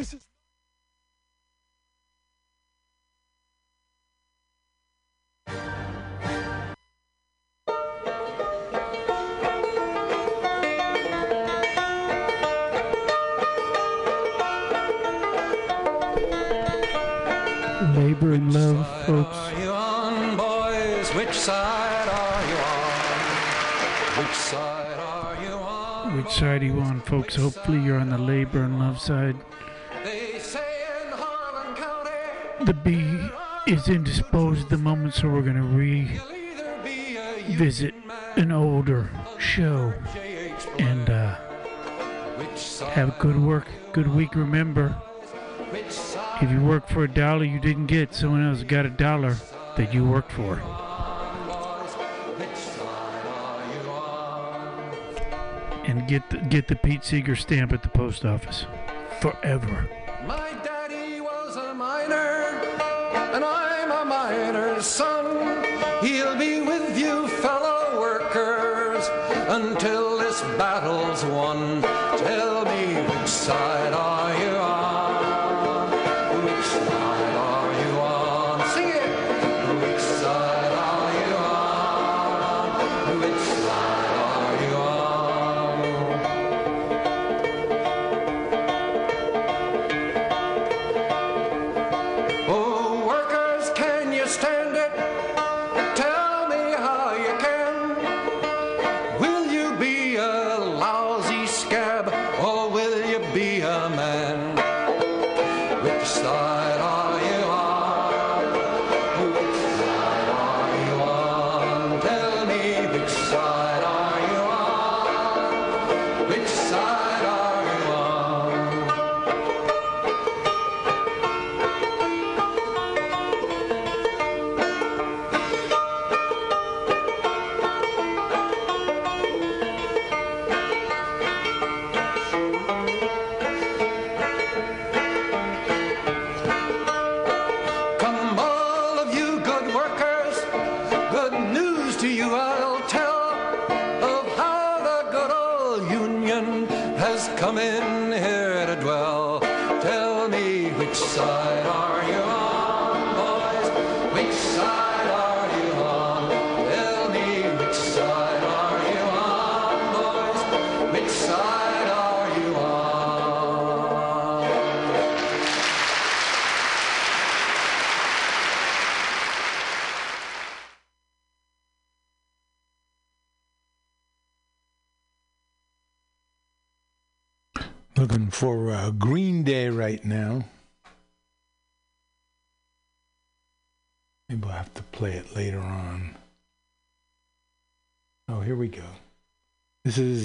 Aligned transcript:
This 0.00 0.14
is. 0.14 0.26
Labor 17.94 18.32
and 18.32 18.54
love, 18.54 19.04
folks. 19.04 19.36
Are 19.36 19.60
you 19.60 19.68
on, 19.68 20.36
boys? 20.38 21.10
Which 21.10 21.34
side 21.34 22.08
are 22.08 22.48
you 22.48 22.56
on? 22.56 24.24
Which 24.24 24.34
side 24.34 24.98
are 24.98 25.44
you 25.44 25.52
on? 25.52 26.16
Which 26.16 26.32
side 26.32 26.62
are 26.62 26.64
you 26.64 26.80
on, 26.80 27.02
folks? 27.02 27.36
Hopefully 27.36 27.80
you're 27.80 27.98
on 27.98 28.08
the 28.08 28.16
labor 28.16 28.62
and 28.62 28.78
love 28.78 28.98
side. 28.98 29.36
The 32.64 32.74
bee 32.74 33.30
is 33.66 33.88
indisposed 33.88 34.64
at 34.64 34.68
the 34.68 34.76
moment, 34.76 35.14
so 35.14 35.28
we're 35.28 35.40
be 35.40 35.50
a 35.50 35.62
revisit 37.48 37.94
an 38.36 38.52
older 38.52 39.10
show 39.38 39.92
and 40.78 41.08
uh, 41.08 41.36
have 42.90 43.18
good 43.18 43.40
work, 43.42 43.66
good 43.92 44.08
week. 44.08 44.34
Remember, 44.34 44.94
if 46.42 46.50
you 46.50 46.60
work 46.60 46.86
for 46.86 47.04
a 47.04 47.08
dollar 47.08 47.44
you 47.44 47.60
didn't 47.60 47.86
get, 47.86 48.14
someone 48.14 48.46
else 48.46 48.62
got 48.62 48.84
a 48.84 48.90
dollar 48.90 49.36
that 49.76 49.94
you 49.94 50.04
worked 50.04 50.32
for. 50.32 50.60
And 55.86 56.06
get 56.06 56.28
the, 56.28 56.38
get 56.38 56.68
the 56.68 56.76
Pete 56.76 57.04
Seeger 57.04 57.36
stamp 57.36 57.72
at 57.72 57.82
the 57.82 57.88
post 57.88 58.24
office 58.24 58.66
forever. 59.20 59.88
Miner's 64.30 64.86
son. 64.86 65.26
He'll 66.02 66.38
be 66.38 66.60
with 66.60 66.96
you, 66.96 67.26
fellow 67.28 68.00
workers, 68.00 69.08
until 69.48 70.18
this 70.18 70.40
battle's 70.56 71.24
won. 71.24 71.82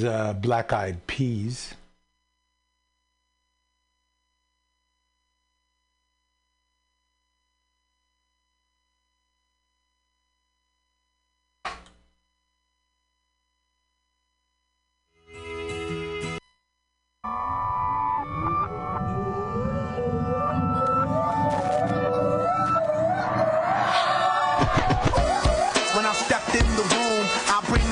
Uh, 0.06 0.34
Black 0.34 0.74
Eyed 0.74 1.06
Peas. 1.08 1.74
When 25.94 26.06
I 26.06 26.14
stepped 26.14 26.56
in 26.56 26.66
the 26.76 26.84
room, 26.84 27.45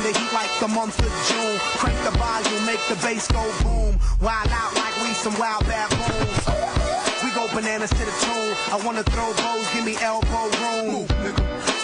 the 0.03 0.11
heat 0.19 0.33
like 0.33 0.51
the 0.59 0.67
month 0.67 0.99
of 0.99 1.13
June. 1.31 1.55
Crank 1.79 1.95
the 2.03 2.11
volume, 2.19 2.65
make 2.67 2.83
the 2.91 2.99
bass 2.99 3.25
go 3.31 3.39
boom. 3.63 3.95
Wild 4.19 4.51
out 4.51 4.75
like 4.75 4.95
we 4.99 5.15
some 5.15 5.31
wild 5.39 5.63
baboons. 5.63 6.43
We 7.23 7.31
go 7.31 7.47
bananas 7.55 7.89
to 7.89 8.03
the 8.03 8.15
tune. 8.27 8.53
I 8.67 8.83
wanna 8.83 9.03
throw 9.03 9.31
bows, 9.39 9.63
give 9.71 9.85
me 9.87 9.95
elbow 10.03 10.51
room. 10.59 11.07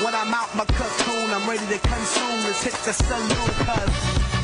When 0.04 0.14
I'm 0.14 0.36
out 0.36 0.52
my 0.52 0.68
cocoon, 0.68 1.32
I'm 1.32 1.48
ready 1.48 1.64
to 1.72 1.80
consume. 1.80 2.44
Let's 2.44 2.60
hit 2.60 2.76
the 2.84 2.92
saloon, 2.92 3.52
cause 3.64 3.96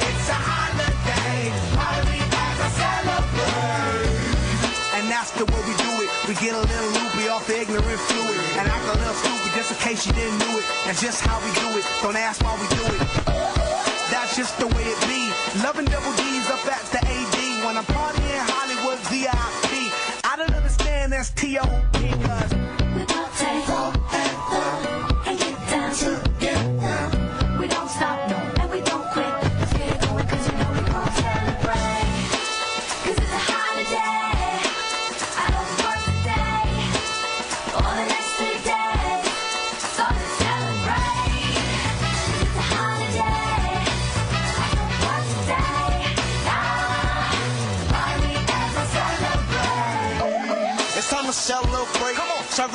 it's 0.07 0.27
a 0.31 0.39
holiday. 0.39 1.51
Party 1.75 2.19
as 2.31 2.57
I 2.63 2.69
celebrate. 2.79 4.15
And 4.95 5.11
that's 5.11 5.31
the 5.35 5.43
way 5.51 5.61
we 5.67 5.75
do 5.75 5.91
it. 5.99 6.09
We 6.31 6.33
get 6.39 6.55
a 6.55 6.63
little 6.63 6.91
loopy 6.95 7.27
off 7.27 7.43
the 7.45 7.59
ignorant 7.59 7.99
fluid. 8.07 8.39
And 8.55 8.71
act 8.71 8.87
a 8.87 8.95
little 9.03 9.19
stupid 9.19 9.51
just 9.51 9.71
in 9.75 9.77
case 9.83 10.07
you 10.07 10.13
didn't 10.13 10.39
know 10.39 10.59
it. 10.59 10.65
That's 10.87 11.01
just 11.01 11.19
how 11.19 11.43
we 11.43 11.51
do 11.59 11.75
it. 11.77 11.83
Don't 12.01 12.15
ask 12.15 12.39
why 12.41 12.55
we 12.55 12.67
do 12.71 12.83
it. 12.95 13.44
Just 14.35 14.59
the 14.59 14.67
way 14.67 14.83
it 14.83 14.99
be. 15.07 15.31
Loving 15.63 15.85
double 15.85 16.11
D's 16.17 16.49
up 16.49 16.67
at 16.67 16.83
the 16.91 16.99
AD. 16.99 17.65
When 17.65 17.77
I'm 17.77 17.85
partying 17.85 18.43
Hollywood 18.51 18.99
VIP. 19.07 19.93
I 20.25 20.35
don't 20.35 20.53
understand 20.53 21.13
that's 21.13 21.29
T.O.P. 21.29 22.34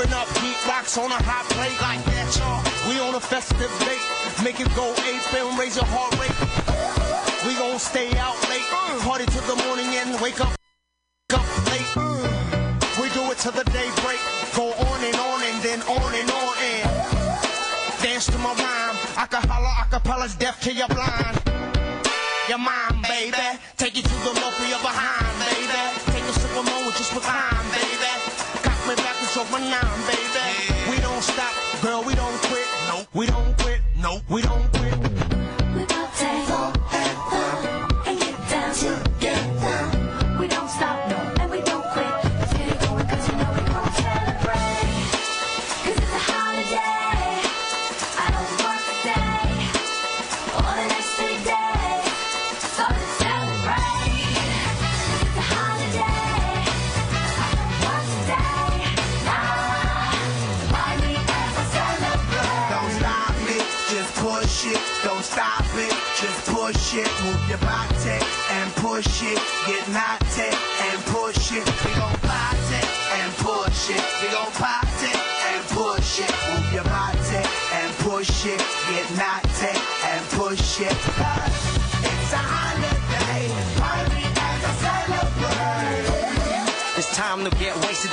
Serving 0.00 0.16
up 0.16 0.28
rocks 0.66 0.96
on 0.96 1.12
a 1.12 1.20
hot 1.28 1.44
plate 1.52 1.76
like 1.84 2.00
that, 2.08 2.32
y'all. 2.40 2.64
We 2.88 2.96
on 3.04 3.14
a 3.16 3.20
festive 3.20 3.68
date. 3.84 4.00
Make 4.40 4.56
it 4.56 4.72
go 4.72 4.96
ape 5.04 5.34
and 5.36 5.58
raise 5.60 5.76
your 5.76 5.84
heart 5.92 6.16
rate. 6.16 6.32
We 7.44 7.52
gon' 7.60 7.78
stay 7.78 8.08
out 8.16 8.40
late. 8.48 8.64
Party 9.04 9.26
till 9.28 9.44
the 9.44 9.60
morning 9.68 9.92
and 10.00 10.16
wake 10.24 10.40
up, 10.40 10.56
up 11.36 11.44
late. 11.68 11.84
We 12.96 13.12
do 13.12 13.28
it 13.28 13.44
till 13.44 13.52
the 13.52 13.64
day 13.76 13.92
break. 14.00 14.20
Go 14.56 14.72
on 14.72 14.98
and 15.04 15.16
on 15.20 15.38
and 15.44 15.58
then 15.60 15.80
on 15.84 16.10
and 16.16 16.30
on 16.32 16.54
and 16.64 16.88
dance 18.00 18.24
to 18.32 18.38
my 18.40 18.56
rhyme. 18.56 18.96
Acapella, 19.20 19.84
acapella's 19.84 20.34
deaf 20.34 20.62
to 20.64 20.72
your 20.72 20.88
blind. 20.88 21.36
Your 22.48 22.56
mind, 22.56 23.04
baby. 23.04 23.36
Take 23.76 23.98
it 24.00 24.08
to 24.08 24.16
the 24.24 24.32
local, 24.40 24.64
you're 24.64 24.80
behind, 24.80 25.09
just 66.90 67.04
push 67.04 67.06
it. 67.06 67.24
Move 67.24 67.48
your 67.48 67.58
body 67.58 68.24
and 68.50 68.72
push 68.76 69.22
it. 69.22 69.38
Get 69.66 69.88
and 69.88 70.69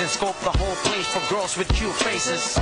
and 0.07 0.13
scope 0.13 0.39
the 0.39 0.57
whole 0.57 0.75
place 0.87 1.07
for 1.11 1.19
girls 1.33 1.57
with 1.57 1.67
cute 1.75 1.91
faces. 1.91 2.55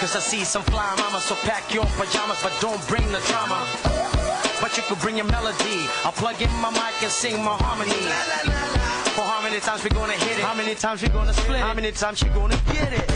Cause 0.00 0.16
I 0.16 0.18
see 0.18 0.42
some 0.42 0.62
fly 0.62 0.90
mamas, 0.98 1.22
so 1.22 1.36
pack 1.46 1.72
your 1.72 1.86
pajamas, 1.94 2.42
but 2.42 2.52
don't 2.60 2.82
bring 2.88 3.06
the 3.12 3.22
drama. 3.30 3.62
But 4.60 4.76
you 4.76 4.82
could 4.88 4.98
bring 4.98 5.16
your 5.16 5.26
melody. 5.26 5.86
I'll 6.04 6.18
plug 6.18 6.40
in 6.42 6.50
my 6.58 6.70
mic 6.70 6.98
and 7.02 7.12
sing 7.12 7.36
my 7.44 7.54
harmony. 7.62 8.02
For 9.14 9.22
how 9.22 9.40
many 9.42 9.60
times 9.60 9.84
we 9.84 9.90
gonna 9.90 10.14
hit 10.14 10.38
it? 10.38 10.44
How 10.44 10.54
many 10.54 10.74
times 10.74 11.02
we 11.02 11.08
gonna 11.08 11.32
split 11.32 11.58
it? 11.58 11.62
How 11.62 11.74
many 11.74 11.92
times 11.92 12.22
you 12.22 12.30
gonna 12.30 12.58
get 12.72 12.92
it? 12.92 13.06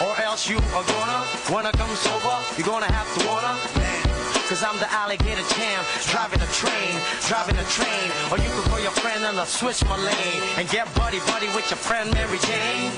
Or 0.00 0.16
else 0.24 0.48
you 0.48 0.56
are 0.56 0.86
gonna 0.96 1.20
wanna 1.52 1.72
come 1.72 1.92
sober. 1.96 2.36
You're 2.56 2.66
gonna 2.66 2.90
have 2.90 3.08
to 3.18 3.20
wanna. 3.28 4.19
Cause 4.50 4.64
I'm 4.64 4.76
the 4.80 4.92
alligator 4.92 5.46
champ, 5.54 5.86
driving 6.10 6.40
a 6.40 6.46
train, 6.46 7.00
driving 7.28 7.56
a 7.56 7.62
train. 7.70 8.10
Or 8.32 8.38
you 8.38 8.50
could 8.50 8.64
call 8.64 8.80
your 8.80 8.90
friend 8.90 9.22
and 9.24 9.38
I'll 9.38 9.46
switch 9.46 9.84
my 9.84 9.96
lane 9.96 10.42
and 10.56 10.68
get 10.68 10.92
buddy 10.96 11.20
buddy 11.20 11.46
with 11.54 11.70
your 11.70 11.78
friend 11.78 12.12
Mary 12.12 12.38
Jane. 12.38 12.90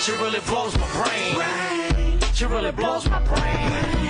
She 0.00 0.10
really 0.10 0.40
blows 0.40 0.76
my 0.76 0.88
brain. 0.98 2.18
She 2.34 2.46
really 2.46 2.72
blows 2.72 3.08
my 3.08 3.20
brain. 3.20 4.01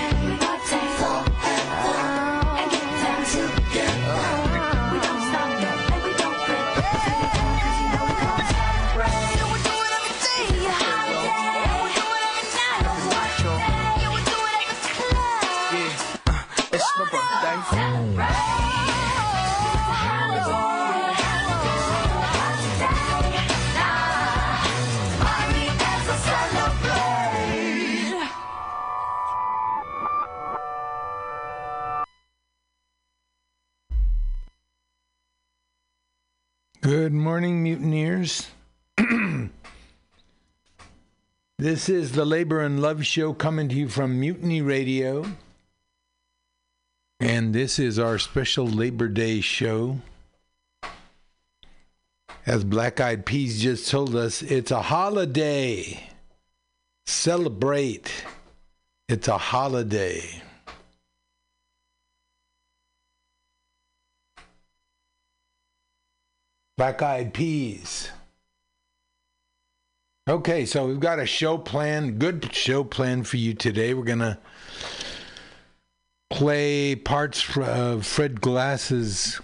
Good 36.82 37.12
morning, 37.12 37.62
mutineers. 37.62 38.48
this 41.56 41.88
is 41.88 42.10
the 42.10 42.24
Labor 42.24 42.60
and 42.60 42.82
Love 42.82 43.06
Show 43.06 43.34
coming 43.34 43.68
to 43.68 43.76
you 43.76 43.88
from 43.88 44.18
Mutiny 44.18 44.62
Radio. 44.62 45.24
And 47.20 47.54
this 47.54 47.78
is 47.78 48.00
our 48.00 48.18
special 48.18 48.66
Labor 48.66 49.06
Day 49.06 49.40
show. 49.40 50.00
As 52.46 52.64
Black 52.64 52.98
Eyed 52.98 53.26
Peas 53.26 53.62
just 53.62 53.88
told 53.88 54.16
us, 54.16 54.42
it's 54.42 54.72
a 54.72 54.82
holiday. 54.82 56.10
Celebrate. 57.06 58.24
It's 59.08 59.28
a 59.28 59.38
holiday. 59.38 60.42
Black 66.78 67.02
Eyed 67.02 67.34
Peas. 67.34 68.10
Okay, 70.26 70.64
so 70.64 70.86
we've 70.86 71.00
got 71.00 71.18
a 71.18 71.26
show 71.26 71.58
plan, 71.58 72.18
good 72.18 72.54
show 72.54 72.82
plan 72.82 73.24
for 73.24 73.36
you 73.36 73.52
today. 73.52 73.92
We're 73.92 74.04
going 74.04 74.20
to 74.20 74.38
play 76.30 76.94
parts 76.94 77.46
of 77.56 77.58
uh, 77.58 78.00
Fred 78.00 78.40
Glass's 78.40 79.40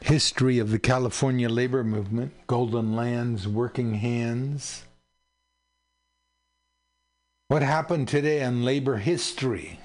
history 0.00 0.58
of 0.58 0.70
the 0.70 0.78
California 0.80 1.48
labor 1.48 1.84
movement, 1.84 2.32
Golden 2.48 2.96
Lands, 2.96 3.46
Working 3.46 3.94
Hands. 3.94 4.84
What 7.48 7.62
happened 7.62 8.08
today 8.08 8.40
in 8.40 8.64
labor 8.64 8.96
history? 8.96 9.78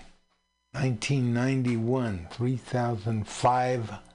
1991, 0.73 2.27
3,500 2.31 4.08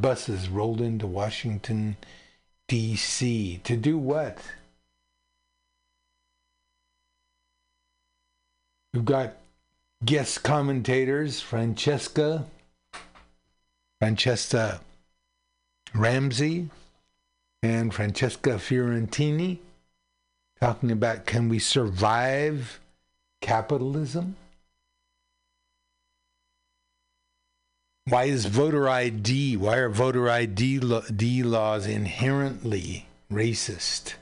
buses 0.00 0.48
rolled 0.48 0.80
into 0.80 1.06
Washington, 1.06 1.96
D.C. 2.68 3.60
To 3.64 3.76
do 3.76 3.96
what? 3.96 4.38
We've 8.92 9.04
got 9.04 9.36
guest 10.04 10.42
commentators, 10.42 11.40
Francesca, 11.40 12.46
Franchesca 14.02 14.80
Ramsey, 15.94 16.68
and 17.62 17.94
Francesca 17.94 18.58
Fiorentini, 18.58 19.58
talking 20.60 20.90
about 20.90 21.26
can 21.26 21.48
we 21.48 21.58
survive 21.58 22.80
capitalism? 23.40 24.36
Why 28.06 28.24
is 28.24 28.44
voter 28.44 28.88
ID? 28.88 29.56
Why 29.56 29.76
are 29.76 29.88
voter 29.88 30.28
ID 30.28 30.80
lo- 30.80 31.04
D 31.14 31.42
laws 31.42 31.86
inherently 31.86 33.06
racist? 33.32 34.14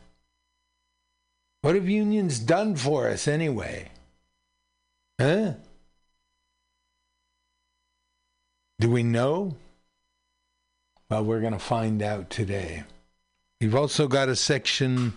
What 1.62 1.74
have 1.74 1.88
unions 1.88 2.38
done 2.38 2.76
for 2.76 3.08
us 3.08 3.26
anyway? 3.26 3.90
Huh? 5.20 5.54
Do 8.78 8.90
we 8.90 9.02
know? 9.02 9.56
Well, 11.10 11.24
we're 11.24 11.40
going 11.40 11.52
to 11.52 11.58
find 11.58 12.02
out 12.02 12.30
today. 12.30 12.84
We've 13.60 13.74
also 13.74 14.08
got 14.08 14.28
a 14.28 14.36
section 14.36 15.14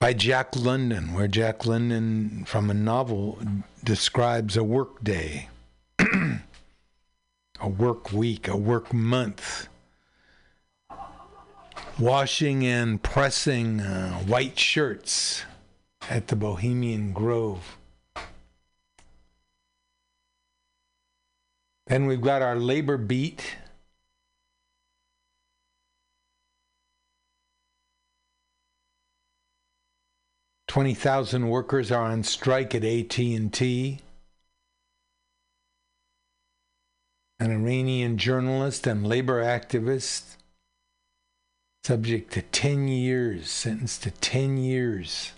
by 0.00 0.12
Jack 0.12 0.56
London, 0.56 1.14
where 1.14 1.28
Jack 1.28 1.66
London, 1.66 2.44
from 2.46 2.68
a 2.70 2.74
novel, 2.74 3.38
describes 3.82 4.56
a 4.56 4.62
work 4.64 5.02
day, 5.02 5.48
a 7.60 7.68
work 7.68 8.12
week, 8.12 8.48
a 8.48 8.56
work 8.56 8.92
month. 8.92 9.68
Washing 11.98 12.64
and 12.64 13.02
pressing 13.02 13.80
uh, 13.80 14.18
white 14.20 14.58
shirts 14.58 15.42
at 16.08 16.28
the 16.28 16.36
Bohemian 16.36 17.12
Grove. 17.12 17.76
Then 21.86 22.06
we've 22.06 22.20
got 22.20 22.40
our 22.40 22.56
labor 22.56 22.96
beat. 22.96 23.56
Twenty 30.68 30.94
thousand 30.94 31.48
workers 31.48 31.90
are 31.90 32.04
on 32.04 32.22
strike 32.22 32.76
at 32.76 32.84
AT 32.84 33.18
and 33.18 33.52
T. 33.52 33.98
An 37.40 37.50
Iranian 37.50 38.18
journalist 38.18 38.86
and 38.86 39.06
labor 39.06 39.42
activist 39.42 40.36
subject 41.82 42.32
to 42.34 42.42
10 42.42 42.86
years, 42.86 43.50
sentenced 43.50 44.02
to 44.02 44.10
10 44.10 44.58
years 44.58 45.32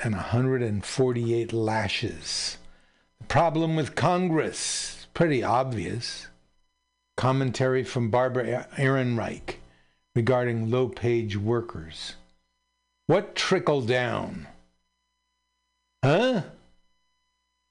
and 0.00 0.14
148 0.14 1.52
lashes. 1.52 2.58
The 3.20 3.26
problem 3.26 3.76
with 3.76 3.94
Congress, 3.94 5.06
pretty 5.14 5.44
obvious. 5.44 6.26
Commentary 7.16 7.84
from 7.84 8.10
Barbara 8.10 8.66
Ehrenreich 8.76 9.56
regarding 10.16 10.70
low 10.70 10.88
page 10.88 11.36
workers. 11.36 12.14
What 13.06 13.36
trickle 13.36 13.82
down? 13.82 14.48
Huh? 16.02 16.42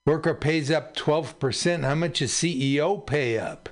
Worker 0.05 0.33
pays 0.33 0.71
up 0.71 0.95
12%. 0.95 1.83
How 1.83 1.95
much 1.95 2.19
does 2.19 2.31
CEO 2.31 3.05
pay 3.05 3.37
up? 3.37 3.69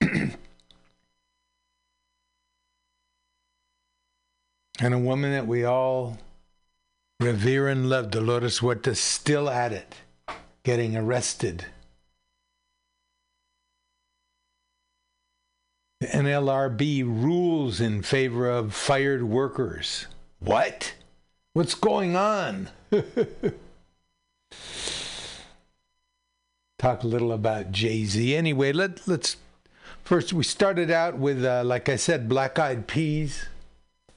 and 0.00 0.36
a 4.80 4.98
woman 4.98 5.30
that 5.30 5.46
we 5.46 5.64
all 5.64 6.18
revere 7.20 7.68
and 7.68 7.88
love, 7.88 8.10
Dolores 8.10 8.58
Huerta, 8.58 8.96
still 8.96 9.48
at 9.48 9.72
it, 9.72 9.94
getting 10.64 10.96
arrested. 10.96 11.66
The 16.00 16.08
NLRB 16.08 17.04
rules 17.04 17.80
in 17.80 18.02
favor 18.02 18.50
of 18.50 18.74
fired 18.74 19.22
workers. 19.22 20.06
What? 20.40 20.94
What's 21.52 21.76
going 21.76 22.16
on? 22.16 22.70
Talk 26.78 27.02
a 27.02 27.06
little 27.06 27.32
about 27.32 27.72
Jay 27.72 28.04
Z. 28.04 28.34
Anyway, 28.34 28.72
let, 28.72 29.06
let's 29.06 29.36
first, 30.02 30.32
we 30.32 30.42
started 30.42 30.90
out 30.90 31.16
with, 31.16 31.44
uh, 31.44 31.62
like 31.64 31.88
I 31.88 31.96
said, 31.96 32.28
Black 32.28 32.58
Eyed 32.58 32.86
Peas. 32.86 33.46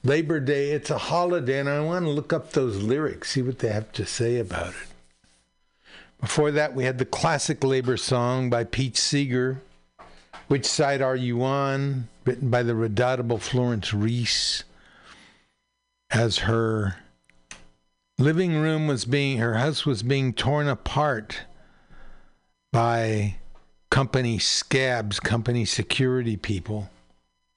Labor 0.04 0.38
Day, 0.38 0.70
it's 0.70 0.90
a 0.90 0.98
holiday, 0.98 1.58
and 1.58 1.68
I 1.68 1.80
want 1.80 2.04
to 2.04 2.10
look 2.10 2.32
up 2.32 2.52
those 2.52 2.80
lyrics, 2.80 3.32
see 3.32 3.42
what 3.42 3.58
they 3.58 3.72
have 3.72 3.90
to 3.92 4.06
say 4.06 4.38
about 4.38 4.68
it. 4.68 5.84
Before 6.20 6.52
that, 6.52 6.74
we 6.74 6.84
had 6.84 6.98
the 6.98 7.04
classic 7.04 7.64
labor 7.64 7.96
song 7.96 8.48
by 8.48 8.62
Pete 8.62 8.96
Seeger, 8.96 9.62
Which 10.46 10.64
Side 10.64 11.02
Are 11.02 11.16
You 11.16 11.42
On? 11.42 12.06
written 12.24 12.50
by 12.50 12.62
the 12.62 12.74
redoubtable 12.74 13.38
Florence 13.38 13.92
Reese, 13.92 14.62
as 16.10 16.38
her 16.38 16.96
living 18.18 18.56
room 18.56 18.86
was 18.86 19.04
being, 19.04 19.38
her 19.38 19.54
house 19.54 19.84
was 19.84 20.02
being 20.02 20.32
torn 20.32 20.68
apart 20.68 21.40
by 22.72 23.36
company 23.90 24.38
scabs, 24.38 25.20
company 25.20 25.64
security 25.64 26.36
people 26.36 26.90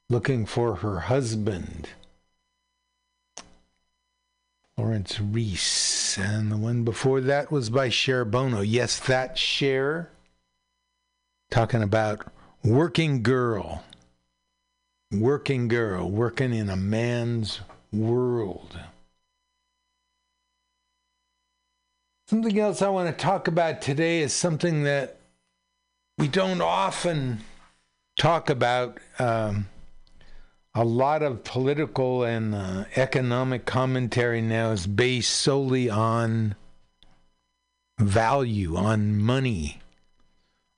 looking 0.10 0.46
for 0.46 0.76
her 0.76 1.02
husband. 1.02 1.90
Florence 4.76 5.20
Reese. 5.20 6.18
And 6.18 6.52
the 6.52 6.58
one 6.58 6.84
before 6.84 7.22
that 7.22 7.52
was 7.52 7.70
by 7.70 7.90
Cher 7.90 8.24
Bono. 8.26 8.62
Yes, 8.62 8.98
that 9.00 9.38
Cher. 9.38 10.10
Talking 11.52 11.84
about 11.84 12.26
working 12.64 13.22
girl. 13.22 13.84
Working 15.12 15.68
girl, 15.68 16.10
working 16.10 16.54
in 16.54 16.70
a 16.70 16.76
man's 16.76 17.62
world. 17.92 18.80
Something 22.30 22.60
else 22.60 22.84
I 22.84 22.90
want 22.90 23.10
to 23.10 23.24
talk 23.24 23.48
about 23.48 23.82
today 23.82 24.22
is 24.22 24.34
something 24.34 24.84
that 24.84 25.18
we 26.20 26.28
don't 26.28 26.62
often 26.62 27.40
talk 28.20 28.52
about. 28.52 29.00
Um, 29.18 29.68
a 30.76 30.84
lot 30.84 31.24
of 31.24 31.44
political 31.44 32.24
and 32.24 32.54
uh, 32.54 32.86
economic 32.96 33.66
commentary 33.66 34.44
now 34.44 34.70
is 34.70 34.86
based 34.86 35.32
solely 35.32 35.90
on 35.90 36.54
value, 37.98 38.76
on 38.76 39.18
money, 39.18 39.82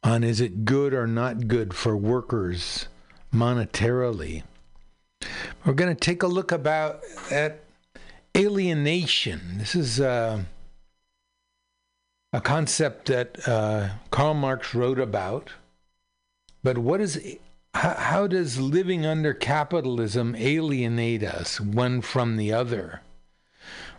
on 0.03 0.23
is 0.23 0.39
it 0.39 0.63
good 0.63 0.93
or 0.93 1.05
not 1.05 1.49
good 1.49 1.73
for 1.73 1.97
workers 1.97 2.87
monetarily. 3.35 4.43
We're 5.65 5.73
going 5.73 5.93
to 5.93 5.99
take 5.99 6.23
a 6.23 6.27
look 6.27 6.53
about 6.53 7.01
at 7.29 7.59
alienation. 8.37 9.57
This 9.57 9.75
is 9.75 9.99
uh, 9.99 10.43
a 12.33 12.41
concept 12.41 13.07
that 13.07 13.47
uh, 13.47 13.89
Karl 14.09 14.33
Marx 14.33 14.73
wrote 14.73 14.99
about. 14.99 15.51
But 16.63 16.77
what 16.77 17.01
is 17.01 17.37
how, 17.73 17.95
how 17.95 18.27
does 18.27 18.59
living 18.59 19.05
under 19.05 19.33
capitalism 19.33 20.35
alienate 20.35 21.23
us 21.23 21.59
one 21.59 22.01
from 22.01 22.37
the 22.37 22.53
other? 22.53 23.01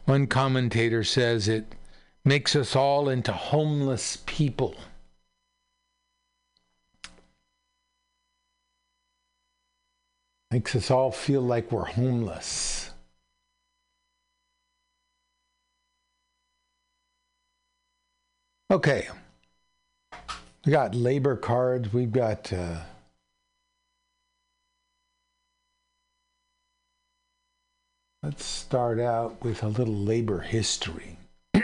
One 0.05 0.27
commentator 0.27 1.05
says 1.05 1.49
it 1.49 1.75
makes 2.25 2.57
us 2.57 2.75
all 2.75 3.09
into 3.09 3.33
homeless 3.33 4.19
people. 4.27 4.75
Makes 10.51 10.77
us 10.77 10.91
all 10.91 11.11
feel 11.11 11.41
like 11.41 11.73
we're 11.73 11.85
homeless. 11.85 12.82
Okay. 18.73 19.07
We 20.65 20.73
got 20.73 20.95
labor 20.95 21.37
cards. 21.37 21.93
We've 21.93 22.11
got. 22.11 22.51
Uh, 22.51 22.77
Let's 28.23 28.45
start 28.47 28.99
out 28.99 29.45
with 29.45 29.63
a 29.63 29.69
little 29.69 29.97
labor 29.97 30.41
history. 30.41 31.19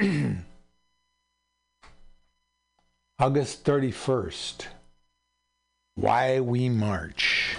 August 3.19 3.65
31st. 3.65 4.67
Why 5.95 6.41
we 6.41 6.69
march. 6.69 7.57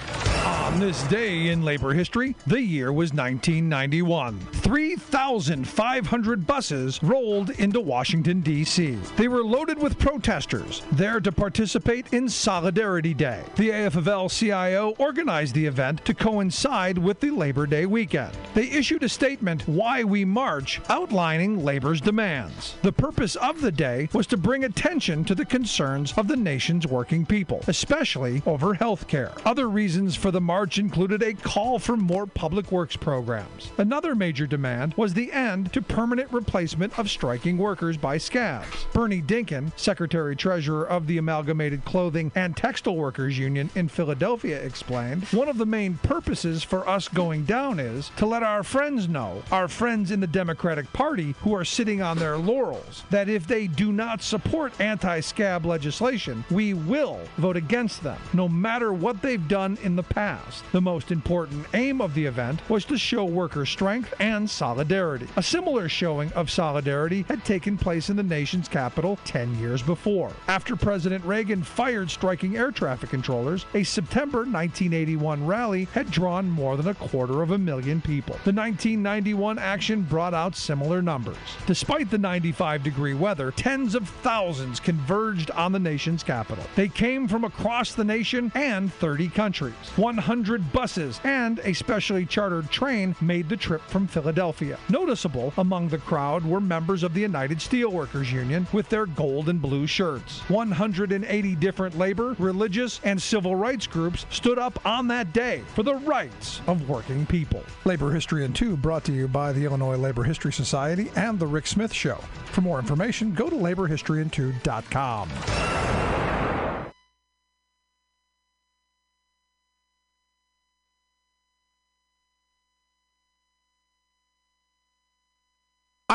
On 0.69 0.79
this 0.79 1.01
day 1.07 1.47
in 1.47 1.63
labor 1.63 1.93
history, 1.93 2.35
the 2.45 2.61
year 2.61 2.93
was 2.93 3.11
1991. 3.11 4.39
3,500 4.39 6.45
buses 6.45 7.01
rolled 7.01 7.49
into 7.49 7.81
Washington, 7.81 8.41
D.C. 8.41 8.91
They 9.17 9.27
were 9.27 9.43
loaded 9.43 9.81
with 9.81 9.97
protesters, 9.97 10.83
there 10.91 11.19
to 11.21 11.31
participate 11.31 12.13
in 12.13 12.29
Solidarity 12.29 13.15
Day. 13.15 13.41
The 13.55 13.71
AFL 13.71 14.29
CIO 14.29 14.93
organized 14.99 15.55
the 15.55 15.65
event 15.65 16.05
to 16.05 16.13
coincide 16.13 16.99
with 16.99 17.19
the 17.19 17.31
Labor 17.31 17.65
Day 17.65 17.87
weekend. 17.87 18.37
They 18.53 18.69
issued 18.69 19.01
a 19.01 19.09
statement, 19.09 19.67
Why 19.67 20.03
We 20.03 20.23
March, 20.23 20.81
outlining 20.87 21.63
labor's 21.63 21.99
demands. 21.99 22.75
The 22.83 22.93
purpose 22.93 23.35
of 23.37 23.61
the 23.61 23.71
day 23.71 24.07
was 24.13 24.27
to 24.27 24.37
bring 24.37 24.65
attention 24.65 25.25
to 25.25 25.33
the 25.33 25.45
concerns 25.45 26.13
of 26.15 26.27
the 26.27 26.37
nation's 26.37 26.85
working 26.85 27.25
people, 27.25 27.63
especially 27.65 28.43
over 28.45 28.75
health 28.75 29.07
care. 29.07 29.31
Other 29.45 29.67
reasons 29.67 30.15
for 30.15 30.29
the 30.29 30.39
march 30.39 30.58
included 30.59 31.23
a 31.23 31.33
call 31.33 31.79
for 31.79 31.95
more 31.95 32.25
public 32.25 32.71
works 32.71 32.97
programs. 32.97 33.71
Another 33.77 34.13
major 34.13 34.45
demand 34.45 34.93
was 34.97 35.13
the 35.13 35.31
end 35.31 35.71
to 35.71 35.81
permanent 35.81 36.31
replacement 36.33 36.99
of 36.99 37.09
striking 37.09 37.57
workers 37.57 37.95
by 37.95 38.17
scabs. 38.17 38.85
Bernie 38.91 39.21
Dinkin, 39.21 39.71
Secretary 39.77 40.35
Treasurer 40.35 40.85
of 40.85 41.07
the 41.07 41.17
Amalgamated 41.17 41.85
Clothing 41.85 42.31
and 42.35 42.57
Textile 42.57 42.95
Workers 42.95 43.37
Union 43.37 43.69
in 43.75 43.87
Philadelphia, 43.87 44.61
explained 44.61 45.23
One 45.31 45.47
of 45.47 45.57
the 45.57 45.65
main 45.65 45.95
purposes 46.03 46.61
for 46.61 46.87
us 46.87 47.07
going 47.07 47.45
down 47.45 47.79
is 47.79 48.11
to 48.17 48.25
let 48.25 48.43
our 48.43 48.63
friends 48.63 49.07
know, 49.07 49.41
our 49.51 49.69
friends 49.69 50.11
in 50.11 50.19
the 50.19 50.27
Democratic 50.27 50.91
Party 50.91 51.35
who 51.41 51.55
are 51.55 51.65
sitting 51.65 52.01
on 52.01 52.17
their 52.17 52.37
laurels, 52.37 53.03
that 53.11 53.29
if 53.29 53.47
they 53.47 53.67
do 53.67 53.93
not 53.93 54.21
support 54.21 54.73
anti 54.81 55.21
scab 55.21 55.65
legislation, 55.65 56.43
we 56.51 56.73
will 56.73 57.21
vote 57.37 57.55
against 57.55 58.03
them, 58.03 58.19
no 58.33 58.49
matter 58.49 58.91
what 58.91 59.21
they've 59.21 59.47
done 59.47 59.77
in 59.83 59.95
the 59.95 60.03
past. 60.03 60.48
The 60.71 60.81
most 60.81 61.11
important 61.11 61.65
aim 61.73 62.01
of 62.01 62.13
the 62.13 62.25
event 62.25 62.61
was 62.69 62.85
to 62.85 62.97
show 62.97 63.25
worker 63.25 63.65
strength 63.65 64.13
and 64.19 64.49
solidarity. 64.49 65.27
A 65.35 65.43
similar 65.43 65.89
showing 65.89 66.31
of 66.33 66.49
solidarity 66.49 67.25
had 67.27 67.45
taken 67.45 67.77
place 67.77 68.09
in 68.09 68.15
the 68.15 68.23
nation's 68.23 68.67
capital 68.67 69.19
10 69.25 69.59
years 69.59 69.81
before. 69.81 70.31
After 70.47 70.75
President 70.75 71.23
Reagan 71.25 71.63
fired 71.63 72.09
striking 72.09 72.57
air 72.57 72.71
traffic 72.71 73.09
controllers, 73.09 73.65
a 73.73 73.83
September 73.83 74.39
1981 74.39 75.45
rally 75.45 75.87
had 75.93 76.11
drawn 76.11 76.49
more 76.49 76.77
than 76.77 76.87
a 76.87 76.95
quarter 76.95 77.41
of 77.41 77.51
a 77.51 77.57
million 77.57 78.01
people. 78.01 78.35
The 78.43 78.53
1991 78.53 79.59
action 79.59 80.01
brought 80.01 80.33
out 80.33 80.55
similar 80.55 81.01
numbers. 81.01 81.37
Despite 81.65 82.09
the 82.09 82.17
95 82.17 82.83
degree 82.83 83.13
weather, 83.13 83.51
tens 83.51 83.95
of 83.95 84.07
thousands 84.07 84.79
converged 84.79 85.51
on 85.51 85.71
the 85.71 85.79
nation's 85.79 86.23
capital. 86.23 86.63
They 86.75 86.87
came 86.87 87.27
from 87.27 87.43
across 87.43 87.93
the 87.93 88.03
nation 88.03 88.51
and 88.55 88.91
30 88.93 89.29
countries. 89.29 89.73
100 89.95 90.38
100 90.39 90.71
buses 90.71 91.19
and 91.25 91.59
a 91.65 91.73
specially 91.73 92.25
chartered 92.25 92.71
train 92.71 93.13
made 93.19 93.49
the 93.49 93.57
trip 93.57 93.81
from 93.89 94.07
Philadelphia. 94.07 94.79
Noticeable 94.87 95.51
among 95.57 95.89
the 95.89 95.97
crowd 95.97 96.45
were 96.45 96.61
members 96.61 97.03
of 97.03 97.13
the 97.13 97.19
United 97.19 97.57
Steelworkers 97.57 98.31
Union 98.31 98.65
with 98.71 98.87
their 98.87 99.05
gold 99.05 99.49
and 99.49 99.61
blue 99.61 99.85
shirts. 99.85 100.39
180 100.49 101.55
different 101.55 101.97
labor, 101.97 102.37
religious, 102.39 103.01
and 103.03 103.21
civil 103.21 103.53
rights 103.53 103.85
groups 103.85 104.25
stood 104.29 104.57
up 104.57 104.79
on 104.85 105.09
that 105.09 105.33
day 105.33 105.61
for 105.75 105.83
the 105.83 105.95
rights 105.95 106.61
of 106.67 106.87
working 106.87 107.25
people. 107.25 107.61
Labor 107.83 108.13
History 108.13 108.45
in 108.45 108.53
2 108.53 108.77
brought 108.77 109.03
to 109.03 109.11
you 109.11 109.27
by 109.27 109.51
the 109.51 109.65
Illinois 109.65 109.97
Labor 109.97 110.23
History 110.23 110.53
Society 110.53 111.11
and 111.17 111.37
The 111.37 111.47
Rick 111.47 111.67
Smith 111.67 111.91
Show. 111.91 112.15
For 112.45 112.61
more 112.61 112.79
information, 112.79 113.33
go 113.33 113.49
to 113.49 113.57
laborhistoryin2.com. 113.57 116.18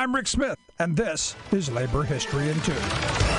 I'm 0.04 0.14
Rick 0.14 0.28
Smith, 0.28 0.58
and 0.78 0.94
this 0.94 1.34
is 1.50 1.70
Labor 1.70 2.02
History 2.02 2.50
in 2.50 2.60
2. 2.60 2.72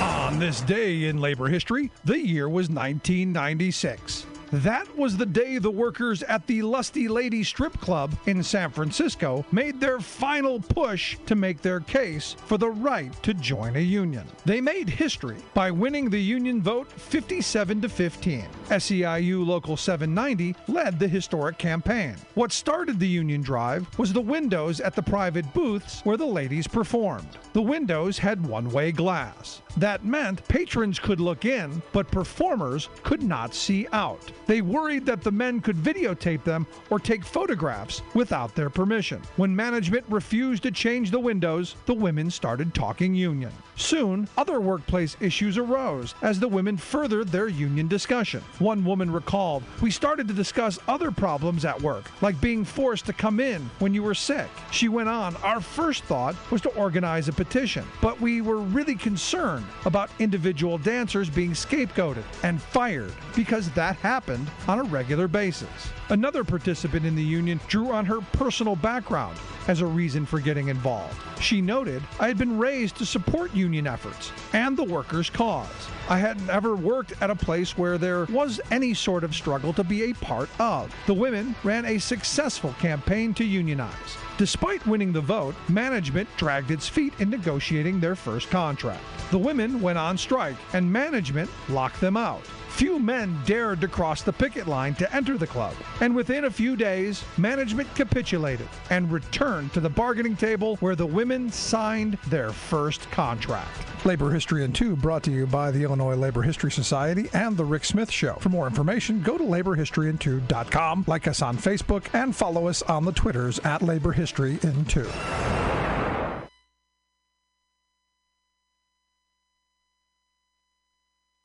On 0.02 0.40
this 0.40 0.62
day 0.62 1.04
in 1.04 1.20
labor 1.20 1.46
history, 1.46 1.92
the 2.04 2.18
year 2.18 2.48
was 2.48 2.68
1996. 2.68 4.26
That 4.52 4.96
was 4.96 5.16
the 5.16 5.26
day 5.26 5.58
the 5.58 5.70
workers 5.70 6.22
at 6.22 6.46
the 6.46 6.62
Lusty 6.62 7.08
Lady 7.08 7.42
Strip 7.42 7.80
Club 7.80 8.16
in 8.26 8.44
San 8.44 8.70
Francisco 8.70 9.44
made 9.50 9.80
their 9.80 9.98
final 9.98 10.60
push 10.60 11.18
to 11.26 11.34
make 11.34 11.62
their 11.62 11.80
case 11.80 12.36
for 12.46 12.56
the 12.56 12.68
right 12.68 13.12
to 13.24 13.34
join 13.34 13.74
a 13.74 13.80
union. 13.80 14.24
They 14.44 14.60
made 14.60 14.88
history 14.88 15.38
by 15.52 15.72
winning 15.72 16.10
the 16.10 16.22
union 16.22 16.62
vote 16.62 16.90
57 16.92 17.80
to 17.80 17.88
15. 17.88 18.46
SEIU 18.70 19.44
Local 19.44 19.76
790 19.76 20.54
led 20.68 21.00
the 21.00 21.08
historic 21.08 21.58
campaign. 21.58 22.14
What 22.34 22.52
started 22.52 23.00
the 23.00 23.08
union 23.08 23.42
drive 23.42 23.86
was 23.98 24.12
the 24.12 24.20
windows 24.20 24.80
at 24.80 24.94
the 24.94 25.02
private 25.02 25.52
booths 25.54 26.02
where 26.04 26.16
the 26.16 26.24
ladies 26.26 26.68
performed. 26.68 27.36
The 27.52 27.62
windows 27.62 28.18
had 28.18 28.46
one 28.46 28.70
way 28.70 28.92
glass. 28.92 29.60
That 29.76 30.04
meant 30.04 30.46
patrons 30.48 30.98
could 30.98 31.20
look 31.20 31.44
in, 31.44 31.82
but 31.92 32.10
performers 32.10 32.88
could 33.02 33.22
not 33.22 33.52
see 33.52 33.88
out. 33.92 34.30
They 34.46 34.60
worried 34.60 35.04
that 35.06 35.22
the 35.22 35.32
men 35.32 35.60
could 35.60 35.76
videotape 35.76 36.44
them 36.44 36.66
or 36.88 37.00
take 37.00 37.24
photographs 37.24 38.02
without 38.14 38.54
their 38.54 38.70
permission. 38.70 39.20
When 39.36 39.54
management 39.54 40.04
refused 40.08 40.62
to 40.62 40.70
change 40.70 41.10
the 41.10 41.18
windows, 41.18 41.74
the 41.86 41.94
women 41.94 42.30
started 42.30 42.72
talking 42.72 43.14
union. 43.14 43.52
Soon, 43.74 44.28
other 44.38 44.60
workplace 44.60 45.16
issues 45.20 45.58
arose 45.58 46.14
as 46.22 46.38
the 46.38 46.48
women 46.48 46.76
furthered 46.76 47.28
their 47.28 47.48
union 47.48 47.88
discussion. 47.88 48.40
One 48.58 48.84
woman 48.84 49.12
recalled, 49.12 49.64
We 49.82 49.90
started 49.90 50.28
to 50.28 50.34
discuss 50.34 50.78
other 50.86 51.10
problems 51.10 51.64
at 51.64 51.80
work, 51.82 52.10
like 52.22 52.40
being 52.40 52.64
forced 52.64 53.06
to 53.06 53.12
come 53.12 53.40
in 53.40 53.68
when 53.80 53.92
you 53.92 54.02
were 54.02 54.14
sick. 54.14 54.48
She 54.70 54.88
went 54.88 55.08
on, 55.08 55.36
Our 55.36 55.60
first 55.60 56.04
thought 56.04 56.36
was 56.50 56.60
to 56.62 56.70
organize 56.70 57.28
a 57.28 57.32
petition, 57.32 57.84
but 58.00 58.20
we 58.20 58.40
were 58.40 58.58
really 58.58 58.94
concerned 58.94 59.66
about 59.84 60.10
individual 60.20 60.78
dancers 60.78 61.28
being 61.28 61.50
scapegoated 61.50 62.24
and 62.42 62.62
fired 62.62 63.12
because 63.34 63.70
that 63.70 63.96
happened 63.96 64.35
on 64.66 64.78
a 64.78 64.84
regular 64.84 65.28
basis. 65.28 65.68
Another 66.08 66.44
participant 66.44 67.04
in 67.06 67.14
the 67.14 67.22
union 67.22 67.60
drew 67.68 67.90
on 67.90 68.04
her 68.04 68.20
personal 68.32 68.76
background 68.76 69.38
as 69.68 69.80
a 69.80 69.86
reason 69.86 70.24
for 70.24 70.38
getting 70.40 70.68
involved. 70.68 71.16
She 71.40 71.60
noted, 71.60 72.02
I 72.18 72.28
had 72.28 72.38
been 72.38 72.58
raised 72.58 72.96
to 72.96 73.06
support 73.06 73.54
union 73.54 73.86
efforts 73.86 74.32
and 74.52 74.76
the 74.76 74.84
workers' 74.84 75.30
cause. 75.30 75.68
I 76.08 76.18
hadn't 76.18 76.48
ever 76.48 76.76
worked 76.76 77.14
at 77.20 77.30
a 77.30 77.34
place 77.34 77.76
where 77.76 77.98
there 77.98 78.24
was 78.26 78.60
any 78.70 78.94
sort 78.94 79.24
of 79.24 79.34
struggle 79.34 79.72
to 79.74 79.84
be 79.84 80.04
a 80.04 80.14
part 80.14 80.48
of. 80.60 80.94
The 81.06 81.14
women 81.14 81.54
ran 81.64 81.84
a 81.84 81.98
successful 81.98 82.74
campaign 82.78 83.34
to 83.34 83.44
unionize. 83.44 84.16
Despite 84.38 84.86
winning 84.86 85.12
the 85.12 85.20
vote, 85.20 85.54
management 85.68 86.28
dragged 86.36 86.70
its 86.70 86.88
feet 86.88 87.14
in 87.18 87.30
negotiating 87.30 88.00
their 88.00 88.14
first 88.14 88.50
contract. 88.50 89.02
The 89.30 89.38
women 89.38 89.80
went 89.80 89.98
on 89.98 90.16
strike, 90.16 90.56
and 90.72 90.92
management 90.92 91.50
locked 91.68 92.00
them 92.00 92.16
out. 92.16 92.42
Few 92.76 92.98
men 92.98 93.34
dared 93.46 93.80
to 93.80 93.88
cross 93.88 94.20
the 94.20 94.34
picket 94.34 94.66
line 94.66 94.94
to 94.96 95.16
enter 95.16 95.38
the 95.38 95.46
club, 95.46 95.72
and 96.02 96.14
within 96.14 96.44
a 96.44 96.50
few 96.50 96.76
days, 96.76 97.24
management 97.38 97.88
capitulated 97.94 98.68
and 98.90 99.10
returned 99.10 99.72
to 99.72 99.80
the 99.80 99.88
bargaining 99.88 100.36
table 100.36 100.76
where 100.80 100.94
the 100.94 101.06
women 101.06 101.50
signed 101.50 102.18
their 102.26 102.50
first 102.50 103.10
contract. 103.10 104.04
Labor 104.04 104.30
History 104.30 104.62
in 104.62 104.74
2 104.74 104.94
brought 104.94 105.22
to 105.22 105.30
you 105.30 105.46
by 105.46 105.70
the 105.70 105.84
Illinois 105.84 106.16
Labor 106.16 106.42
History 106.42 106.70
Society 106.70 107.30
and 107.32 107.56
The 107.56 107.64
Rick 107.64 107.86
Smith 107.86 108.10
Show. 108.10 108.34
For 108.34 108.50
more 108.50 108.66
information, 108.66 109.22
go 109.22 109.38
to 109.38 109.44
laborhistoryin2.com, 109.44 111.04
like 111.06 111.26
us 111.26 111.40
on 111.40 111.56
Facebook, 111.56 112.04
and 112.12 112.36
follow 112.36 112.68
us 112.68 112.82
on 112.82 113.06
the 113.06 113.12
Twitters 113.12 113.58
at 113.60 113.80
Labor 113.80 114.12
History 114.12 114.58
in 114.62 114.84
2. 114.84 115.08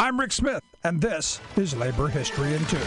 I'm 0.01 0.19
Rick 0.19 0.31
Smith, 0.31 0.63
and 0.83 0.99
this 0.99 1.39
is 1.57 1.75
Labor 1.75 2.07
History 2.07 2.55
in 2.55 2.65
2. 2.65 2.77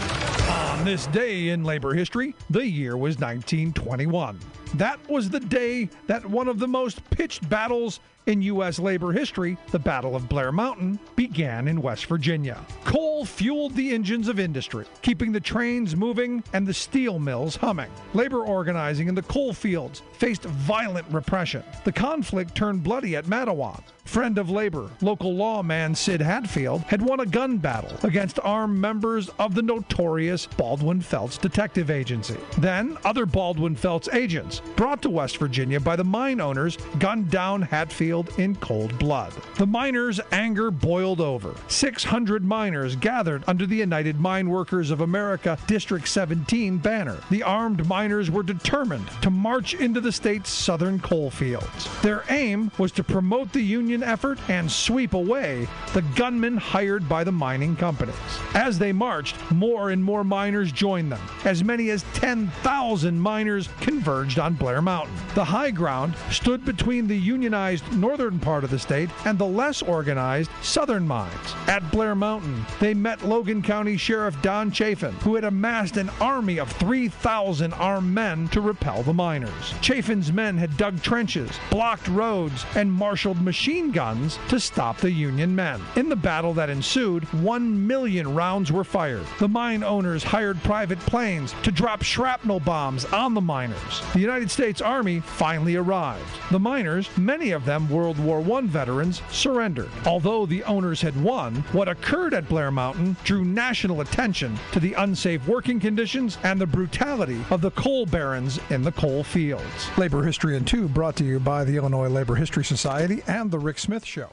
On 0.49 0.83
this 0.83 1.07
day 1.07 1.47
in 1.47 1.63
labor 1.63 1.93
history, 1.93 2.35
the 2.49 2.67
year 2.67 2.97
was 2.97 3.15
1921. 3.15 4.37
That 4.73 4.99
was 5.09 5.29
the 5.29 5.39
day 5.39 5.89
that 6.07 6.25
one 6.25 6.49
of 6.49 6.59
the 6.59 6.67
most 6.67 7.09
pitched 7.11 7.47
battles 7.47 8.01
in 8.25 8.41
U.S. 8.41 8.79
labor 8.79 9.13
history, 9.13 9.57
the 9.71 9.79
Battle 9.79 10.13
of 10.13 10.27
Blair 10.27 10.51
Mountain, 10.51 10.99
began 11.15 11.69
in 11.69 11.81
West 11.81 12.07
Virginia. 12.07 12.59
Coal 12.83 13.23
fueled 13.23 13.75
the 13.75 13.93
engines 13.93 14.27
of 14.27 14.37
industry, 14.37 14.85
keeping 15.01 15.31
the 15.31 15.39
trains 15.39 15.95
moving 15.95 16.43
and 16.51 16.67
the 16.67 16.73
steel 16.73 17.17
mills 17.17 17.55
humming. 17.55 17.91
Labor 18.13 18.43
organizing 18.43 19.07
in 19.07 19.15
the 19.15 19.21
coal 19.21 19.53
fields 19.53 20.01
faced 20.11 20.43
violent 20.43 21.07
repression. 21.09 21.63
The 21.85 21.93
conflict 21.93 22.55
turned 22.55 22.83
bloody 22.83 23.15
at 23.15 23.23
Matewan. 23.23 23.81
Friend 24.05 24.37
of 24.37 24.49
labor, 24.49 24.89
local 25.01 25.35
lawman 25.35 25.93
Sid 25.95 26.21
Hatfield, 26.21 26.81
had 26.83 27.01
won 27.01 27.19
a 27.19 27.25
gun 27.25 27.57
battle 27.57 27.97
against 28.03 28.39
armed 28.43 28.79
members 28.79 29.29
of 29.39 29.55
the 29.55 29.61
notorious 29.61 30.45
Baldwin 30.45 31.01
Felts 31.01 31.37
Detective 31.37 31.89
Agency. 31.89 32.37
Then, 32.59 32.97
other 33.03 33.25
Baldwin 33.25 33.75
Felts 33.75 34.07
agents, 34.13 34.61
brought 34.75 35.01
to 35.01 35.09
West 35.09 35.37
Virginia 35.37 35.79
by 35.79 35.95
the 35.95 36.03
mine 36.03 36.39
owners, 36.39 36.77
gunned 36.99 37.29
down 37.29 37.63
Hatfield 37.63 38.29
in 38.37 38.55
cold 38.55 38.97
blood. 38.99 39.33
The 39.57 39.67
miners' 39.67 40.21
anger 40.31 40.71
boiled 40.71 41.19
over. 41.19 41.55
600 41.67 42.45
miners 42.45 42.95
gathered 42.95 43.43
under 43.47 43.65
the 43.65 43.77
United 43.77 44.19
Mine 44.19 44.49
Workers 44.49 44.91
of 44.91 45.01
America 45.01 45.57
District 45.67 46.07
17 46.07 46.77
banner. 46.77 47.17
The 47.31 47.43
armed 47.43 47.87
miners 47.87 48.29
were 48.31 48.43
determined 48.43 49.07
to 49.23 49.29
march 49.29 49.73
into 49.73 49.99
the 49.99 50.11
state's 50.11 50.51
southern 50.51 50.99
coal 50.99 51.31
fields. 51.31 51.89
Their 52.01 52.23
aim 52.29 52.71
was 52.77 52.91
to 52.93 53.03
promote 53.03 53.51
the 53.51 53.61
Union 53.61 53.94
effort 54.03 54.39
and 54.49 54.71
sweep 54.71 55.13
away 55.13 55.67
the 55.93 56.01
gunmen 56.15 56.57
hired 56.57 57.07
by 57.07 57.23
the 57.23 57.31
mining 57.31 57.75
companies. 57.75 58.15
As 58.53 58.79
they 58.79 58.91
marched, 58.91 59.35
more 59.51 59.89
and 59.91 60.03
more 60.03 60.23
miners 60.23 60.71
joined 60.71 61.11
them. 61.11 61.21
As 61.43 61.63
many 61.63 61.89
as 61.89 62.03
10,000 62.13 63.19
miners 63.19 63.69
converged 63.81 64.39
on 64.39 64.53
Blair 64.53 64.81
Mountain. 64.81 65.15
The 65.35 65.45
high 65.45 65.71
ground 65.71 66.15
stood 66.31 66.65
between 66.65 67.07
the 67.07 67.17
unionized 67.17 67.91
northern 67.93 68.39
part 68.39 68.63
of 68.63 68.69
the 68.69 68.79
state 68.79 69.09
and 69.25 69.37
the 69.37 69.45
less 69.45 69.81
organized 69.81 70.51
southern 70.61 71.07
mines. 71.07 71.53
At 71.67 71.91
Blair 71.91 72.15
Mountain, 72.15 72.65
they 72.79 72.93
met 72.93 73.25
Logan 73.25 73.61
County 73.61 73.97
Sheriff 73.97 74.41
Don 74.41 74.71
Chafin, 74.71 75.13
who 75.15 75.35
had 75.35 75.43
amassed 75.43 75.97
an 75.97 76.09
army 76.19 76.59
of 76.59 76.71
3,000 76.73 77.73
armed 77.73 78.13
men 78.13 78.47
to 78.49 78.61
repel 78.61 79.03
the 79.03 79.13
miners. 79.13 79.73
Chafin's 79.81 80.31
men 80.31 80.57
had 80.57 80.77
dug 80.77 81.01
trenches, 81.01 81.49
blocked 81.69 82.07
roads, 82.07 82.65
and 82.75 82.91
marshaled 82.91 83.41
machine 83.41 83.84
guns 83.91 84.39
to 84.49 84.59
stop 84.59 84.97
the 84.97 85.11
Union 85.11 85.55
men. 85.55 85.81
In 85.95 86.09
the 86.09 86.15
battle 86.15 86.53
that 86.55 86.69
ensued, 86.69 87.23
one 87.33 87.85
million 87.85 88.33
rounds 88.33 88.71
were 88.71 88.83
fired. 88.83 89.25
The 89.39 89.47
mine 89.47 89.83
owners 89.83 90.23
hired 90.23 90.61
private 90.63 90.99
planes 90.99 91.53
to 91.63 91.71
drop 91.71 92.03
shrapnel 92.03 92.59
bombs 92.59 93.05
on 93.05 93.33
the 93.33 93.41
miners. 93.41 94.01
The 94.13 94.19
United 94.19 94.51
States 94.51 94.81
Army 94.81 95.19
finally 95.19 95.75
arrived. 95.75 96.25
The 96.51 96.59
miners, 96.59 97.09
many 97.17 97.51
of 97.51 97.65
them 97.65 97.89
World 97.89 98.17
War 98.19 98.39
I 98.57 98.61
veterans, 98.61 99.21
surrendered. 99.31 99.89
Although 100.05 100.45
the 100.45 100.63
owners 100.63 101.01
had 101.01 101.21
won, 101.21 101.55
what 101.71 101.87
occurred 101.87 102.33
at 102.33 102.49
Blair 102.49 102.71
Mountain 102.71 103.15
drew 103.23 103.45
national 103.45 104.01
attention 104.01 104.57
to 104.71 104.79
the 104.79 104.93
unsafe 104.93 105.47
working 105.47 105.79
conditions 105.79 106.37
and 106.43 106.59
the 106.59 106.67
brutality 106.67 107.43
of 107.49 107.61
the 107.61 107.71
coal 107.71 108.05
barons 108.05 108.59
in 108.69 108.81
the 108.81 108.91
coal 108.91 109.23
fields. 109.23 109.65
Labor 109.97 110.23
History 110.23 110.55
in 110.55 110.65
2 110.65 110.87
brought 110.89 111.15
to 111.17 111.23
you 111.23 111.39
by 111.39 111.63
the 111.63 111.75
Illinois 111.75 112.09
Labor 112.09 112.35
History 112.35 112.63
Society 112.63 113.23
and 113.27 113.51
The 113.51 113.59
Rick 113.59 113.74
Smith 113.77 114.05
Show. 114.05 114.29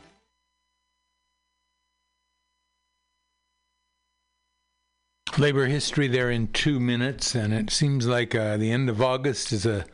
Labor 5.38 5.66
history 5.66 6.08
there 6.08 6.30
in 6.30 6.48
two 6.48 6.78
minutes, 6.78 7.34
and 7.34 7.54
it 7.54 7.70
seems 7.70 8.06
like 8.06 8.34
uh, 8.34 8.58
the 8.58 8.70
end 8.70 8.90
of 8.90 9.00
August 9.00 9.50
is 9.50 9.64
a, 9.64 9.86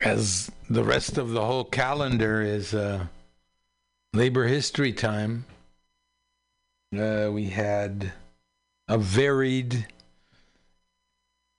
as 0.00 0.50
the 0.68 0.84
rest 0.84 1.18
of 1.18 1.30
the 1.30 1.44
whole 1.44 1.64
calendar 1.64 2.40
is 2.40 2.72
uh, 2.72 3.06
labor 4.12 4.46
history 4.46 4.92
time. 4.92 5.44
Uh, 6.96 7.28
we 7.32 7.46
had 7.46 8.12
a 8.88 8.98
varied 8.98 9.86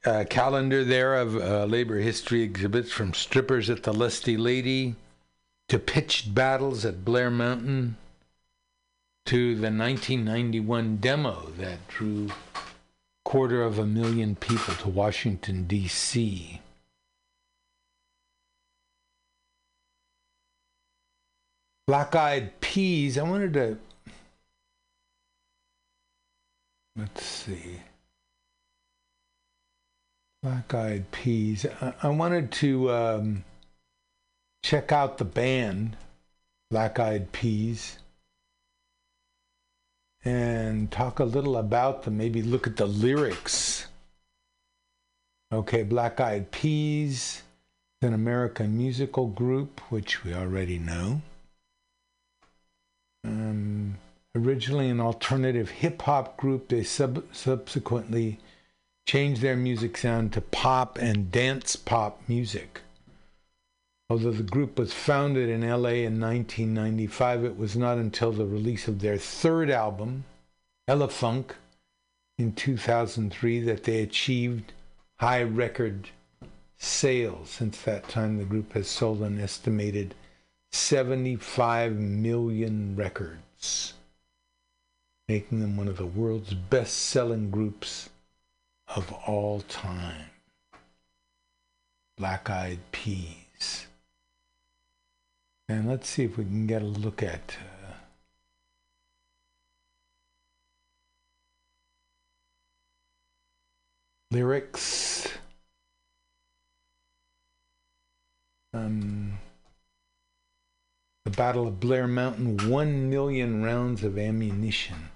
uh, 0.05 0.23
calendar 0.29 0.83
there 0.83 1.15
of 1.15 1.35
uh, 1.35 1.65
labor 1.65 1.97
history 1.97 2.41
exhibits 2.41 2.91
from 2.91 3.13
strippers 3.13 3.69
at 3.69 3.83
the 3.83 3.93
Lusty 3.93 4.37
Lady 4.37 4.95
to 5.71 5.79
pitched 5.79 6.35
battles 6.35 6.83
at 6.83 7.05
Blair 7.05 7.31
Mountain 7.31 7.95
to 9.25 9.55
the 9.55 9.71
1991 9.71 10.97
demo 10.97 11.49
that 11.57 11.87
drew 11.87 12.27
quarter 13.23 13.63
of 13.63 13.79
a 13.79 13.85
million 13.85 14.35
people 14.35 14.73
to 14.73 14.89
Washington 14.89 15.63
D.C. 15.67 16.59
Black 21.87 22.15
Eyed 22.17 22.59
Peas. 22.59 23.17
I 23.17 23.23
wanted 23.23 23.53
to. 23.53 23.77
Let's 26.97 27.23
see. 27.23 27.79
Black 30.43 30.73
Eyed 30.73 31.09
Peas. 31.11 31.65
I, 31.79 31.93
I 32.03 32.09
wanted 32.09 32.51
to 32.51 32.91
um, 32.91 33.45
check 34.63 34.91
out 34.91 35.17
the 35.17 35.25
band, 35.25 35.97
Black 36.69 36.99
Eyed 36.99 37.31
Peas, 37.31 37.97
and 40.23 40.91
talk 40.91 41.19
a 41.19 41.25
little 41.25 41.57
about 41.57 42.03
them. 42.03 42.17
Maybe 42.17 42.41
look 42.41 42.67
at 42.67 42.77
the 42.77 42.85
lyrics. 42.85 43.87
Okay, 45.51 45.83
Black 45.83 46.19
Eyed 46.19 46.51
Peas, 46.51 47.43
an 48.01 48.13
American 48.13 48.77
musical 48.77 49.27
group, 49.27 49.81
which 49.91 50.23
we 50.23 50.33
already 50.33 50.79
know. 50.79 51.21
Um, 53.23 53.97
originally 54.35 54.89
an 54.89 55.01
alternative 55.01 55.69
hip 55.69 56.01
hop 56.03 56.37
group, 56.37 56.69
they 56.69 56.83
sub- 56.83 57.25
subsequently 57.31 58.39
changed 59.07 59.41
their 59.41 59.57
music 59.57 59.97
sound 59.97 60.31
to 60.33 60.41
pop 60.41 60.97
and 60.97 61.31
dance 61.31 61.75
pop 61.75 62.21
music. 62.27 62.81
Although 64.11 64.33
the 64.33 64.43
group 64.43 64.77
was 64.77 64.91
founded 64.91 65.47
in 65.47 65.61
LA 65.61 66.03
in 66.03 66.19
1995, 66.19 67.45
it 67.45 67.57
was 67.57 67.77
not 67.77 67.97
until 67.97 68.33
the 68.33 68.45
release 68.45 68.89
of 68.89 68.99
their 68.99 69.17
third 69.17 69.69
album, 69.69 70.25
Elephunk, 70.85 71.51
in 72.37 72.51
2003 72.51 73.61
that 73.61 73.85
they 73.85 74.01
achieved 74.01 74.73
high 75.21 75.41
record 75.41 76.09
sales. 76.77 77.51
Since 77.51 77.83
that 77.83 78.09
time, 78.09 78.37
the 78.37 78.43
group 78.43 78.73
has 78.73 78.89
sold 78.89 79.21
an 79.21 79.39
estimated 79.39 80.13
75 80.73 81.93
million 81.93 82.97
records, 82.97 83.93
making 85.29 85.61
them 85.61 85.77
one 85.77 85.87
of 85.87 85.95
the 85.95 86.05
world's 86.05 86.53
best 86.53 86.95
selling 86.95 87.49
groups 87.49 88.09
of 88.93 89.13
all 89.25 89.61
time. 89.61 90.31
Black 92.17 92.49
Eyed 92.49 92.79
Peas. 92.91 93.87
And 95.71 95.87
let's 95.87 96.09
see 96.09 96.25
if 96.25 96.37
we 96.37 96.43
can 96.43 96.67
get 96.67 96.81
a 96.81 96.85
look 96.85 97.23
at. 97.23 97.55
Uh, 97.57 97.93
lyrics. 104.31 105.29
Um, 108.73 109.37
the 111.23 111.31
Battle 111.31 111.69
of 111.69 111.79
Blair 111.79 112.05
Mountain, 112.05 112.69
one 112.69 113.09
million 113.09 113.63
rounds 113.63 114.03
of 114.03 114.17
ammunition. 114.17 115.07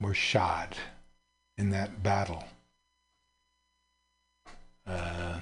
Were 0.00 0.14
shot 0.14 0.76
in 1.58 1.70
that 1.70 2.00
battle. 2.04 2.44
Uh, 4.90 5.40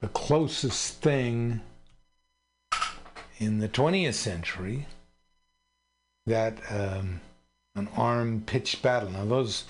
the 0.00 0.08
closest 0.08 1.00
thing 1.00 1.60
in 3.38 3.58
the 3.58 3.68
20th 3.68 4.14
century 4.14 4.86
that 6.26 6.58
um, 6.70 7.20
an 7.74 7.88
armed 7.96 8.46
pitched 8.46 8.82
battle. 8.82 9.10
Now 9.10 9.24
those 9.24 9.64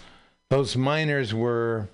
those 0.50 0.76
miners 0.76 1.32
were 1.32 1.88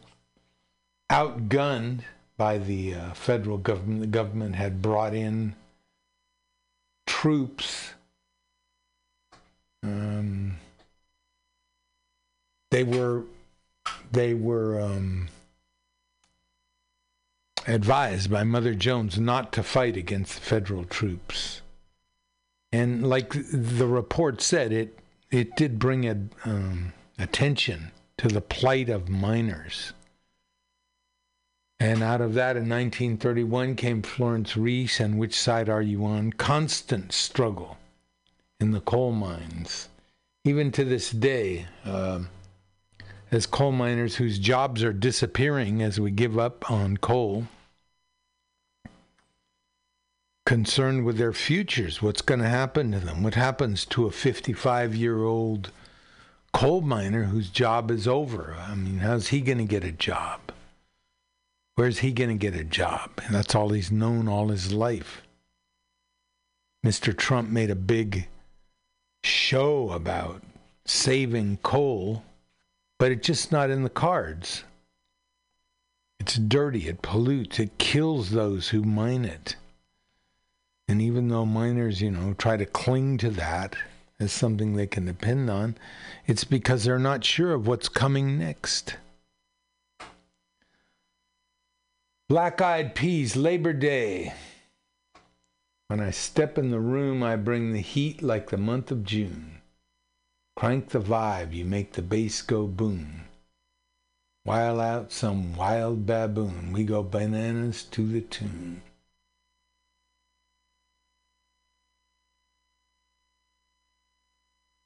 outgunned 1.11 2.01
by 2.37 2.59
the 2.59 2.95
uh, 2.95 3.13
federal 3.13 3.59
government. 3.59 4.01
The 4.01 4.07
government 4.07 4.55
had 4.55 4.81
brought 4.81 5.15
in 5.15 5.55
troops. 7.07 7.93
Um, 9.83 10.57
they 12.71 12.85
were 12.85 13.25
they 14.13 14.35
were 14.35 14.81
um, 14.81 15.29
advised 17.67 18.31
by 18.31 18.45
Mother 18.45 18.75
Jones 18.75 19.19
not 19.19 19.53
to 19.53 19.63
fight 19.63 19.97
against 19.97 20.35
the 20.35 20.41
federal 20.41 20.85
troops. 20.85 21.63
And 22.73 23.07
like 23.07 23.33
the 23.53 23.87
report 23.87 24.41
said, 24.41 24.73
it 24.73 24.99
it 25.31 25.57
did 25.57 25.79
bring 25.79 26.07
a, 26.07 26.17
um, 26.45 26.93
attention 27.19 27.91
to 28.19 28.29
the 28.29 28.43
plight 28.43 28.91
of 28.91 29.09
miners. 29.09 29.93
And 31.81 32.03
out 32.03 32.21
of 32.21 32.35
that, 32.35 32.57
in 32.57 32.69
1931, 32.69 33.75
came 33.75 34.03
Florence 34.03 34.57
Reese 34.57 35.01
and 35.01 35.19
Which 35.19 35.35
Side 35.35 35.69
Are 35.69 35.83
You 35.83 36.05
On? 36.05 36.33
Constant 36.33 37.13
struggle 37.13 37.79
in 38.61 38.71
the 38.71 38.81
coal 38.81 39.11
mines. 39.11 39.89
Even 40.45 40.71
to 40.73 40.85
this 40.85 41.11
day, 41.11 41.67
uh, 41.85 42.21
as 43.33 43.47
coal 43.47 43.73
miners 43.73 44.17
whose 44.17 44.39
jobs 44.39 44.85
are 44.85 44.93
disappearing 44.93 45.83
as 45.83 45.99
we 45.99 46.11
give 46.11 46.39
up 46.39 46.71
on 46.71 46.99
coal, 46.99 47.47
concerned 50.45 51.07
with 51.07 51.17
their 51.17 51.33
futures, 51.33 52.03
what's 52.03 52.21
going 52.21 52.41
to 52.41 52.49
happen 52.49 52.93
to 52.93 53.01
them, 53.01 53.23
what 53.23 53.35
happens 53.35 53.87
to 53.87 54.07
a 54.07 54.11
55 54.11 54.95
year 54.95 55.25
old 55.25 55.71
coal 56.53 56.83
miner 56.83 57.25
whose 57.25 57.49
job 57.49 57.91
is 57.91 58.07
over. 58.07 58.55
I 58.61 58.75
mean, 58.75 58.99
how's 58.99 59.29
he 59.29 59.41
going 59.41 59.59
to 59.59 59.65
get 59.65 59.83
a 59.83 59.93
job? 59.93 60.41
Where's 61.75 62.01
he 62.01 62.13
going 62.13 62.29
to 62.29 62.37
get 62.37 62.55
a 62.55 62.65
job? 62.65 63.13
And 63.25 63.35
that's 63.35 63.55
all 63.55 63.71
he's 63.71 63.91
known 63.91 64.29
all 64.29 64.49
his 64.49 64.75
life. 64.75 65.23
Mr. 66.85 67.17
Trump 67.17 67.49
made 67.49 67.71
a 67.71 67.75
big 67.75 68.29
show 69.25 69.91
about 69.91 70.43
saving 70.85 71.59
coal, 71.63 72.25
but 73.03 73.11
it's 73.11 73.27
just 73.27 73.51
not 73.51 73.69
in 73.69 73.83
the 73.83 73.91
cards. 73.91 74.63
It's 76.21 76.37
dirty, 76.37 76.87
it 76.87 77.03
pollutes, 77.03 77.59
it 77.59 77.77
kills 77.77 78.31
those 78.31 78.69
who 78.69 78.83
mine 78.83 79.25
it. 79.25 79.57
And 80.87 81.03
even 81.03 81.27
though 81.27 81.45
miners, 81.45 82.01
you 82.01 82.13
know, 82.13 82.33
try 82.35 82.57
to 82.57 82.65
cling 82.65 83.19
to 83.19 83.31
that 83.31 83.75
as 84.21 84.31
something 84.31 84.77
they 84.77 84.87
can 84.87 85.07
depend 85.07 85.51
on, 85.51 85.77
it's 86.29 86.45
because 86.45 86.85
they're 86.85 86.97
not 86.97 87.25
sure 87.25 87.55
of 87.55 87.67
what's 87.67 87.89
coming 87.89 88.39
next. 88.39 88.99
Black 92.29 92.61
Eyed 92.61 92.95
Peas, 92.95 93.35
Labor 93.35 93.73
Day. 93.73 94.33
When 95.89 95.99
I 95.99 96.13
step 96.13 96.57
in 96.57 96.71
the 96.71 96.79
room, 96.79 97.25
I 97.25 97.35
bring 97.35 97.73
the 97.73 97.81
heat 97.81 98.23
like 98.23 98.51
the 98.51 98.57
month 98.57 98.93
of 98.93 99.03
June. 99.03 99.62
Crank 100.57 100.91
the 100.91 101.01
vibe, 101.01 101.53
you 101.53 101.65
make 101.65 101.93
the 101.93 102.03
bass 102.03 102.43
go 102.43 102.67
boom. 102.67 103.25
While 104.45 104.81
out 104.81 105.13
some 105.13 105.55
wild 105.55 106.05
baboon, 106.05 106.73
we 106.73 106.85
go 106.85 107.03
bananas 107.03 107.85
to 107.85 108.07
the 108.07 108.21
tune. 108.21 108.83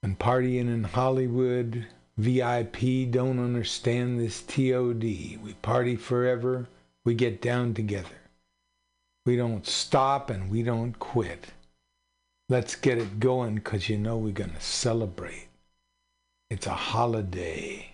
And 0.03 0.19
partying 0.19 0.73
in 0.73 0.85
Hollywood, 0.85 1.87
VIP 2.17 3.11
don't 3.11 3.39
understand 3.39 4.21
this 4.21 4.43
TOD. 4.43 5.03
We 5.03 5.57
party 5.63 5.97
forever, 5.97 6.69
we 7.05 7.15
get 7.15 7.43
down 7.43 7.75
together. 7.75 8.21
We 9.25 9.37
don't 9.37 9.67
stop 9.67 10.31
and 10.31 10.51
we 10.51 10.63
don't 10.63 10.99
quit. 10.99 11.49
Let's 12.49 12.77
get 12.77 12.99
it 12.99 13.19
going 13.19 13.57
because 13.57 13.89
you 13.89 13.99
know 13.99 14.17
we're 14.17 14.33
going 14.33 14.53
to 14.55 14.61
celebrate. 14.61 15.46
It's 16.49 16.67
a 16.67 16.75
holiday. 16.75 17.91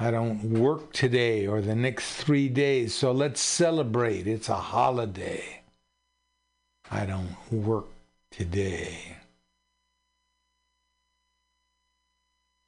I 0.00 0.10
don't 0.10 0.58
work 0.58 0.92
today 0.92 1.46
or 1.46 1.60
the 1.60 1.76
next 1.76 2.14
three 2.14 2.48
days, 2.48 2.92
so 2.94 3.12
let's 3.12 3.40
celebrate. 3.40 4.26
It's 4.26 4.48
a 4.48 4.56
holiday. 4.56 5.62
I 6.90 7.06
don't 7.06 7.36
work 7.52 7.86
today. 8.32 9.16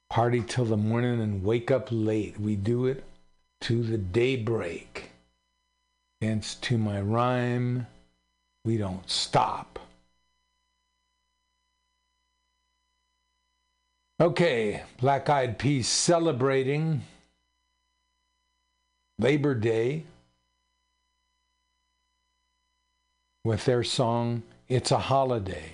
Party 0.09 0.41
till 0.41 0.65
the 0.65 0.77
morning 0.77 1.19
and 1.19 1.43
wake 1.43 1.69
up 1.69 1.89
late. 1.91 2.39
We 2.39 2.55
do 2.55 2.85
it 2.85 3.03
to 3.61 3.83
the 3.83 3.97
daybreak. 3.97 5.11
Dance 6.21 6.55
to 6.55 6.77
my 6.77 7.01
rhyme. 7.01 7.87
We 8.63 8.77
don't 8.77 9.09
stop. 9.09 9.79
Okay, 14.19 14.81
Black 14.99 15.29
Eyed 15.29 15.59
Peas 15.59 15.87
celebrating 15.87 17.03
Labor 19.19 19.53
Day 19.53 20.05
with 23.43 23.65
their 23.65 23.83
song 23.83 24.41
It's 24.67 24.89
a 24.89 24.97
Holiday. 24.97 25.73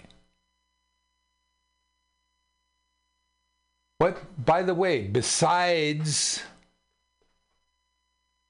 What 4.00 4.22
by 4.46 4.62
the 4.62 4.76
way, 4.76 5.08
besides 5.08 6.44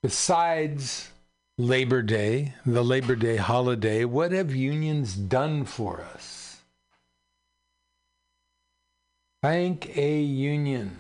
besides 0.01 1.11
Labor 1.59 2.01
Day, 2.01 2.55
the 2.65 2.83
Labor 2.83 3.15
Day 3.15 3.35
holiday, 3.35 4.05
what 4.05 4.31
have 4.31 4.55
unions 4.55 5.13
done 5.13 5.65
for 5.65 6.01
us? 6.01 6.32
Thank 9.43 9.97
a 9.97 10.21
union. 10.21 10.95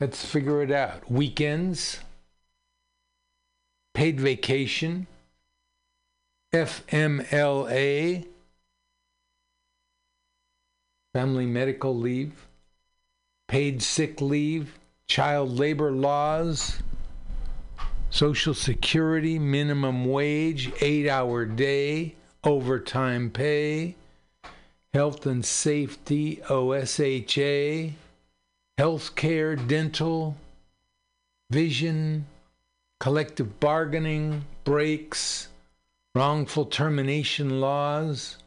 Let's 0.00 0.24
figure 0.24 0.62
it 0.62 0.72
out. 0.72 1.08
Weekends, 1.08 2.00
paid 3.94 4.20
vacation, 4.20 5.06
FMLA, 6.52 8.26
family 11.12 11.46
medical 11.46 11.96
leave, 11.96 12.48
paid 13.46 13.80
sick 13.80 14.20
leave, 14.20 14.76
child 15.06 15.56
labor 15.56 15.92
laws, 15.92 16.82
Social 18.10 18.54
Security, 18.54 19.38
minimum 19.38 20.06
wage, 20.06 20.72
eight 20.80 21.08
hour 21.08 21.44
day, 21.44 22.16
overtime 22.42 23.30
pay, 23.30 23.94
health 24.94 25.26
and 25.26 25.44
safety, 25.44 26.40
OSHA, 26.46 27.90
healthcare, 28.78 29.68
dental, 29.68 30.36
vision, 31.50 32.24
collective 33.00 33.58
bargaining, 33.58 34.44
breaks, 34.62 35.48
wrongful 36.14 36.64
termination 36.66 37.60
laws, 37.60 38.38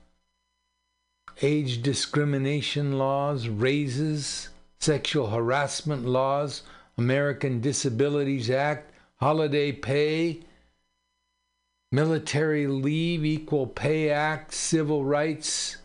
age 1.41 1.81
discrimination 1.81 2.97
laws, 2.97 3.49
raises, 3.49 4.47
sexual 4.79 5.27
harassment 5.27 6.05
laws, 6.05 6.63
American 6.97 7.59
Disabilities 7.59 8.49
Act, 8.49 8.89
holiday 9.17 9.73
pay, 9.73 10.39
military 11.91 12.67
leave, 12.67 13.25
Equal 13.25 13.67
Pay 13.67 14.09
Act, 14.09 14.53
civil 14.53 15.03
rights, 15.03 15.75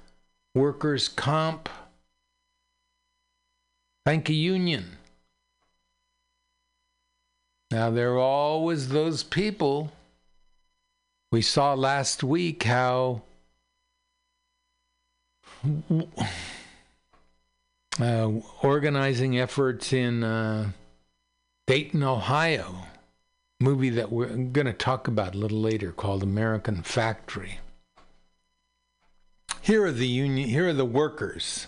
workers' 0.54 1.08
comp. 1.08 1.68
Thank 4.04 4.28
a 4.28 4.34
union. 4.34 4.98
Now, 7.70 7.90
there 7.90 8.12
are 8.14 8.18
always 8.18 8.88
those 8.88 9.22
people. 9.22 9.92
We 11.30 11.40
saw 11.40 11.72
last 11.72 12.22
week 12.22 12.64
how 12.64 13.22
uh, 18.00 18.30
organizing 18.62 19.38
efforts 19.38 19.92
in 19.92 20.22
uh, 20.22 20.72
Dayton, 21.66 22.02
Ohio, 22.02 22.86
movie 23.60 23.90
that 23.90 24.12
we're 24.12 24.26
going 24.26 24.66
to 24.66 24.72
talk 24.72 25.08
about 25.08 25.34
a 25.34 25.38
little 25.38 25.60
later 25.60 25.92
called 25.92 26.22
American 26.22 26.82
Factory. 26.82 27.60
Here 29.60 29.84
are 29.84 29.92
the 29.92 30.06
union. 30.06 30.48
Here 30.48 30.68
are 30.68 30.72
the 30.72 30.84
workers. 30.84 31.66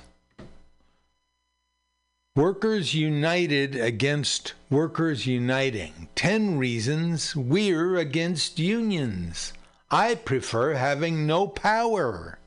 Workers 2.37 2.95
united 2.95 3.77
against 3.77 4.55
workers 4.69 5.25
uniting. 5.27 6.09
Ten 6.17 6.59
reasons 6.59 7.37
we're 7.37 7.97
against 7.97 8.59
unions. 8.59 9.53
I 9.89 10.17
prefer 10.17 10.75
having 10.75 11.29
no 11.29 11.47
power. 11.47 12.39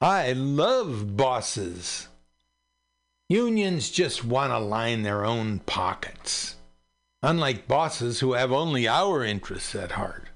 I 0.00 0.32
love 0.32 1.16
bosses. 1.16 2.08
Unions 3.28 3.90
just 3.90 4.24
want 4.24 4.50
to 4.50 4.58
line 4.58 5.04
their 5.04 5.24
own 5.24 5.60
pockets, 5.60 6.56
unlike 7.22 7.68
bosses 7.68 8.18
who 8.18 8.32
have 8.32 8.50
only 8.50 8.88
our 8.88 9.22
interests 9.22 9.76
at 9.76 9.92
heart. 9.92 10.29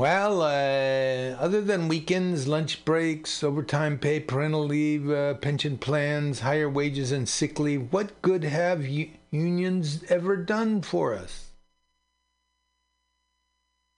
Well, 0.00 0.40
uh, 0.40 1.36
other 1.38 1.60
than 1.60 1.86
weekends, 1.86 2.48
lunch 2.48 2.86
breaks, 2.86 3.44
overtime 3.44 3.98
pay, 3.98 4.18
parental 4.18 4.64
leave, 4.64 5.10
uh, 5.10 5.34
pension 5.34 5.76
plans, 5.76 6.40
higher 6.40 6.70
wages, 6.70 7.12
and 7.12 7.28
sick 7.28 7.60
leave, 7.60 7.92
what 7.92 8.22
good 8.22 8.42
have 8.44 8.86
u- 8.86 9.10
unions 9.30 10.02
ever 10.08 10.38
done 10.38 10.80
for 10.80 11.12
us? 11.12 11.50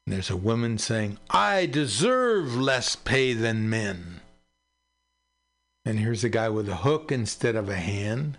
And 0.04 0.16
there's 0.16 0.28
a 0.28 0.36
woman 0.36 0.76
saying, 0.76 1.18
I 1.30 1.66
deserve 1.66 2.56
less 2.56 2.96
pay 2.96 3.32
than 3.32 3.70
men. 3.70 4.22
And 5.84 6.00
here's 6.00 6.24
a 6.24 6.28
guy 6.28 6.48
with 6.48 6.68
a 6.68 6.78
hook 6.78 7.12
instead 7.12 7.54
of 7.54 7.68
a 7.68 7.76
hand. 7.76 8.38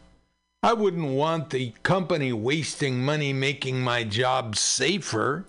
I 0.61 0.73
wouldn't 0.73 1.13
want 1.13 1.51
the 1.51 1.71
company 1.81 2.33
wasting 2.33 3.05
money 3.05 3.31
making 3.31 3.79
my 3.79 4.03
job 4.03 4.57
safer. 4.57 5.45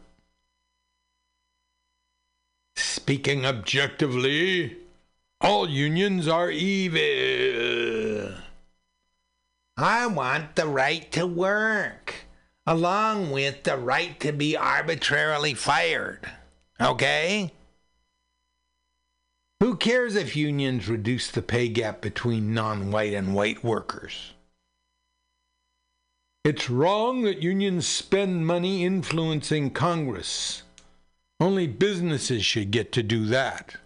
Speaking 2.76 3.46
objectively, 3.46 4.76
all 5.40 5.68
unions 5.68 6.26
are 6.26 6.50
evil. 6.50 8.34
I 9.76 10.06
want 10.06 10.56
the 10.56 10.66
right 10.66 11.10
to 11.12 11.26
work, 11.26 12.14
along 12.66 13.30
with 13.30 13.64
the 13.64 13.76
right 13.76 14.18
to 14.20 14.32
be 14.32 14.56
arbitrarily 14.56 15.54
fired. 15.54 16.30
Okay? 16.80 17.52
Who 19.60 19.76
cares 19.76 20.16
if 20.16 20.36
unions 20.36 20.88
reduce 20.88 21.30
the 21.30 21.42
pay 21.42 21.68
gap 21.68 22.00
between 22.00 22.52
non 22.52 22.90
white 22.90 23.14
and 23.14 23.34
white 23.34 23.64
workers? 23.64 24.32
It's 26.44 26.68
wrong 26.68 27.22
that 27.22 27.42
unions 27.42 27.86
spend 27.86 28.46
money 28.46 28.84
influencing 28.84 29.70
Congress. 29.70 30.63
Only 31.44 31.66
businesses 31.66 32.42
should 32.42 32.70
get 32.70 32.90
to 32.92 33.02
do 33.02 33.26
that. 33.26 33.76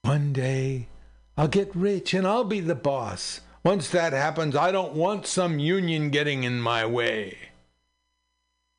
One 0.00 0.32
day, 0.32 0.88
I'll 1.36 1.46
get 1.46 1.76
rich 1.76 2.14
and 2.14 2.26
I'll 2.26 2.42
be 2.42 2.60
the 2.60 2.74
boss. 2.74 3.42
Once 3.62 3.90
that 3.90 4.14
happens, 4.14 4.56
I 4.56 4.72
don't 4.72 4.94
want 4.94 5.26
some 5.26 5.58
union 5.58 6.08
getting 6.08 6.44
in 6.44 6.58
my 6.58 6.86
way. 6.86 7.36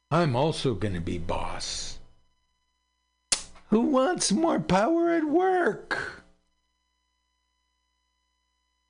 I'm 0.09 0.35
also 0.35 0.73
going 0.73 0.95
to 0.95 0.99
be 0.99 1.19
boss. 1.19 1.99
Who 3.69 3.81
wants 3.81 4.31
more 4.31 4.59
power 4.59 5.11
at 5.11 5.25
work? 5.25 6.23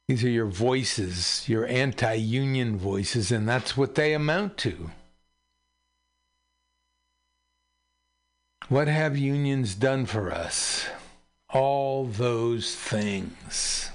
These 0.07 0.23
are 0.23 0.29
your 0.29 0.45
voices, 0.45 1.43
your 1.49 1.67
anti 1.67 2.13
union 2.13 2.77
voices, 2.77 3.29
and 3.29 3.45
that's 3.45 3.75
what 3.75 3.95
they 3.95 4.13
amount 4.13 4.55
to. 4.59 4.91
What 8.69 8.89
have 8.89 9.17
unions 9.17 9.75
done 9.75 10.05
for 10.05 10.29
us? 10.29 10.87
All 11.49 12.05
those 12.05 12.75
things. 12.75 13.91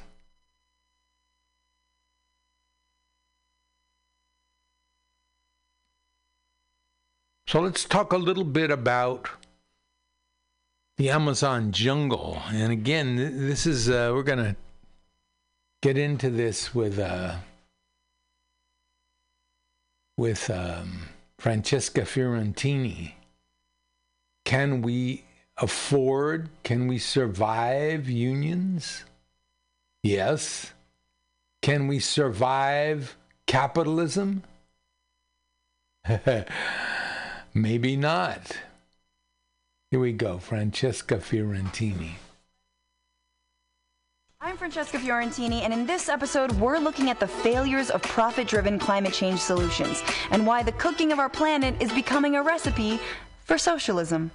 So 7.47 7.61
let's 7.61 7.85
talk 7.85 8.15
a 8.15 8.17
little 8.17 8.45
bit 8.45 8.71
about 8.71 9.29
the 10.97 11.11
Amazon 11.11 11.71
jungle. 11.71 12.41
And 12.47 12.73
again, 12.73 13.17
this 13.17 13.67
is, 13.67 13.91
uh, 13.91 14.11
we're 14.15 14.23
going 14.23 14.39
to 14.39 14.57
get 15.83 15.99
into 15.99 16.31
this 16.31 16.75
with, 16.75 16.99
uh, 16.99 17.37
with 20.17 20.49
um, 20.49 21.09
Francesca 21.37 22.07
Fiorentini. 22.07 23.17
Can 24.45 24.83
we 24.83 25.25
afford, 25.57 26.49
can 26.63 26.87
we 26.87 26.99
survive 26.99 28.09
unions? 28.09 29.05
Yes. 30.03 30.73
Can 31.61 31.87
we 31.87 32.01
survive 32.01 33.17
capitalism? 33.47 34.43
Maybe 37.55 37.97
not. 37.97 38.59
Here 39.91 40.01
we 40.01 40.13
go, 40.13 40.39
Francesca 40.39 41.19
Fiorentini. 41.19 42.13
I'm 44.41 44.57
Francesca 44.57 44.99
Fiorentini, 44.99 45.63
and 45.63 45.73
in 45.73 45.87
this 45.87 46.09
episode, 46.09 46.51
we're 46.53 46.79
looking 46.79 47.11
at 47.11 47.21
the 47.21 47.29
failures 47.29 47.91
of 47.91 48.03
profit 48.03 48.49
driven 48.49 48.77
climate 48.77 49.13
change 49.13 49.39
solutions 49.39 50.03
and 50.33 50.45
why 50.45 50.65
the 50.65 50.73
cooking 50.73 51.13
of 51.13 51.21
our 51.21 51.29
planet 51.29 51.81
is 51.81 51.93
becoming 51.93 52.35
a 52.35 52.43
recipe 52.43 52.99
for 53.45 53.59
socialism. 53.59 54.31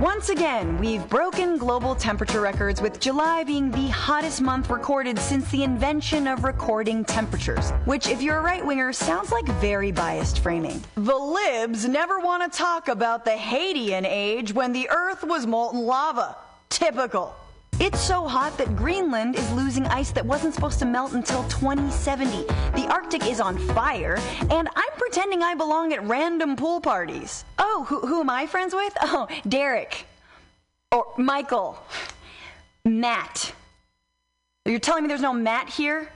Once 0.00 0.28
again, 0.28 0.76
we've 0.78 1.08
broken 1.08 1.56
global 1.56 1.94
temperature 1.94 2.40
records 2.40 2.82
with 2.82 3.00
July 3.00 3.42
being 3.42 3.70
the 3.70 3.88
hottest 3.88 4.42
month 4.42 4.68
recorded 4.68 5.18
since 5.18 5.50
the 5.50 5.62
invention 5.62 6.26
of 6.26 6.44
recording 6.44 7.04
temperatures. 7.04 7.70
Which, 7.86 8.08
if 8.08 8.20
you're 8.20 8.38
a 8.38 8.42
right 8.42 8.64
winger, 8.64 8.92
sounds 8.92 9.32
like 9.32 9.46
very 9.60 9.92
biased 9.92 10.40
framing. 10.40 10.82
The 10.96 11.16
libs 11.16 11.88
never 11.88 12.18
want 12.18 12.42
to 12.42 12.58
talk 12.58 12.88
about 12.88 13.24
the 13.24 13.30
Hadean 13.30 14.04
age 14.04 14.52
when 14.52 14.72
the 14.72 14.90
Earth 14.90 15.24
was 15.24 15.46
molten 15.46 15.80
lava. 15.80 16.36
Typical. 16.68 17.34
It's 17.84 18.00
so 18.00 18.26
hot 18.26 18.56
that 18.56 18.74
Greenland 18.76 19.36
is 19.36 19.52
losing 19.52 19.86
ice 19.88 20.10
that 20.12 20.24
wasn't 20.24 20.54
supposed 20.54 20.78
to 20.78 20.86
melt 20.86 21.12
until 21.12 21.42
2070. 21.50 22.46
The 22.74 22.88
Arctic 22.88 23.26
is 23.26 23.40
on 23.40 23.58
fire, 23.58 24.18
and 24.48 24.70
I'm 24.74 24.92
pretending 24.96 25.42
I 25.42 25.54
belong 25.54 25.92
at 25.92 26.02
random 26.02 26.56
pool 26.56 26.80
parties. 26.80 27.44
Oh, 27.58 27.84
who, 27.86 28.00
who 28.00 28.20
am 28.20 28.30
I 28.30 28.46
friends 28.46 28.72
with? 28.72 28.94
Oh, 29.02 29.28
Derek. 29.46 30.06
Or 30.92 31.12
Michael. 31.18 31.78
Matt. 32.86 33.52
You're 34.64 34.78
telling 34.78 35.02
me 35.02 35.08
there's 35.08 35.20
no 35.20 35.34
Matt 35.34 35.68
here? 35.68 36.08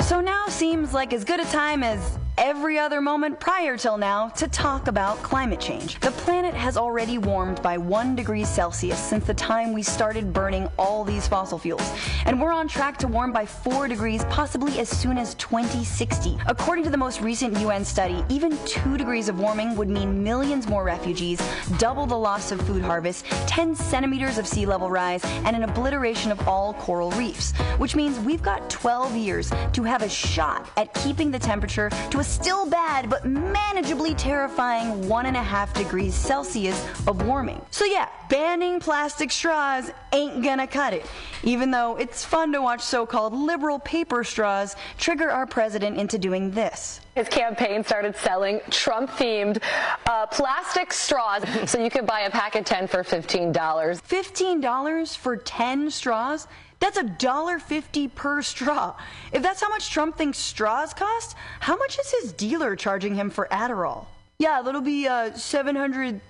So 0.00 0.20
now 0.20 0.48
seems 0.48 0.92
like 0.92 1.12
as 1.12 1.22
good 1.22 1.38
a 1.38 1.44
time 1.44 1.84
as 1.84 2.18
every 2.42 2.76
other 2.76 3.00
moment 3.00 3.38
prior 3.38 3.76
till 3.76 3.96
now 3.96 4.28
to 4.30 4.48
talk 4.48 4.88
about 4.88 5.16
climate 5.22 5.60
change. 5.60 6.00
The 6.00 6.10
planet 6.10 6.52
has 6.54 6.76
already 6.76 7.16
warmed 7.16 7.62
by 7.62 7.78
1 7.78 8.16
degree 8.16 8.44
Celsius 8.44 8.98
since 8.98 9.24
the 9.24 9.32
time 9.34 9.72
we 9.72 9.84
started 9.84 10.32
burning 10.32 10.68
all 10.76 11.04
these 11.04 11.28
fossil 11.28 11.56
fuels, 11.56 11.88
and 12.26 12.40
we're 12.40 12.50
on 12.50 12.66
track 12.66 12.96
to 12.98 13.06
warm 13.06 13.30
by 13.30 13.46
4 13.46 13.86
degrees 13.86 14.24
possibly 14.24 14.80
as 14.80 14.88
soon 14.88 15.18
as 15.18 15.34
2060. 15.36 16.36
According 16.46 16.82
to 16.82 16.90
the 16.90 16.96
most 16.96 17.20
recent 17.20 17.56
UN 17.60 17.84
study, 17.84 18.24
even 18.28 18.58
2 18.66 18.96
degrees 18.96 19.28
of 19.28 19.38
warming 19.38 19.76
would 19.76 19.88
mean 19.88 20.24
millions 20.24 20.66
more 20.66 20.82
refugees, 20.82 21.40
double 21.78 22.06
the 22.06 22.18
loss 22.18 22.50
of 22.50 22.60
food 22.62 22.82
harvests, 22.82 23.22
10 23.46 23.76
centimeters 23.76 24.36
of 24.36 24.48
sea 24.48 24.66
level 24.66 24.90
rise, 24.90 25.24
and 25.44 25.54
an 25.54 25.62
obliteration 25.62 26.32
of 26.32 26.48
all 26.48 26.74
coral 26.74 27.12
reefs, 27.12 27.52
which 27.78 27.94
means 27.94 28.18
we've 28.18 28.42
got 28.42 28.68
12 28.68 29.14
years 29.14 29.52
to 29.72 29.84
have 29.84 30.02
a 30.02 30.08
shot 30.08 30.68
at 30.76 30.92
keeping 30.94 31.30
the 31.30 31.38
temperature 31.38 31.88
to 32.10 32.18
a 32.18 32.31
still 32.32 32.68
bad 32.68 33.10
but 33.10 33.24
manageably 33.24 34.14
terrifying 34.16 35.08
one 35.08 35.26
and 35.26 35.36
a 35.36 35.42
half 35.42 35.74
degrees 35.74 36.14
Celsius 36.14 36.82
of 37.06 37.26
warming. 37.26 37.60
So 37.70 37.84
yeah, 37.84 38.08
banning 38.28 38.80
plastic 38.80 39.30
straws 39.30 39.90
ain't 40.12 40.42
gonna 40.42 40.66
cut 40.66 40.94
it, 40.94 41.04
even 41.42 41.70
though 41.70 41.96
it's 41.96 42.24
fun 42.24 42.52
to 42.52 42.62
watch 42.62 42.80
so-called 42.80 43.34
liberal 43.34 43.78
paper 43.78 44.24
straws 44.24 44.76
trigger 44.98 45.30
our 45.30 45.46
president 45.46 45.98
into 45.98 46.18
doing 46.18 46.50
this. 46.50 47.00
His 47.14 47.28
campaign 47.28 47.84
started 47.84 48.16
selling 48.16 48.60
Trump 48.70 49.10
themed 49.10 49.62
uh, 50.06 50.26
plastic 50.26 50.92
straws. 50.92 51.42
so 51.70 51.78
you 51.78 51.90
could 51.90 52.06
buy 52.06 52.20
a 52.20 52.30
pack 52.30 52.54
of 52.54 52.64
10 52.64 52.86
for 52.86 53.02
$15. 53.02 53.52
$15 53.52 55.16
for 55.16 55.36
10 55.36 55.90
straws? 55.90 56.46
That's 56.82 56.98
a 56.98 57.04
dollar 57.04 57.60
fifty 57.60 58.08
per 58.08 58.42
straw. 58.42 58.96
If 59.32 59.40
that's 59.40 59.60
how 59.60 59.68
much 59.68 59.88
Trump 59.88 60.18
thinks 60.18 60.36
straws 60.36 60.92
cost, 60.92 61.36
how 61.60 61.76
much 61.76 61.96
is 61.96 62.10
his 62.10 62.32
dealer 62.32 62.74
charging 62.74 63.14
him 63.14 63.30
for 63.30 63.46
Adderall? 63.52 64.06
Yeah, 64.40 64.62
that'll 64.62 64.80
be 64.80 65.06
uh, 65.06 65.32
seven 65.34 65.76
hundred 65.76 66.20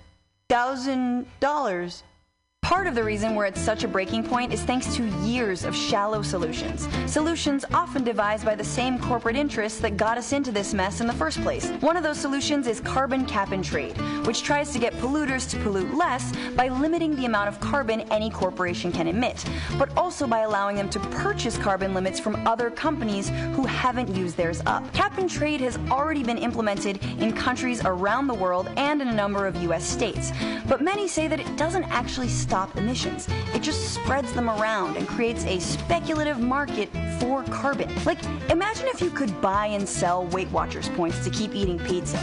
thousand 0.49 1.25
dollars. 1.39 2.03
Part 2.63 2.87
of 2.87 2.95
the 2.95 3.03
reason 3.03 3.35
we're 3.35 3.45
at 3.45 3.57
such 3.57 3.83
a 3.83 3.89
breaking 3.89 4.23
point 4.23 4.53
is 4.53 4.61
thanks 4.61 4.95
to 4.95 5.03
years 5.25 5.65
of 5.65 5.75
shallow 5.75 6.21
solutions. 6.21 6.87
Solutions 7.07 7.65
often 7.73 8.05
devised 8.05 8.45
by 8.45 8.55
the 8.55 8.63
same 8.63 8.97
corporate 8.97 9.35
interests 9.35 9.79
that 9.81 9.97
got 9.97 10.17
us 10.17 10.31
into 10.31 10.49
this 10.49 10.73
mess 10.73 11.01
in 11.01 11.07
the 11.07 11.13
first 11.13 11.41
place. 11.41 11.67
One 11.81 11.97
of 11.97 12.03
those 12.03 12.17
solutions 12.17 12.65
is 12.67 12.79
carbon 12.79 13.25
cap 13.25 13.51
and 13.51 13.65
trade, 13.65 13.97
which 14.25 14.43
tries 14.43 14.71
to 14.71 14.79
get 14.79 14.93
polluters 14.93 15.49
to 15.51 15.57
pollute 15.59 15.93
less 15.93 16.31
by 16.55 16.69
limiting 16.69 17.17
the 17.17 17.25
amount 17.25 17.49
of 17.49 17.59
carbon 17.59 18.01
any 18.11 18.29
corporation 18.29 18.93
can 18.93 19.09
emit, 19.09 19.43
but 19.77 19.95
also 19.97 20.25
by 20.25 20.39
allowing 20.39 20.77
them 20.77 20.89
to 20.89 20.99
purchase 21.11 21.57
carbon 21.57 21.93
limits 21.93 22.17
from 22.17 22.47
other 22.47 22.71
companies 22.71 23.27
who 23.55 23.65
haven't 23.65 24.15
used 24.15 24.37
theirs 24.37 24.61
up. 24.65 24.89
Cap 24.93 25.17
and 25.17 25.29
trade 25.29 25.59
has 25.59 25.77
already 25.91 26.23
been 26.23 26.37
implemented 26.37 27.03
in 27.19 27.33
countries 27.33 27.83
around 27.83 28.27
the 28.27 28.33
world 28.33 28.69
and 28.77 29.01
in 29.01 29.09
a 29.09 29.13
number 29.13 29.45
of 29.47 29.57
US 29.63 29.83
states, 29.83 30.31
but 30.65 30.81
many 30.81 31.09
say 31.09 31.27
that 31.27 31.41
it 31.41 31.57
doesn't 31.57 31.83
actually 31.85 32.29
stop 32.29 32.52
emissions. 32.77 33.27
It 33.55 33.63
just 33.63 33.95
spreads 33.95 34.31
them 34.33 34.47
around 34.47 34.95
and 34.95 35.07
creates 35.07 35.43
a 35.45 35.59
speculative 35.59 36.39
market 36.39 36.89
for 37.19 37.43
carbon. 37.45 37.89
Like, 38.05 38.19
imagine 38.51 38.85
if 38.87 39.01
you 39.01 39.09
could 39.09 39.41
buy 39.41 39.65
and 39.67 39.89
sell 39.89 40.27
Weight 40.27 40.51
Watchers 40.51 40.87
points 40.89 41.23
to 41.23 41.31
keep 41.31 41.55
eating 41.55 41.79
pizza. 41.79 42.19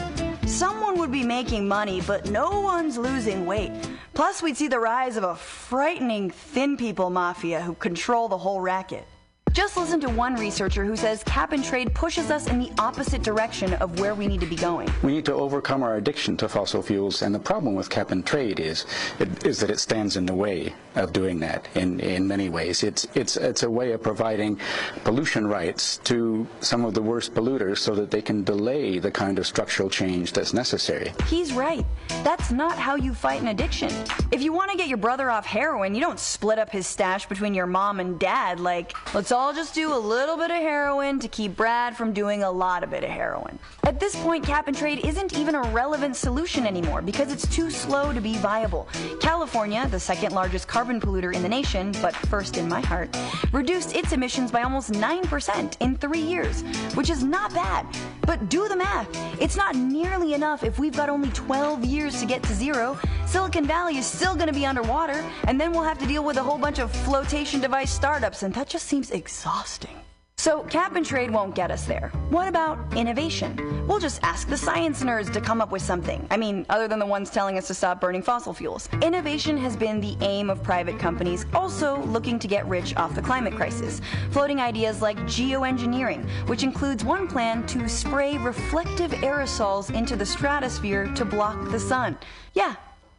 Someone 0.46 0.96
would 0.98 1.10
be 1.10 1.24
making 1.24 1.66
money, 1.66 2.00
but 2.00 2.30
no 2.30 2.60
one's 2.60 2.96
losing 2.96 3.44
weight. 3.44 3.72
Plus, 4.14 4.40
we'd 4.40 4.56
see 4.56 4.68
the 4.68 4.78
rise 4.78 5.16
of 5.16 5.24
a 5.24 5.34
frightening 5.34 6.30
thin 6.30 6.76
people 6.76 7.10
mafia 7.10 7.60
who 7.60 7.74
control 7.74 8.28
the 8.28 8.38
whole 8.38 8.60
racket. 8.60 9.06
Just 9.52 9.76
listen 9.76 9.98
to 10.00 10.08
one 10.08 10.36
researcher 10.36 10.84
who 10.84 10.94
says 10.94 11.24
cap 11.24 11.52
and 11.52 11.64
trade 11.64 11.92
pushes 11.92 12.30
us 12.30 12.46
in 12.46 12.60
the 12.60 12.70
opposite 12.78 13.22
direction 13.22 13.72
of 13.74 13.98
where 13.98 14.14
we 14.14 14.28
need 14.28 14.40
to 14.40 14.46
be 14.46 14.54
going. 14.54 14.88
We 15.02 15.12
need 15.12 15.24
to 15.24 15.34
overcome 15.34 15.82
our 15.82 15.96
addiction 15.96 16.36
to 16.36 16.48
fossil 16.48 16.82
fuels, 16.82 17.22
and 17.22 17.34
the 17.34 17.40
problem 17.40 17.74
with 17.74 17.90
cap 17.90 18.12
and 18.12 18.24
trade 18.24 18.60
is 18.60 18.86
it, 19.18 19.44
is 19.44 19.58
that 19.58 19.70
it 19.70 19.80
stands 19.80 20.16
in 20.16 20.24
the 20.24 20.34
way 20.34 20.72
of 20.94 21.12
doing 21.12 21.40
that 21.40 21.66
in, 21.74 21.98
in 21.98 22.28
many 22.28 22.48
ways. 22.48 22.84
It's, 22.84 23.08
it's, 23.14 23.36
it's 23.36 23.64
a 23.64 23.70
way 23.70 23.90
of 23.90 24.02
providing 24.02 24.58
pollution 25.02 25.46
rights 25.46 25.96
to 26.04 26.46
some 26.60 26.84
of 26.84 26.94
the 26.94 27.02
worst 27.02 27.34
polluters 27.34 27.78
so 27.78 27.94
that 27.96 28.10
they 28.10 28.22
can 28.22 28.44
delay 28.44 29.00
the 29.00 29.10
kind 29.10 29.38
of 29.38 29.46
structural 29.48 29.90
change 29.90 30.32
that's 30.32 30.52
necessary. 30.54 31.12
He's 31.26 31.52
right. 31.52 31.84
That's 32.22 32.52
not 32.52 32.78
how 32.78 32.94
you 32.94 33.14
fight 33.14 33.40
an 33.40 33.48
addiction. 33.48 33.90
If 34.30 34.42
you 34.42 34.52
want 34.52 34.70
to 34.70 34.76
get 34.76 34.86
your 34.86 34.98
brother 34.98 35.28
off 35.28 35.44
heroin, 35.44 35.94
you 35.94 36.00
don't 36.00 36.20
split 36.20 36.58
up 36.58 36.70
his 36.70 36.86
stash 36.86 37.26
between 37.26 37.54
your 37.54 37.66
mom 37.66 37.98
and 37.98 38.18
dad 38.18 38.60
like, 38.60 38.94
let's 39.12 39.32
all 39.32 39.39
just 39.54 39.74
do 39.74 39.94
a 39.94 39.96
little 39.96 40.36
bit 40.36 40.50
of 40.50 40.58
heroin 40.58 41.18
to 41.18 41.26
keep 41.26 41.56
Brad 41.56 41.96
from 41.96 42.12
doing 42.12 42.42
a 42.42 42.50
lot 42.50 42.84
of 42.84 42.90
bit 42.90 43.02
of 43.02 43.10
heroin. 43.10 43.58
At 43.84 43.98
this 43.98 44.14
point, 44.16 44.44
cap 44.44 44.68
and 44.68 44.76
trade 44.76 45.04
isn't 45.04 45.36
even 45.36 45.54
a 45.54 45.62
relevant 45.62 46.14
solution 46.14 46.66
anymore 46.66 47.00
because 47.00 47.32
it's 47.32 47.46
too 47.48 47.70
slow 47.70 48.12
to 48.12 48.20
be 48.20 48.36
viable. 48.36 48.86
California, 49.20 49.88
the 49.88 49.98
second 49.98 50.32
largest 50.32 50.68
carbon 50.68 51.00
polluter 51.00 51.34
in 51.34 51.42
the 51.42 51.48
nation, 51.48 51.92
but 52.02 52.14
first 52.14 52.58
in 52.58 52.68
my 52.68 52.80
heart, 52.80 53.16
reduced 53.52 53.96
its 53.96 54.12
emissions 54.12 54.50
by 54.50 54.62
almost 54.62 54.92
9% 54.92 55.76
in 55.80 55.96
three 55.96 56.20
years, 56.20 56.62
which 56.94 57.08
is 57.08 57.24
not 57.24 57.54
bad. 57.54 57.86
But 58.22 58.48
do 58.48 58.68
the 58.68 58.76
math. 58.76 59.08
It's 59.40 59.56
not 59.56 59.74
nearly 59.74 60.34
enough 60.34 60.62
if 60.62 60.78
we've 60.78 60.96
got 60.96 61.08
only 61.08 61.30
12 61.30 61.84
years 61.84 62.20
to 62.20 62.26
get 62.26 62.42
to 62.44 62.54
zero. 62.54 62.98
Silicon 63.26 63.64
Valley 63.64 63.96
is 63.96 64.06
still 64.06 64.34
going 64.34 64.48
to 64.48 64.52
be 64.52 64.66
underwater, 64.66 65.24
and 65.44 65.60
then 65.60 65.72
we'll 65.72 65.82
have 65.82 65.98
to 65.98 66.06
deal 66.06 66.22
with 66.22 66.36
a 66.36 66.42
whole 66.42 66.58
bunch 66.58 66.78
of 66.78 66.90
flotation 66.90 67.60
device 67.60 67.90
startups, 67.90 68.42
and 68.42 68.52
that 68.54 68.68
just 68.68 68.86
seems 68.86 69.10
exhausting. 69.30 69.96
So, 70.36 70.64
cap 70.64 70.96
and 70.96 71.06
trade 71.06 71.30
won't 71.30 71.54
get 71.54 71.70
us 71.70 71.84
there. 71.84 72.10
What 72.30 72.48
about 72.48 72.78
innovation? 72.96 73.86
We'll 73.86 74.00
just 74.00 74.20
ask 74.24 74.48
the 74.48 74.56
science 74.56 75.04
nerds 75.04 75.32
to 75.34 75.40
come 75.40 75.60
up 75.60 75.70
with 75.70 75.82
something. 75.82 76.26
I 76.32 76.36
mean, 76.36 76.66
other 76.68 76.88
than 76.88 76.98
the 76.98 77.06
ones 77.06 77.30
telling 77.30 77.56
us 77.56 77.68
to 77.68 77.74
stop 77.74 78.00
burning 78.00 78.22
fossil 78.22 78.52
fuels. 78.52 78.88
Innovation 79.02 79.56
has 79.58 79.76
been 79.76 80.00
the 80.00 80.16
aim 80.20 80.50
of 80.50 80.64
private 80.64 80.98
companies 80.98 81.46
also 81.54 82.02
looking 82.06 82.40
to 82.40 82.48
get 82.48 82.66
rich 82.66 82.96
off 82.96 83.14
the 83.14 83.22
climate 83.22 83.54
crisis, 83.54 84.00
floating 84.32 84.60
ideas 84.60 85.00
like 85.00 85.18
geoengineering, 85.20 86.26
which 86.48 86.64
includes 86.64 87.04
one 87.04 87.28
plan 87.28 87.64
to 87.68 87.88
spray 87.88 88.36
reflective 88.38 89.12
aerosols 89.12 89.94
into 89.94 90.16
the 90.16 90.26
stratosphere 90.26 91.06
to 91.14 91.24
block 91.24 91.70
the 91.70 91.78
sun. 91.78 92.18
Yeah, 92.54 92.74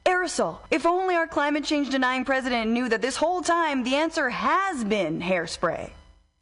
Aerosol. 0.05 0.57
If 0.71 0.85
only 0.85 1.15
our 1.15 1.27
climate 1.27 1.63
change 1.63 1.89
denying 1.89 2.25
president 2.25 2.71
knew 2.71 2.89
that 2.89 3.01
this 3.01 3.15
whole 3.15 3.41
time 3.41 3.83
the 3.83 3.95
answer 3.95 4.29
has 4.29 4.83
been 4.83 5.21
hairspray. 5.21 5.91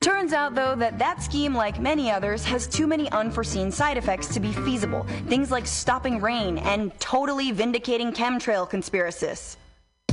Turns 0.01 0.31
out, 0.31 0.55
though, 0.55 0.75
that 0.75 0.97
that 0.97 1.21
scheme, 1.21 1.53
like 1.53 1.81
many 1.81 2.09
others, 2.09 2.45
has 2.45 2.67
too 2.67 2.87
many 2.87 3.11
unforeseen 3.11 3.69
side 3.69 3.97
effects 3.97 4.27
to 4.33 4.39
be 4.39 4.53
feasible. 4.53 5.05
Things 5.27 5.51
like 5.51 5.67
stopping 5.67 6.21
rain 6.21 6.57
and 6.59 6.97
totally 7.01 7.51
vindicating 7.51 8.13
chemtrail 8.13 8.69
conspiracists. 8.69 9.57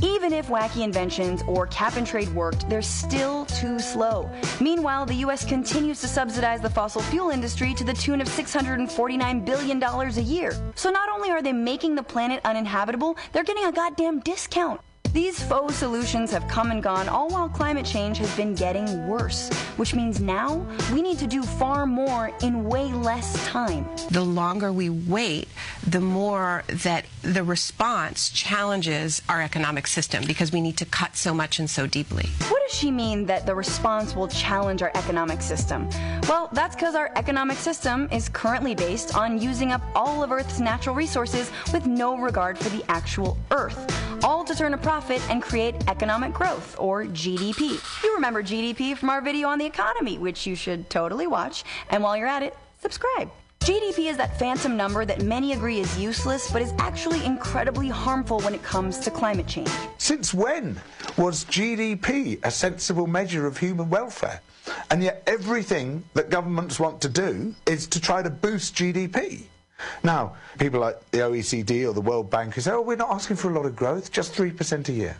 Even 0.01 0.33
if 0.33 0.47
wacky 0.47 0.83
inventions 0.83 1.41
or 1.47 1.67
cap 1.67 1.95
and 1.95 2.05
trade 2.05 2.27
worked, 2.35 2.69
they're 2.69 2.81
still 2.81 3.45
too 3.45 3.79
slow. 3.79 4.29
Meanwhile, 4.59 5.05
the 5.05 5.15
US 5.25 5.45
continues 5.45 6.01
to 6.01 6.07
subsidize 6.09 6.59
the 6.59 6.69
fossil 6.69 7.01
fuel 7.03 7.29
industry 7.29 7.73
to 7.75 7.85
the 7.85 7.93
tune 7.93 8.19
of 8.19 8.27
$649 8.27 9.45
billion 9.45 9.81
a 9.81 10.09
year. 10.19 10.51
So 10.75 10.89
not 10.89 11.07
only 11.09 11.31
are 11.31 11.41
they 11.41 11.53
making 11.53 11.95
the 11.95 12.03
planet 12.03 12.41
uninhabitable, 12.43 13.17
they're 13.31 13.45
getting 13.45 13.63
a 13.65 13.71
goddamn 13.71 14.19
discount. 14.19 14.81
These 15.17 15.41
faux 15.41 15.75
solutions 15.75 16.29
have 16.29 16.47
come 16.47 16.69
and 16.69 16.83
gone, 16.83 17.09
all 17.09 17.27
while 17.29 17.49
climate 17.49 17.87
change 17.87 18.19
has 18.19 18.31
been 18.37 18.53
getting 18.53 19.07
worse. 19.07 19.49
which 19.77 19.93
means 19.93 20.19
now 20.19 20.65
we 20.91 21.01
need 21.01 21.19
to 21.19 21.27
do 21.27 21.43
far 21.43 21.85
more 21.85 22.31
in 22.41 22.63
way 22.65 22.91
less 22.91 23.47
time. 23.47 23.87
The 24.09 24.23
longer 24.23 24.71
we 24.71 24.89
wait, 24.89 25.47
the 25.85 26.01
more 26.01 26.63
that 26.67 27.05
the 27.21 27.43
response 27.43 28.29
challenges 28.29 29.21
our 29.29 29.41
economic 29.41 29.87
system 29.87 30.23
because 30.25 30.51
we 30.51 30.61
need 30.61 30.77
to 30.77 30.85
cut 30.85 31.15
so 31.15 31.33
much 31.33 31.59
and 31.59 31.69
so 31.69 31.85
deeply. 31.87 32.27
What 32.49 32.61
does 32.67 32.75
she 32.75 32.91
mean 32.91 33.25
that 33.27 33.45
the 33.45 33.53
response 33.55 34.15
will 34.15 34.27
challenge 34.27 34.81
our 34.81 34.91
economic 34.95 35.41
system? 35.41 35.87
Well, 36.27 36.49
that's 36.53 36.75
because 36.75 36.95
our 36.95 37.11
economic 37.15 37.57
system 37.57 38.09
is 38.11 38.29
currently 38.29 38.73
based 38.75 39.15
on 39.15 39.39
using 39.39 39.71
up 39.71 39.81
all 39.95 40.23
of 40.23 40.31
Earth's 40.31 40.59
natural 40.59 40.95
resources 40.95 41.51
with 41.71 41.85
no 41.85 42.17
regard 42.17 42.57
for 42.57 42.69
the 42.69 42.83
actual 42.89 43.37
Earth, 43.51 43.77
all 44.23 44.43
to 44.43 44.55
turn 44.55 44.73
a 44.73 44.77
profit 44.77 45.06
and 45.29 45.41
create 45.41 45.75
economic 45.87 46.33
growth, 46.33 46.75
or 46.77 47.05
GDP. 47.05 48.03
You 48.03 48.15
remember 48.15 48.43
GDP 48.43 48.97
from 48.97 49.09
our 49.09 49.21
video 49.21 49.47
on 49.47 49.59
the 49.59 49.65
economy, 49.65 50.17
which 50.17 50.45
you 50.45 50.55
should 50.55 50.89
totally 50.89 51.27
watch, 51.27 51.63
and 51.89 52.03
while 52.03 52.17
you're 52.17 52.27
at 52.27 52.43
it, 52.43 52.55
subscribe. 52.81 53.29
GDP 53.61 54.09
is 54.09 54.17
that 54.17 54.39
phantom 54.39 54.77
number 54.77 55.03
that 55.03 55.23
many 55.23 55.51
agree 55.51 55.79
is 55.79 55.99
useless, 55.99 56.49
but 56.51 56.61
is 56.61 56.73
actually 56.77 57.25
incredibly 57.25 57.89
harmful 57.89 58.39
when 58.39 58.53
it 58.53 58.63
comes 58.63 58.97
to 58.99 59.11
climate 59.11 59.47
change. 59.47 59.69
Since 59.97 60.33
when 60.33 60.79
was 61.17 61.43
GDP 61.45 62.39
a 62.43 62.51
sensible 62.51 63.07
measure 63.07 63.45
of 63.45 63.57
human 63.57 63.89
welfare? 63.89 64.41
And 64.89 65.03
yet 65.03 65.23
everything 65.27 66.03
that 66.13 66.29
governments 66.29 66.79
want 66.79 67.01
to 67.01 67.09
do 67.09 67.55
is 67.65 67.87
to 67.87 67.99
try 67.99 68.21
to 68.21 68.29
boost 68.29 68.75
GDP. 68.75 69.43
Now, 70.03 70.35
people 70.59 70.79
like 70.79 70.99
the 71.11 71.19
OECD 71.19 71.87
or 71.87 71.93
the 71.93 72.01
World 72.01 72.29
Bank 72.29 72.55
who 72.55 72.61
say, 72.61 72.71
oh, 72.71 72.81
we're 72.81 72.95
not 72.95 73.11
asking 73.11 73.37
for 73.37 73.51
a 73.51 73.53
lot 73.53 73.65
of 73.65 73.75
growth, 73.75 74.11
just 74.11 74.33
3% 74.33 74.89
a 74.89 74.91
year. 74.91 75.17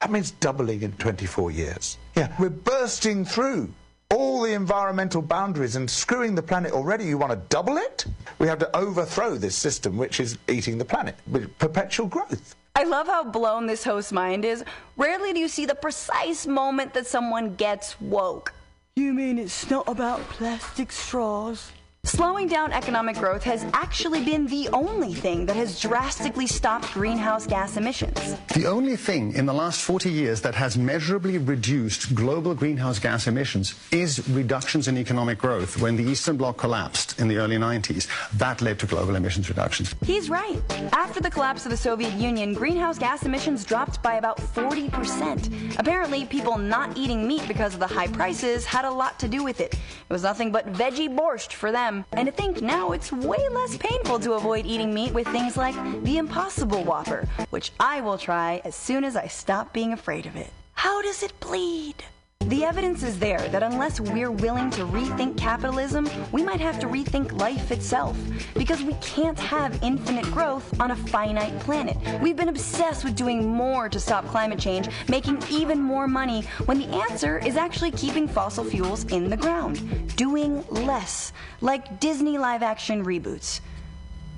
That 0.00 0.10
means 0.10 0.30
doubling 0.32 0.82
in 0.82 0.92
24 0.92 1.50
years. 1.50 1.98
Yeah, 2.16 2.32
we're 2.38 2.50
bursting 2.50 3.24
through 3.24 3.72
all 4.10 4.42
the 4.42 4.52
environmental 4.52 5.20
boundaries 5.20 5.76
and 5.76 5.90
screwing 5.90 6.34
the 6.34 6.42
planet 6.42 6.72
already. 6.72 7.04
You 7.04 7.18
want 7.18 7.32
to 7.32 7.40
double 7.48 7.76
it? 7.76 8.06
We 8.38 8.46
have 8.46 8.58
to 8.60 8.76
overthrow 8.76 9.36
this 9.36 9.56
system 9.56 9.96
which 9.96 10.20
is 10.20 10.38
eating 10.48 10.78
the 10.78 10.84
planet 10.84 11.16
with 11.26 11.56
perpetual 11.58 12.06
growth. 12.06 12.54
I 12.76 12.84
love 12.84 13.08
how 13.08 13.24
blown 13.24 13.66
this 13.66 13.82
host's 13.82 14.12
mind 14.12 14.44
is. 14.44 14.64
Rarely 14.96 15.32
do 15.32 15.40
you 15.40 15.48
see 15.48 15.66
the 15.66 15.74
precise 15.74 16.46
moment 16.46 16.94
that 16.94 17.06
someone 17.06 17.56
gets 17.56 18.00
woke. 18.00 18.54
You 18.94 19.12
mean 19.12 19.38
it's 19.38 19.68
not 19.68 19.88
about 19.88 20.20
plastic 20.28 20.92
straws? 20.92 21.72
Slowing 22.04 22.48
down 22.48 22.72
economic 22.72 23.16
growth 23.16 23.42
has 23.44 23.66
actually 23.74 24.24
been 24.24 24.46
the 24.46 24.68
only 24.72 25.12
thing 25.12 25.44
that 25.46 25.56
has 25.56 25.80
drastically 25.80 26.46
stopped 26.46 26.92
greenhouse 26.94 27.46
gas 27.46 27.76
emissions. 27.76 28.34
The 28.54 28.66
only 28.66 28.96
thing 28.96 29.34
in 29.34 29.46
the 29.46 29.52
last 29.52 29.82
40 29.82 30.10
years 30.10 30.40
that 30.40 30.54
has 30.54 30.78
measurably 30.78 31.38
reduced 31.38 32.14
global 32.14 32.54
greenhouse 32.54 32.98
gas 32.98 33.26
emissions 33.26 33.74
is 33.92 34.26
reductions 34.30 34.88
in 34.88 34.96
economic 34.96 35.38
growth. 35.38 35.80
When 35.82 35.96
the 35.96 36.04
Eastern 36.04 36.36
Bloc 36.36 36.56
collapsed 36.56 37.20
in 37.20 37.28
the 37.28 37.36
early 37.36 37.56
90s, 37.56 38.08
that 38.38 38.62
led 38.62 38.78
to 38.78 38.86
global 38.86 39.16
emissions 39.16 39.48
reductions. 39.48 39.94
He's 40.02 40.30
right. 40.30 40.62
After 40.92 41.20
the 41.20 41.30
collapse 41.30 41.66
of 41.66 41.70
the 41.70 41.76
Soviet 41.76 42.14
Union, 42.14 42.54
greenhouse 42.54 42.98
gas 42.98 43.24
emissions 43.24 43.64
dropped 43.64 44.02
by 44.02 44.14
about 44.14 44.38
40%. 44.38 45.78
Apparently, 45.78 46.24
people 46.24 46.58
not 46.58 46.96
eating 46.96 47.28
meat 47.28 47.46
because 47.46 47.74
of 47.74 47.80
the 47.80 47.86
high 47.86 48.08
prices 48.08 48.64
had 48.64 48.84
a 48.84 48.90
lot 48.90 49.18
to 49.18 49.28
do 49.28 49.44
with 49.44 49.60
it. 49.60 49.74
It 49.74 50.12
was 50.12 50.22
nothing 50.22 50.50
but 50.50 50.72
veggie 50.72 51.14
borscht 51.14 51.52
for 51.52 51.70
them. 51.70 51.87
And 51.88 52.26
to 52.26 52.32
think 52.32 52.60
now 52.60 52.92
it's 52.92 53.10
way 53.12 53.48
less 53.50 53.76
painful 53.76 54.18
to 54.20 54.34
avoid 54.34 54.66
eating 54.66 54.92
meat 54.92 55.14
with 55.14 55.26
things 55.28 55.56
like 55.56 55.74
the 56.04 56.18
Impossible 56.18 56.84
Whopper, 56.84 57.26
which 57.50 57.72
I 57.80 58.00
will 58.00 58.18
try 58.18 58.60
as 58.64 58.74
soon 58.74 59.04
as 59.04 59.16
I 59.16 59.26
stop 59.26 59.72
being 59.72 59.92
afraid 59.92 60.26
of 60.26 60.36
it. 60.36 60.52
How 60.74 61.00
does 61.02 61.22
it 61.22 61.38
bleed? 61.40 62.04
The 62.48 62.64
evidence 62.64 63.02
is 63.02 63.18
there 63.18 63.46
that 63.50 63.62
unless 63.62 64.00
we're 64.00 64.30
willing 64.30 64.70
to 64.70 64.86
rethink 64.86 65.36
capitalism, 65.36 66.08
we 66.32 66.42
might 66.42 66.62
have 66.62 66.80
to 66.80 66.86
rethink 66.86 67.38
life 67.38 67.70
itself. 67.70 68.18
Because 68.54 68.82
we 68.82 68.94
can't 69.02 69.38
have 69.38 69.78
infinite 69.82 70.24
growth 70.32 70.80
on 70.80 70.92
a 70.92 70.96
finite 70.96 71.60
planet. 71.60 71.98
We've 72.22 72.36
been 72.36 72.48
obsessed 72.48 73.04
with 73.04 73.16
doing 73.16 73.46
more 73.46 73.90
to 73.90 74.00
stop 74.00 74.24
climate 74.28 74.58
change, 74.58 74.88
making 75.08 75.42
even 75.50 75.78
more 75.78 76.08
money, 76.08 76.40
when 76.64 76.78
the 76.78 76.88
answer 76.88 77.38
is 77.38 77.58
actually 77.58 77.90
keeping 77.90 78.26
fossil 78.26 78.64
fuels 78.64 79.04
in 79.12 79.28
the 79.28 79.36
ground. 79.36 80.16
Doing 80.16 80.64
less. 80.70 81.34
Like 81.60 82.00
Disney 82.00 82.38
live 82.38 82.62
action 82.62 83.04
reboots. 83.04 83.60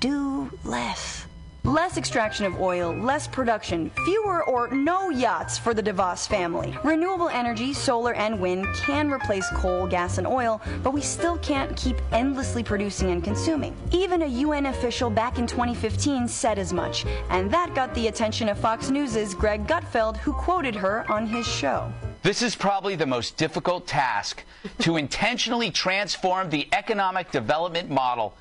Do 0.01 0.51
less. 0.65 1.27
Less 1.63 1.95
extraction 1.95 2.45
of 2.45 2.59
oil, 2.59 2.91
less 2.91 3.27
production, 3.27 3.91
fewer 4.03 4.43
or 4.43 4.69
no 4.71 5.09
yachts 5.09 5.59
for 5.59 5.75
the 5.75 5.81
DeVos 5.81 6.27
family. 6.27 6.75
Renewable 6.83 7.29
energy, 7.29 7.71
solar 7.71 8.13
and 8.15 8.41
wind, 8.41 8.65
can 8.75 9.11
replace 9.11 9.47
coal, 9.51 9.85
gas, 9.85 10.17
and 10.17 10.25
oil, 10.25 10.59
but 10.81 10.91
we 10.91 11.01
still 11.01 11.37
can't 11.37 11.75
keep 11.77 11.95
endlessly 12.11 12.63
producing 12.63 13.11
and 13.11 13.23
consuming. 13.23 13.75
Even 13.91 14.23
a 14.23 14.27
UN 14.27 14.65
official 14.65 15.11
back 15.11 15.37
in 15.37 15.45
2015 15.45 16.27
said 16.27 16.57
as 16.57 16.73
much, 16.73 17.05
and 17.29 17.51
that 17.51 17.75
got 17.75 17.93
the 17.93 18.07
attention 18.07 18.49
of 18.49 18.57
Fox 18.57 18.89
News' 18.89 19.35
Greg 19.35 19.67
Gutfeld, 19.67 20.17
who 20.17 20.33
quoted 20.33 20.75
her 20.75 21.09
on 21.11 21.27
his 21.27 21.47
show. 21.47 21.93
This 22.23 22.41
is 22.41 22.55
probably 22.55 22.95
the 22.95 23.05
most 23.05 23.37
difficult 23.37 23.85
task 23.85 24.43
to 24.79 24.97
intentionally 24.97 25.69
transform 25.69 26.49
the 26.49 26.67
economic 26.73 27.31
development 27.31 27.89
model 27.89 28.35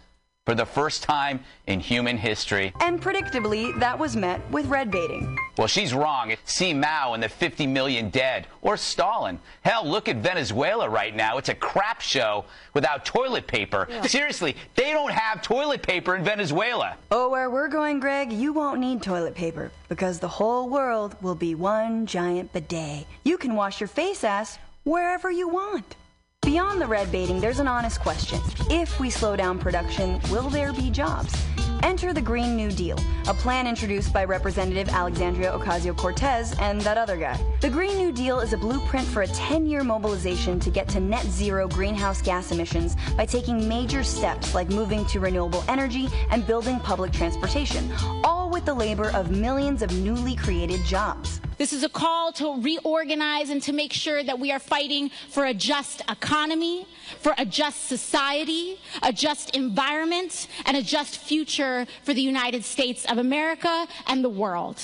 for 0.51 0.57
the 0.57 0.66
first 0.66 1.05
time 1.05 1.38
in 1.68 1.78
human 1.78 2.16
history. 2.16 2.72
And 2.80 3.01
predictably, 3.01 3.78
that 3.78 3.97
was 3.97 4.16
met 4.16 4.41
with 4.51 4.66
red 4.66 4.91
baiting. 4.91 5.38
Well, 5.57 5.68
she's 5.68 5.95
wrong. 5.95 6.34
See 6.45 6.74
Mao 6.74 7.14
and 7.14 7.22
the 7.22 7.28
50 7.28 7.68
million 7.68 8.11
dead, 8.11 8.49
or 8.61 8.76
Stalin. 8.76 9.38
Hell, 9.62 9.86
look 9.86 10.09
at 10.09 10.16
Venezuela 10.16 10.88
right 10.88 11.14
now. 11.14 11.38
It's 11.38 11.51
a 11.51 11.55
crap 11.55 12.01
show 12.01 12.47
without 12.74 13.05
toilet 13.05 13.47
paper. 13.47 13.86
Seriously, 14.09 14.57
they 14.74 14.93
don't 14.93 15.12
have 15.12 15.41
toilet 15.41 15.82
paper 15.82 16.16
in 16.16 16.24
Venezuela. 16.24 16.97
Oh, 17.12 17.28
where 17.28 17.49
we're 17.49 17.68
going, 17.68 18.01
Greg, 18.01 18.32
you 18.32 18.53
won't 18.53 18.80
need 18.80 19.05
toilet 19.05 19.36
paper 19.36 19.70
because 19.88 20.18
the 20.18 20.26
whole 20.26 20.68
world 20.68 21.14
will 21.22 21.36
be 21.36 21.55
one 21.55 22.07
giant 22.07 22.53
bidet. 22.53 23.07
You 23.22 23.38
can 23.38 23.55
wash 23.55 23.80
your 23.80 23.86
face 23.88 24.24
ass 24.24 24.59
wherever 24.82 25.30
you 25.30 25.49
want. 25.49 25.95
Beyond 26.43 26.80
the 26.80 26.86
red 26.86 27.12
baiting, 27.12 27.38
there's 27.38 27.59
an 27.59 27.68
honest 27.68 28.01
question. 28.01 28.41
If 28.70 28.99
we 28.99 29.11
slow 29.11 29.36
down 29.36 29.59
production, 29.59 30.18
will 30.30 30.49
there 30.49 30.72
be 30.72 30.91
jobs? 30.91 31.34
Enter 31.82 32.14
the 32.14 32.22
Green 32.22 32.57
New 32.57 32.70
Deal, 32.70 32.99
a 33.28 33.34
plan 33.34 33.66
introduced 33.66 34.11
by 34.12 34.24
Representative 34.24 34.88
Alexandria 34.88 35.53
Ocasio 35.53 35.95
Cortez 35.95 36.59
and 36.59 36.80
that 36.80 36.97
other 36.97 37.18
guy. 37.18 37.38
The 37.61 37.68
Green 37.68 37.99
New 37.99 38.11
Deal 38.11 38.41
is 38.41 38.55
a 38.55 38.57
blueprint 38.57 39.07
for 39.07 39.20
a 39.22 39.26
10 39.26 39.66
year 39.66 39.84
mobilization 39.84 40.59
to 40.61 40.70
get 40.70 40.88
to 40.88 41.01
net 41.01 41.26
zero 41.26 41.68
greenhouse 41.68 42.22
gas 42.22 42.53
emissions 42.53 42.97
by 43.18 43.26
taking 43.26 43.68
major 43.68 44.03
steps 44.03 44.55
like 44.55 44.70
moving 44.70 45.05
to 45.07 45.20
renewable 45.20 45.62
energy 45.68 46.09
and 46.30 46.47
building 46.47 46.80
public 46.80 47.12
transportation, 47.12 47.93
all 48.24 48.39
with 48.51 48.65
the 48.65 48.75
labor 48.75 49.11
of 49.11 49.31
millions 49.31 49.81
of 49.81 49.93
newly 49.93 50.35
created 50.35 50.85
jobs. 50.85 51.41
This 51.57 51.73
is 51.73 51.85
a 51.85 51.89
call 51.89 52.33
to 52.33 52.61
reorganize 52.61 53.51
and 53.51 53.63
to 53.63 53.73
make 53.73 53.93
sure 53.93 54.23
that 54.25 54.39
we 54.39 54.51
are 54.51 54.59
fighting 54.59 55.11
for 55.29 55.47
a 55.47 55.55
just 55.55 56.03
economy, 56.11 56.87
for 57.21 57.35
a 57.39 57.45
just 57.45 57.87
society, 57.87 58.79
a 59.03 59.13
just 59.13 59.55
environment, 59.55 60.49
and 60.67 60.77
a 60.77 60.83
just 60.83 61.19
future 61.19 61.87
for 62.03 62.15
the 62.15 62.23
United 62.23 62.65
States 62.65 63.05
of 63.05 63.19
America 63.19 63.87
and 64.07 64.25
the 64.25 64.29
world. 64.29 64.83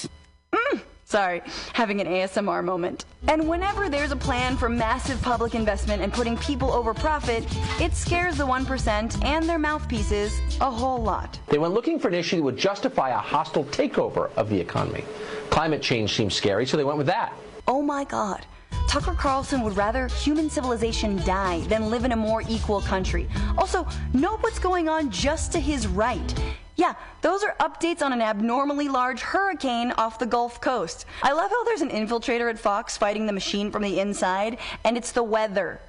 Mm. 0.53 0.83
Sorry, 1.09 1.40
having 1.72 2.00
an 2.00 2.09
ASMR 2.09 2.64
moment. 2.64 3.04
And 3.28 3.48
whenever 3.48 3.88
there's 3.88 4.11
a 4.11 4.16
plan 4.16 4.57
for 4.57 4.68
massive 4.68 5.22
public 5.22 5.54
investment 5.54 6.02
and 6.02 6.12
putting 6.12 6.36
people 6.38 6.72
over 6.72 6.92
profit, 6.92 7.44
it 7.80 7.94
scares 7.94 8.36
the 8.36 8.44
1% 8.44 9.24
and 9.24 9.48
their 9.48 9.59
mouthpieces 9.59 10.36
a 10.61 10.68
whole 10.68 11.00
lot. 11.00 11.38
They 11.46 11.59
went 11.59 11.74
looking 11.74 12.00
for 12.00 12.09
an 12.09 12.14
issue 12.14 12.38
that 12.38 12.42
would 12.42 12.57
justify 12.57 13.11
a 13.11 13.18
hostile 13.18 13.62
takeover 13.66 14.32
of 14.34 14.48
the 14.48 14.59
economy. 14.59 15.04
Climate 15.48 15.80
change 15.80 16.12
seems 16.12 16.34
scary, 16.34 16.66
so 16.66 16.76
they 16.76 16.82
went 16.82 16.98
with 16.98 17.07
that. 17.07 17.32
Oh 17.68 17.82
my 17.82 18.02
god. 18.02 18.44
Tucker 18.87 19.14
Carlson 19.14 19.62
would 19.62 19.76
rather 19.76 20.07
human 20.09 20.49
civilization 20.49 21.16
die 21.24 21.61
than 21.68 21.91
live 21.91 22.05
in 22.05 22.12
a 22.12 22.16
more 22.16 22.43
equal 22.49 22.80
country. 22.80 23.28
Also, 23.59 23.87
know 24.12 24.37
what's 24.39 24.59
going 24.59 24.89
on 24.89 25.11
just 25.11 25.53
to 25.53 25.61
his 25.61 25.87
right. 25.87 26.34
Yeah, 26.76 26.95
those 27.22 27.43
are 27.43 27.57
updates 27.61 28.03
on 28.03 28.12
an 28.12 28.20
abnormally 28.20 28.89
large 28.89 29.22
hurricane 29.22 29.93
off 29.93 30.18
the 30.18 30.26
Gulf 30.26 30.61
Coast. 30.61 31.07
I 31.22 31.32
love 31.32 31.51
how 31.51 31.64
there's 31.64 31.80
an 31.80 31.91
infiltrator 31.91 32.51
at 32.51 32.59
Fox 32.59 32.97
fighting 32.97 33.26
the 33.26 33.32
machine 33.32 33.70
from 33.70 33.82
the 33.82 33.99
inside, 33.99 34.59
and 34.84 34.97
it's 34.97 35.12
the 35.12 35.22
weather. 35.22 35.80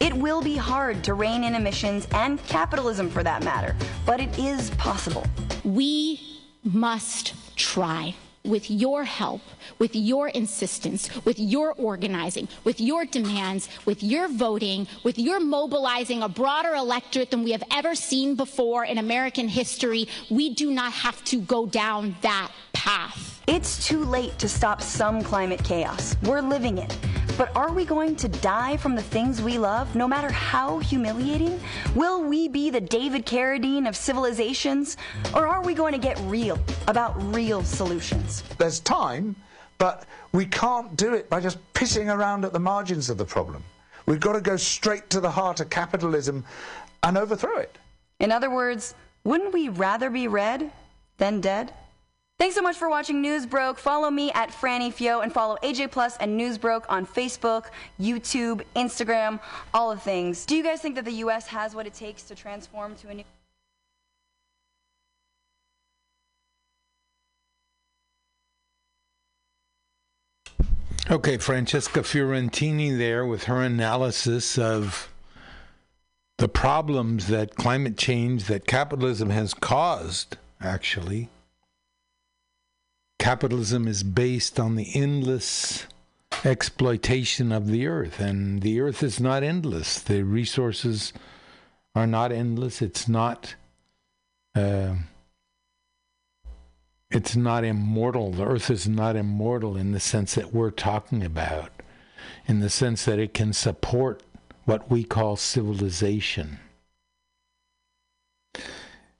It 0.00 0.14
will 0.14 0.40
be 0.40 0.56
hard 0.56 1.04
to 1.04 1.14
rein 1.14 1.44
in 1.44 1.54
emissions 1.54 2.08
and 2.12 2.42
capitalism 2.46 3.10
for 3.10 3.22
that 3.22 3.44
matter, 3.44 3.76
but 4.06 4.18
it 4.18 4.38
is 4.38 4.70
possible. 4.70 5.26
We 5.62 6.20
must 6.64 7.34
try. 7.56 8.14
With 8.44 8.70
your 8.70 9.04
help, 9.04 9.42
with 9.78 9.94
your 9.94 10.28
insistence, 10.28 11.10
with 11.24 11.38
your 11.38 11.74
organizing, 11.74 12.48
with 12.64 12.80
your 12.80 13.04
demands, 13.04 13.68
with 13.84 14.02
your 14.02 14.28
voting, 14.28 14.88
with 15.04 15.18
your 15.18 15.40
mobilizing 15.40 16.22
a 16.22 16.28
broader 16.28 16.74
electorate 16.74 17.30
than 17.30 17.44
we 17.44 17.52
have 17.52 17.64
ever 17.70 17.94
seen 17.94 18.36
before 18.36 18.84
in 18.84 18.96
American 18.96 19.48
history, 19.48 20.08
we 20.30 20.54
do 20.54 20.70
not 20.70 20.92
have 20.92 21.22
to 21.24 21.40
go 21.40 21.66
down 21.66 22.16
that 22.22 22.50
path. 22.72 23.39
It's 23.46 23.86
too 23.86 24.04
late 24.04 24.38
to 24.38 24.48
stop 24.48 24.82
some 24.82 25.22
climate 25.22 25.62
chaos. 25.64 26.16
We're 26.22 26.42
living 26.42 26.78
it. 26.78 26.96
But 27.38 27.54
are 27.56 27.72
we 27.72 27.84
going 27.84 28.16
to 28.16 28.28
die 28.28 28.76
from 28.76 28.94
the 28.94 29.02
things 29.02 29.40
we 29.40 29.56
love, 29.56 29.96
no 29.96 30.06
matter 30.06 30.30
how 30.30 30.78
humiliating? 30.78 31.58
Will 31.94 32.22
we 32.22 32.48
be 32.48 32.68
the 32.68 32.80
David 32.80 33.24
Carradine 33.24 33.88
of 33.88 33.96
civilizations? 33.96 34.98
Or 35.34 35.46
are 35.46 35.62
we 35.62 35.72
going 35.72 35.92
to 35.92 35.98
get 35.98 36.20
real 36.24 36.58
about 36.86 37.14
real 37.34 37.62
solutions? 37.64 38.44
There's 38.58 38.80
time, 38.80 39.34
but 39.78 40.04
we 40.32 40.44
can't 40.44 40.94
do 40.96 41.14
it 41.14 41.30
by 41.30 41.40
just 41.40 41.58
pissing 41.72 42.14
around 42.14 42.44
at 42.44 42.52
the 42.52 42.60
margins 42.60 43.08
of 43.08 43.16
the 43.16 43.24
problem. 43.24 43.64
We've 44.04 44.20
got 44.20 44.34
to 44.34 44.40
go 44.40 44.56
straight 44.56 45.08
to 45.10 45.20
the 45.20 45.30
heart 45.30 45.60
of 45.60 45.70
capitalism 45.70 46.44
and 47.02 47.16
overthrow 47.16 47.56
it. 47.56 47.78
In 48.18 48.30
other 48.32 48.50
words, 48.50 48.94
wouldn't 49.24 49.54
we 49.54 49.70
rather 49.70 50.10
be 50.10 50.28
red 50.28 50.70
than 51.16 51.40
dead? 51.40 51.72
Thanks 52.40 52.54
so 52.54 52.62
much 52.62 52.78
for 52.78 52.88
watching 52.88 53.20
Newsbroke. 53.20 53.78
Follow 53.78 54.10
me 54.10 54.32
at 54.32 54.48
Franny 54.48 54.90
Fio 54.90 55.20
and 55.20 55.30
follow 55.30 55.58
AJ 55.62 55.90
Plus 55.90 56.16
and 56.16 56.38
Newsbroke 56.38 56.86
on 56.88 57.04
Facebook, 57.04 57.66
YouTube, 58.00 58.62
Instagram, 58.74 59.38
all 59.74 59.90
the 59.90 60.00
things. 60.00 60.46
Do 60.46 60.56
you 60.56 60.62
guys 60.62 60.80
think 60.80 60.94
that 60.94 61.04
the 61.04 61.12
US 61.24 61.46
has 61.48 61.74
what 61.74 61.86
it 61.86 61.92
takes 61.92 62.22
to 62.22 62.34
transform 62.34 62.94
to 62.94 63.10
a 63.10 63.14
new 63.14 63.24
Okay, 71.10 71.36
Francesca 71.36 72.00
Fiorentini 72.00 72.96
there 72.96 73.26
with 73.26 73.44
her 73.44 73.60
analysis 73.60 74.56
of 74.56 75.12
the 76.38 76.48
problems 76.48 77.26
that 77.26 77.56
climate 77.56 77.98
change, 77.98 78.44
that 78.44 78.66
capitalism 78.66 79.28
has 79.28 79.52
caused, 79.52 80.38
actually. 80.58 81.28
Capitalism 83.20 83.86
is 83.86 84.02
based 84.02 84.58
on 84.58 84.76
the 84.76 84.90
endless 84.94 85.86
exploitation 86.42 87.52
of 87.52 87.66
the 87.66 87.86
earth, 87.86 88.18
and 88.18 88.62
the 88.62 88.80
earth 88.80 89.02
is 89.02 89.20
not 89.20 89.42
endless. 89.42 89.98
The 89.98 90.22
resources 90.22 91.12
are 91.94 92.06
not 92.06 92.32
endless. 92.32 92.80
It's 92.80 93.06
not. 93.06 93.56
Uh, 94.54 94.94
it's 97.10 97.36
not 97.36 97.62
immortal. 97.62 98.30
The 98.32 98.46
earth 98.46 98.70
is 98.70 98.88
not 98.88 99.16
immortal 99.16 99.76
in 99.76 99.92
the 99.92 100.00
sense 100.00 100.34
that 100.36 100.54
we're 100.54 100.70
talking 100.70 101.22
about, 101.22 101.70
in 102.46 102.60
the 102.60 102.70
sense 102.70 103.04
that 103.04 103.18
it 103.18 103.34
can 103.34 103.52
support 103.52 104.22
what 104.64 104.90
we 104.90 105.04
call 105.04 105.36
civilization. 105.36 106.58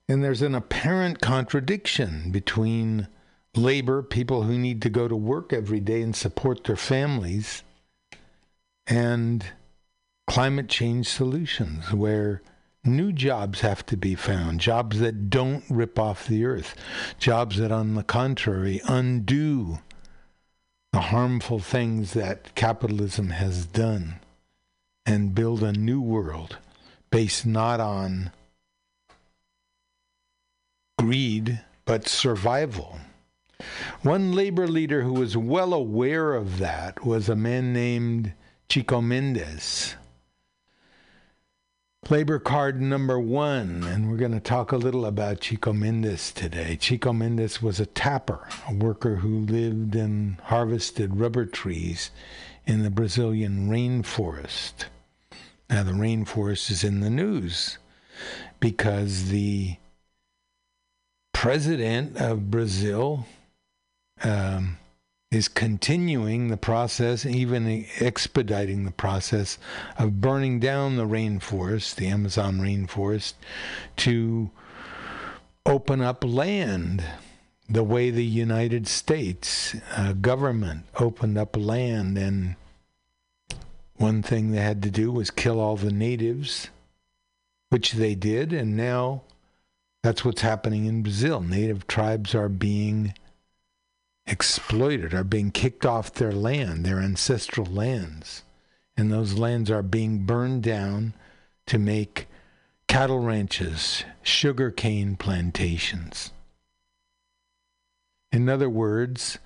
And 0.09 0.23
there's 0.23 0.41
an 0.41 0.55
apparent 0.55 1.21
contradiction 1.21 2.31
between 2.31 3.07
labor, 3.55 4.01
people 4.01 4.43
who 4.43 4.57
need 4.57 4.81
to 4.81 4.89
go 4.89 5.07
to 5.07 5.15
work 5.15 5.51
every 5.51 5.79
day 5.79 6.01
and 6.01 6.15
support 6.15 6.63
their 6.63 6.75
families, 6.75 7.63
and 8.87 9.45
climate 10.27 10.69
change 10.69 11.07
solutions, 11.07 11.91
where 11.91 12.41
new 12.83 13.11
jobs 13.11 13.61
have 13.61 13.85
to 13.85 13.97
be 13.97 14.15
found, 14.15 14.59
jobs 14.59 14.99
that 14.99 15.29
don't 15.29 15.63
rip 15.69 15.99
off 15.99 16.27
the 16.27 16.45
earth, 16.45 16.75
jobs 17.19 17.57
that, 17.57 17.71
on 17.71 17.95
the 17.95 18.03
contrary, 18.03 18.81
undo 18.87 19.79
the 20.93 20.99
harmful 20.99 21.59
things 21.59 22.13
that 22.13 22.53
capitalism 22.55 23.29
has 23.29 23.65
done 23.65 24.19
and 25.05 25.35
build 25.35 25.63
a 25.63 25.71
new 25.71 26.01
world 26.01 26.57
based 27.09 27.45
not 27.45 27.79
on 27.79 28.31
greed 30.97 31.61
but 31.85 32.07
survival. 32.07 32.99
One 34.01 34.33
labor 34.33 34.67
leader 34.67 35.03
who 35.03 35.13
was 35.13 35.35
well 35.37 35.73
aware 35.73 36.33
of 36.33 36.59
that 36.59 37.05
was 37.05 37.29
a 37.29 37.35
man 37.35 37.73
named 37.73 38.33
Chico 38.69 39.01
Mendes. 39.01 39.95
Labor 42.09 42.39
card 42.39 42.81
number 42.81 43.19
one, 43.19 43.83
and 43.83 44.09
we're 44.09 44.17
going 44.17 44.31
to 44.31 44.39
talk 44.39 44.71
a 44.71 44.77
little 44.77 45.05
about 45.05 45.39
Chico 45.39 45.71
Mendes 45.71 46.31
today. 46.31 46.75
Chico 46.75 47.13
Mendes 47.13 47.61
was 47.61 47.79
a 47.79 47.85
tapper, 47.85 48.49
a 48.67 48.73
worker 48.73 49.17
who 49.17 49.39
lived 49.41 49.95
and 49.95 50.39
harvested 50.45 51.17
rubber 51.17 51.45
trees 51.45 52.09
in 52.65 52.83
the 52.83 52.89
Brazilian 52.89 53.69
rainforest. 53.69 54.85
Now, 55.69 55.83
the 55.83 55.91
rainforest 55.91 56.71
is 56.71 56.83
in 56.83 57.01
the 57.01 57.09
news 57.09 57.77
because 58.59 59.29
the 59.29 59.77
president 61.33 62.17
of 62.17 62.51
Brazil 62.51 63.25
um, 64.23 64.77
is 65.31 65.47
continuing 65.47 66.49
the 66.49 66.57
process, 66.57 67.25
even 67.25 67.85
expediting 67.99 68.83
the 68.83 68.91
process 68.91 69.57
of 69.97 70.19
burning 70.19 70.59
down 70.59 70.97
the 70.97 71.07
rainforest, 71.07 71.95
the 71.95 72.07
Amazon 72.07 72.59
rainforest, 72.59 73.33
to 73.95 74.51
open 75.65 76.01
up 76.01 76.23
land 76.23 77.03
the 77.69 77.83
way 77.83 78.09
the 78.09 78.25
United 78.25 78.87
States 78.87 79.75
uh, 79.95 80.11
government 80.13 80.83
opened 80.99 81.37
up 81.37 81.55
land. 81.55 82.17
And 82.17 82.55
one 83.95 84.21
thing 84.21 84.51
they 84.51 84.59
had 84.59 84.83
to 84.83 84.91
do 84.91 85.11
was 85.11 85.31
kill 85.31 85.61
all 85.61 85.77
the 85.77 85.93
natives, 85.93 86.69
which 87.69 87.93
they 87.93 88.15
did. 88.15 88.51
And 88.51 88.75
now 88.75 89.21
that's 90.03 90.25
what's 90.25 90.41
happening 90.41 90.85
in 90.85 91.03
Brazil. 91.03 91.39
Native 91.39 91.87
tribes 91.87 92.35
are 92.35 92.49
being 92.49 93.13
exploited, 94.27 95.13
are 95.13 95.23
being 95.23 95.51
kicked 95.51 95.85
off 95.85 96.13
their 96.13 96.31
land, 96.31 96.85
their 96.85 96.99
ancestral 96.99 97.65
lands. 97.65 98.43
And 98.95 99.11
those 99.11 99.33
lands 99.33 99.71
are 99.71 99.83
being 99.83 100.25
burned 100.25 100.63
down 100.63 101.13
to 101.67 101.79
make 101.79 102.27
cattle 102.87 103.19
ranches, 103.19 104.03
sugarcane 104.21 105.15
plantations. 105.15 106.31
In 108.31 108.47
other 108.47 108.69
words, 108.69 109.39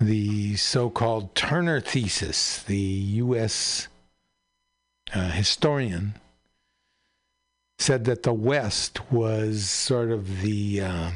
the 0.00 0.56
so 0.56 0.90
called 0.90 1.34
Turner 1.34 1.80
thesis, 1.80 2.62
the 2.62 2.76
U.S. 2.76 3.88
Uh, 5.14 5.30
historian, 5.30 6.14
said 7.78 8.04
that 8.04 8.22
the 8.22 8.32
West 8.32 9.12
was 9.12 9.68
sort 9.68 10.10
of 10.10 10.42
the. 10.42 10.80
Uh, 10.80 11.10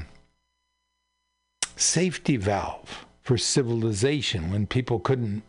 safety 1.76 2.36
valve 2.36 3.06
for 3.22 3.38
civilization 3.38 4.50
when 4.50 4.66
people 4.66 4.98
couldn't 4.98 5.42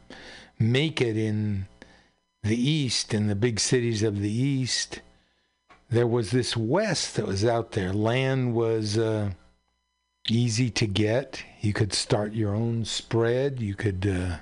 make 0.60 1.02
it 1.02 1.18
in 1.18 1.68
the 2.44 2.60
East, 2.60 3.14
in 3.14 3.28
the 3.28 3.36
big 3.36 3.60
cities 3.60 4.04
of 4.04 4.22
the 4.22 4.32
East. 4.32 5.02
There 5.90 6.08
was 6.08 6.32
this 6.32 6.58
West 6.58 7.16
that 7.16 7.26
was 7.26 7.46
out 7.46 7.72
there. 7.72 7.94
Land 7.94 8.54
was 8.54 8.98
uh, 8.98 9.32
easy 10.28 10.70
to 10.72 10.86
get. 10.86 11.44
You 11.62 11.74
could 11.74 11.94
start 11.94 12.34
your 12.34 12.54
own 12.54 12.86
spread. 12.86 13.62
You 13.62 13.76
could, 13.76 14.06
uh, 14.06 14.38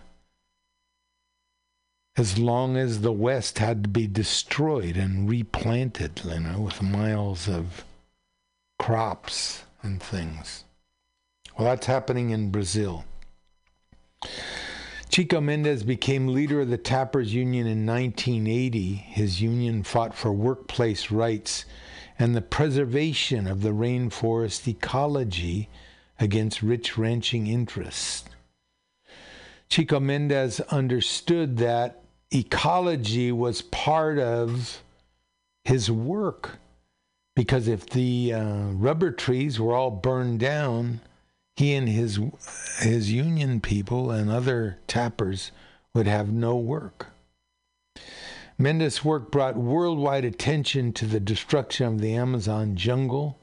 as 2.18 2.38
long 2.40 2.78
as 2.78 3.02
the 3.02 3.12
West 3.12 3.60
had 3.60 3.84
to 3.84 3.90
be 3.90 4.08
destroyed 4.08 4.98
and 4.98 5.30
replanted, 5.30 6.22
you 6.26 6.40
know, 6.40 6.62
with 6.62 6.82
miles 6.82 7.48
of 7.48 7.84
crops 8.80 9.64
and 9.82 10.02
things. 10.02 10.65
Well, 11.58 11.70
that's 11.70 11.86
happening 11.86 12.32
in 12.32 12.52
Brazil. 12.52 13.06
Chico 15.10 15.40
Mendes 15.40 15.84
became 15.84 16.28
leader 16.28 16.60
of 16.60 16.70
the 16.70 16.78
Tappers 16.78 17.34
Union 17.34 17.66
in 17.66 17.86
1980. 17.86 18.96
His 18.96 19.42
union 19.42 19.84
fought 19.84 20.14
for 20.14 20.34
workplace 20.34 21.12
rights 21.12 21.64
and 22.20 22.36
the 22.36 22.42
preservation 22.42 23.48
of 23.48 23.62
the 23.62 23.70
rainforest 23.70 24.68
ecology 24.68 25.70
against 26.20 26.62
rich 26.62 26.98
ranching 26.98 27.48
interests. 27.48 28.26
Chico 29.70 30.02
Mendes 30.02 30.60
understood 30.60 31.58
that 31.58 32.02
ecology 32.32 33.32
was 33.32 33.62
part 33.62 34.20
of 34.20 34.82
his 35.64 35.90
work 35.90 36.58
because 37.36 37.70
if 37.70 37.90
the 37.90 38.34
uh, 38.34 38.68
rubber 38.72 39.12
trees 39.12 39.60
were 39.60 39.74
all 39.74 39.92
burned 39.92 40.40
down, 40.40 41.00
he 41.56 41.74
and 41.74 41.88
his 41.88 42.20
his 42.80 43.12
union 43.12 43.62
people 43.62 44.12
and 44.12 44.30
other 44.30 44.80
tappers 44.88 45.52
would 45.94 46.08
have 46.08 46.32
no 46.32 46.56
work. 46.58 47.08
Mendes' 48.58 49.04
work 49.04 49.32
brought 49.32 49.58
worldwide 49.58 50.26
attention 50.26 50.94
to 50.94 51.06
the 51.06 51.20
destruction 51.20 51.88
of 51.88 52.02
the 52.02 52.14
Amazon 52.14 52.76
jungle. 52.76 53.38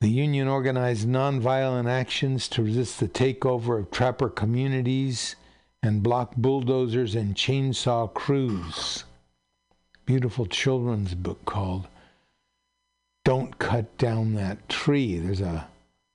The 0.00 0.10
union 0.10 0.46
organized 0.48 1.08
nonviolent 1.08 1.88
actions 1.88 2.48
to 2.48 2.62
resist 2.62 3.00
the 3.00 3.08
takeover 3.08 3.78
of 3.78 3.90
trapper 3.90 4.28
communities 4.28 5.36
and 5.82 6.02
block 6.02 6.36
bulldozers 6.36 7.14
and 7.14 7.34
chainsaw 7.34 8.12
crews. 8.12 9.04
Beautiful 10.06 10.46
children's 10.46 11.14
book 11.14 11.44
called 11.44 11.88
Don't 13.24 13.58
Cut 13.58 13.98
Down 13.98 14.34
That 14.34 14.68
Tree. 14.68 15.18
There's 15.18 15.40
a 15.40 15.68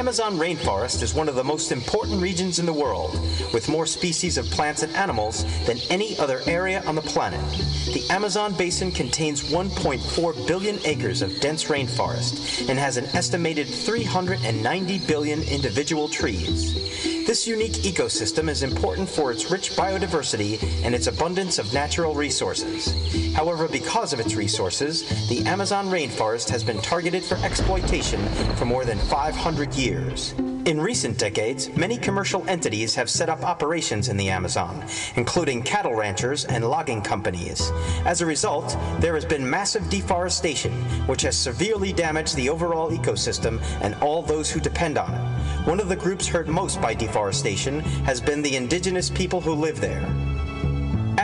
Amazon 0.00 0.38
rainforest 0.38 1.02
is 1.02 1.12
one 1.12 1.28
of 1.28 1.34
the 1.34 1.44
most 1.44 1.70
important 1.70 2.22
regions 2.22 2.58
in 2.58 2.64
the 2.64 2.72
world, 2.72 3.20
with 3.52 3.68
more 3.68 3.84
species 3.84 4.38
of 4.38 4.46
plants 4.46 4.82
and 4.82 4.96
animals 4.96 5.44
than 5.66 5.76
any 5.90 6.18
other 6.18 6.40
area 6.46 6.82
on 6.86 6.94
the 6.94 7.02
planet. 7.02 7.44
The 7.84 8.06
Amazon 8.08 8.54
basin 8.54 8.92
contains 8.92 9.52
1.4 9.52 10.46
billion 10.46 10.78
acres 10.86 11.20
of 11.20 11.38
dense 11.40 11.64
rainforest 11.64 12.66
and 12.70 12.78
has 12.78 12.96
an 12.96 13.04
estimated 13.14 13.68
390 13.68 15.00
billion 15.00 15.42
individual 15.42 16.08
trees. 16.08 17.09
This 17.26 17.46
unique 17.46 17.72
ecosystem 17.72 18.48
is 18.48 18.62
important 18.62 19.08
for 19.08 19.30
its 19.30 19.50
rich 19.50 19.70
biodiversity 19.72 20.62
and 20.84 20.94
its 20.94 21.06
abundance 21.06 21.58
of 21.58 21.72
natural 21.72 22.14
resources. 22.14 22.94
However, 23.34 23.68
because 23.68 24.12
of 24.12 24.20
its 24.20 24.34
resources, 24.34 25.28
the 25.28 25.44
Amazon 25.46 25.86
rainforest 25.86 26.48
has 26.48 26.64
been 26.64 26.80
targeted 26.80 27.22
for 27.22 27.36
exploitation 27.36 28.26
for 28.56 28.64
more 28.64 28.84
than 28.84 28.98
500 28.98 29.74
years. 29.74 30.34
In 30.66 30.78
recent 30.78 31.16
decades, 31.16 31.74
many 31.74 31.96
commercial 31.96 32.46
entities 32.46 32.94
have 32.94 33.08
set 33.08 33.30
up 33.30 33.42
operations 33.44 34.10
in 34.10 34.18
the 34.18 34.28
Amazon, 34.28 34.84
including 35.16 35.62
cattle 35.62 35.94
ranchers 35.94 36.44
and 36.44 36.68
logging 36.68 37.00
companies. 37.00 37.70
As 38.04 38.20
a 38.20 38.26
result, 38.26 38.76
there 38.98 39.14
has 39.14 39.24
been 39.24 39.48
massive 39.48 39.88
deforestation, 39.88 40.72
which 41.06 41.22
has 41.22 41.34
severely 41.34 41.94
damaged 41.94 42.36
the 42.36 42.50
overall 42.50 42.90
ecosystem 42.90 43.58
and 43.80 43.94
all 44.02 44.22
those 44.22 44.50
who 44.50 44.60
depend 44.60 44.98
on 44.98 45.14
it. 45.14 45.66
One 45.66 45.80
of 45.80 45.88
the 45.88 45.96
groups 45.96 46.28
hurt 46.28 46.46
most 46.46 46.78
by 46.82 46.92
deforestation 46.92 47.80
has 48.04 48.20
been 48.20 48.42
the 48.42 48.56
indigenous 48.56 49.08
people 49.08 49.40
who 49.40 49.54
live 49.54 49.80
there. 49.80 50.29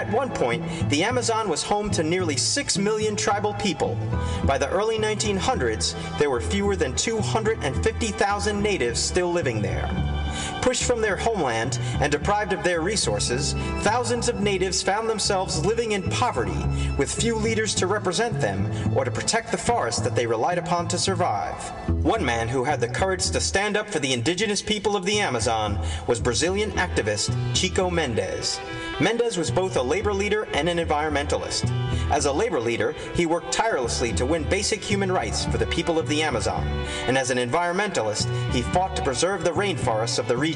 At 0.07 0.13
one 0.13 0.31
point, 0.31 0.63
the 0.89 1.03
Amazon 1.03 1.49
was 1.49 1.65
home 1.65 1.91
to 1.91 2.05
nearly 2.05 2.37
6 2.37 2.79
million 2.79 3.17
tribal 3.17 3.55
people. 3.55 3.99
By 4.45 4.57
the 4.57 4.71
early 4.71 4.99
1900s, 4.99 5.97
there 6.17 6.31
were 6.31 6.41
fewer 6.41 6.77
than 6.77 6.95
250,000 6.95 8.63
natives 8.63 9.01
still 9.01 9.33
living 9.33 9.61
there. 9.61 10.16
Pushed 10.67 10.83
from 10.83 11.01
their 11.01 11.17
homeland 11.17 11.79
and 12.01 12.11
deprived 12.11 12.53
of 12.53 12.65
their 12.65 12.81
resources, 12.81 13.53
thousands 13.83 14.29
of 14.29 14.41
natives 14.41 14.83
found 14.83 15.09
themselves 15.09 15.65
living 15.65 15.93
in 15.93 16.11
poverty 16.11 16.61
with 16.99 17.15
few 17.15 17.37
leaders 17.37 17.73
to 17.77 17.87
represent 17.87 18.41
them 18.41 18.69
or 18.93 19.05
to 19.05 19.13
protect 19.13 19.53
the 19.53 19.59
forest 19.59 20.03
that 20.03 20.17
they 20.17 20.27
relied 20.27 20.59
upon 20.59 20.89
to 20.89 20.99
survive. 20.99 21.55
One 22.05 22.25
man 22.25 22.49
who 22.49 22.65
had 22.65 22.81
the 22.81 22.89
courage 22.89 23.31
to 23.31 23.41
stand 23.41 23.77
up 23.77 23.89
for 23.89 24.01
the 24.01 24.13
indigenous 24.13 24.61
people 24.61 24.97
of 24.97 25.05
the 25.05 25.21
Amazon 25.21 25.79
was 26.09 26.19
Brazilian 26.19 26.73
activist 26.73 27.33
Chico 27.55 27.89
Mendes. 27.89 28.59
Mendez 28.99 29.37
was 29.37 29.53
both 29.53 29.77
a 29.77 29.83
labor 29.83 30.13
leader 30.13 30.49
and 30.55 30.69
an 30.69 30.79
environmentalist. 30.79 31.71
As 32.11 32.25
a 32.25 32.33
labor 32.33 32.61
leader, 32.61 32.93
he 33.15 33.27
worked 33.27 33.53
tirelessly 33.53 34.13
to 34.15 34.25
win 34.25 34.45
basic 34.45 34.83
human 34.83 35.13
rights 35.13 35.45
for 35.45 35.59
the 35.59 35.67
people 35.67 35.99
of 35.99 36.09
the 36.09 36.23
Amazon, 36.23 36.67
and 37.07 37.19
as 37.19 37.31
an 37.31 37.39
environmentalist, 37.39 38.27
he 38.53 38.63
fought 38.63 38.97
to 38.97 39.03
preserve 39.03 39.45
the 39.45 39.51
rainforests 39.51 40.19
of 40.19 40.29
the 40.29 40.37
region. 40.37 40.56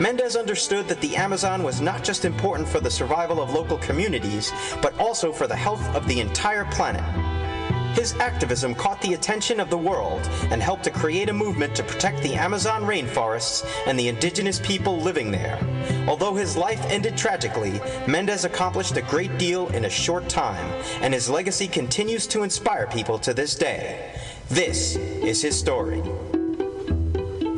Mendes 0.00 0.36
understood 0.36 0.88
that 0.88 1.00
the 1.00 1.16
Amazon 1.16 1.62
was 1.62 1.80
not 1.80 2.04
just 2.04 2.24
important 2.24 2.68
for 2.68 2.80
the 2.80 2.90
survival 2.90 3.40
of 3.40 3.52
local 3.52 3.78
communities, 3.78 4.52
but 4.82 4.98
also 4.98 5.32
for 5.32 5.46
the 5.46 5.56
health 5.56 5.86
of 5.94 6.06
the 6.06 6.20
entire 6.20 6.64
planet. 6.66 7.04
His 7.96 8.12
activism 8.16 8.74
caught 8.74 9.00
the 9.00 9.14
attention 9.14 9.58
of 9.58 9.70
the 9.70 9.78
world 9.78 10.20
and 10.50 10.62
helped 10.62 10.84
to 10.84 10.90
create 10.90 11.30
a 11.30 11.32
movement 11.32 11.74
to 11.76 11.82
protect 11.82 12.22
the 12.22 12.34
Amazon 12.34 12.82
rainforests 12.82 13.66
and 13.86 13.98
the 13.98 14.08
indigenous 14.08 14.60
people 14.60 14.98
living 14.98 15.30
there. 15.30 15.58
Although 16.06 16.34
his 16.34 16.58
life 16.58 16.84
ended 16.90 17.16
tragically, 17.16 17.80
Mendes 18.06 18.44
accomplished 18.44 18.98
a 18.98 19.02
great 19.02 19.38
deal 19.38 19.68
in 19.68 19.86
a 19.86 19.90
short 19.90 20.28
time, 20.28 20.70
and 21.00 21.14
his 21.14 21.30
legacy 21.30 21.68
continues 21.68 22.26
to 22.26 22.42
inspire 22.42 22.86
people 22.86 23.18
to 23.20 23.32
this 23.32 23.54
day. 23.54 24.14
This 24.50 24.96
is 24.96 25.40
his 25.40 25.58
story. 25.58 26.02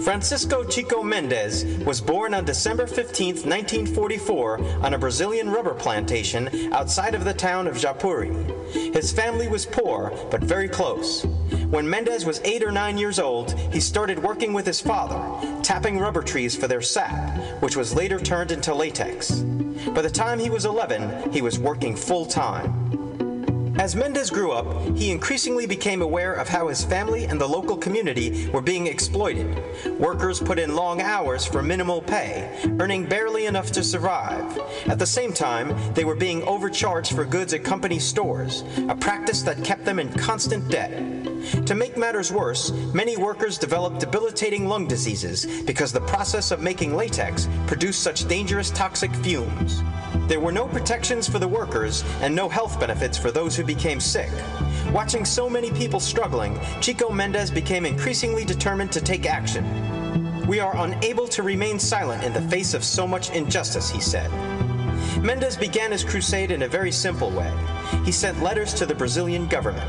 Francisco 0.08 0.64
Chico 0.64 1.02
Mendes 1.02 1.66
was 1.84 2.00
born 2.00 2.32
on 2.32 2.46
December 2.46 2.86
15, 2.86 3.42
1944, 3.42 4.58
on 4.82 4.94
a 4.94 4.98
Brazilian 4.98 5.50
rubber 5.50 5.74
plantation 5.74 6.72
outside 6.72 7.14
of 7.14 7.26
the 7.26 7.34
town 7.34 7.66
of 7.66 7.76
Xapuri. 7.76 8.32
His 8.94 9.12
family 9.12 9.48
was 9.48 9.66
poor, 9.66 10.10
but 10.30 10.42
very 10.42 10.66
close. 10.66 11.26
When 11.68 11.90
Mendes 11.90 12.24
was 12.24 12.40
eight 12.44 12.62
or 12.62 12.72
nine 12.72 12.96
years 12.96 13.18
old, 13.18 13.52
he 13.70 13.80
started 13.80 14.18
working 14.18 14.54
with 14.54 14.64
his 14.64 14.80
father, 14.80 15.20
tapping 15.62 15.98
rubber 15.98 16.22
trees 16.22 16.56
for 16.56 16.68
their 16.68 16.80
sap, 16.80 17.38
which 17.60 17.76
was 17.76 17.94
later 17.94 18.18
turned 18.18 18.50
into 18.50 18.74
latex. 18.74 19.40
By 19.94 20.00
the 20.00 20.08
time 20.08 20.38
he 20.38 20.48
was 20.48 20.64
11, 20.64 21.34
he 21.34 21.42
was 21.42 21.58
working 21.58 21.94
full 21.94 22.24
time. 22.24 23.07
As 23.78 23.94
Mendes 23.94 24.28
grew 24.28 24.50
up, 24.50 24.66
he 24.96 25.12
increasingly 25.12 25.64
became 25.64 26.02
aware 26.02 26.34
of 26.34 26.48
how 26.48 26.66
his 26.66 26.84
family 26.84 27.26
and 27.26 27.40
the 27.40 27.46
local 27.46 27.76
community 27.76 28.48
were 28.48 28.60
being 28.60 28.88
exploited. 28.88 29.62
Workers 30.00 30.40
put 30.40 30.58
in 30.58 30.74
long 30.74 31.00
hours 31.00 31.46
for 31.46 31.62
minimal 31.62 32.02
pay, 32.02 32.60
earning 32.80 33.06
barely 33.06 33.46
enough 33.46 33.70
to 33.72 33.84
survive. 33.84 34.58
At 34.88 34.98
the 34.98 35.06
same 35.06 35.32
time, 35.32 35.76
they 35.94 36.04
were 36.04 36.16
being 36.16 36.42
overcharged 36.42 37.14
for 37.14 37.24
goods 37.24 37.54
at 37.54 37.62
company 37.62 38.00
stores, 38.00 38.64
a 38.88 38.96
practice 38.96 39.42
that 39.42 39.62
kept 39.62 39.84
them 39.84 40.00
in 40.00 40.12
constant 40.12 40.68
debt. 40.68 40.90
To 41.66 41.74
make 41.76 41.96
matters 41.96 42.32
worse, 42.32 42.72
many 42.92 43.16
workers 43.16 43.58
developed 43.58 44.00
debilitating 44.00 44.66
lung 44.66 44.88
diseases 44.88 45.46
because 45.62 45.92
the 45.92 46.00
process 46.00 46.50
of 46.50 46.60
making 46.60 46.96
latex 46.96 47.48
produced 47.68 48.02
such 48.02 48.26
dangerous 48.26 48.70
toxic 48.70 49.14
fumes. 49.16 49.82
There 50.26 50.40
were 50.40 50.52
no 50.52 50.66
protections 50.66 51.28
for 51.28 51.38
the 51.38 51.48
workers 51.48 52.04
and 52.20 52.34
no 52.34 52.48
health 52.48 52.78
benefits 52.78 53.16
for 53.16 53.30
those 53.30 53.56
who 53.56 53.64
became 53.68 54.00
sick. 54.00 54.30
Watching 54.92 55.24
so 55.24 55.48
many 55.48 55.70
people 55.70 56.00
struggling, 56.00 56.58
Chico 56.80 57.10
Mendes 57.10 57.52
became 57.52 57.86
increasingly 57.86 58.44
determined 58.44 58.90
to 58.92 59.00
take 59.00 59.26
action. 59.26 59.64
We 60.48 60.58
are 60.58 60.76
unable 60.78 61.28
to 61.28 61.44
remain 61.44 61.78
silent 61.78 62.24
in 62.24 62.32
the 62.32 62.42
face 62.48 62.74
of 62.74 62.82
so 62.82 63.06
much 63.06 63.30
injustice, 63.30 63.90
he 63.90 64.00
said. 64.00 64.30
Mendes 65.22 65.56
began 65.56 65.92
his 65.92 66.02
crusade 66.02 66.50
in 66.50 66.62
a 66.62 66.68
very 66.68 66.90
simple 66.90 67.30
way. 67.30 67.52
He 68.04 68.12
sent 68.12 68.42
letters 68.42 68.72
to 68.74 68.86
the 68.86 68.94
Brazilian 68.94 69.46
government. 69.46 69.88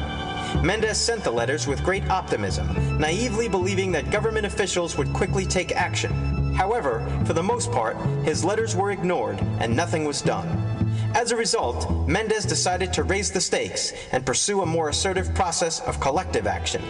Mendes 0.62 0.98
sent 0.98 1.24
the 1.24 1.32
letters 1.32 1.66
with 1.66 1.84
great 1.84 2.08
optimism, 2.10 2.68
naively 3.00 3.48
believing 3.48 3.92
that 3.94 4.12
government 4.12 4.46
officials 4.46 4.98
would 4.98 5.14
quickly 5.14 5.46
take 5.46 5.72
action. 5.72 6.12
However, 6.54 7.08
for 7.26 7.32
the 7.32 7.44
most 7.44 7.72
part, 7.72 7.96
his 8.26 8.44
letters 8.44 8.76
were 8.76 8.92
ignored 8.92 9.40
and 9.62 9.74
nothing 9.74 10.04
was 10.04 10.22
done. 10.22 10.79
As 11.16 11.32
a 11.32 11.36
result, 11.36 12.08
Mendes 12.08 12.46
decided 12.46 12.94
to 12.94 13.04
raise 13.04 13.32
the 13.32 13.42
stakes 13.42 13.94
and 14.12 14.26
pursue 14.26 14.62
a 14.62 14.66
more 14.66 14.90
assertive 14.90 15.34
process 15.34 15.80
of 15.82 16.00
collective 16.00 16.46
action. 16.46 16.84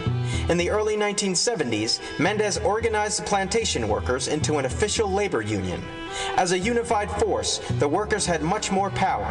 In 0.48 0.58
the 0.58 0.70
early 0.70 0.96
1970s, 0.96 2.00
Mendes 2.18 2.58
organized 2.58 3.20
the 3.20 3.24
plantation 3.24 3.88
workers 3.88 4.28
into 4.28 4.58
an 4.58 4.66
official 4.66 5.10
labor 5.10 5.40
union. 5.40 5.82
As 6.36 6.52
a 6.52 6.58
unified 6.58 7.10
force, 7.10 7.58
the 7.78 7.88
workers 7.88 8.26
had 8.26 8.42
much 8.42 8.70
more 8.70 8.90
power. 8.90 9.28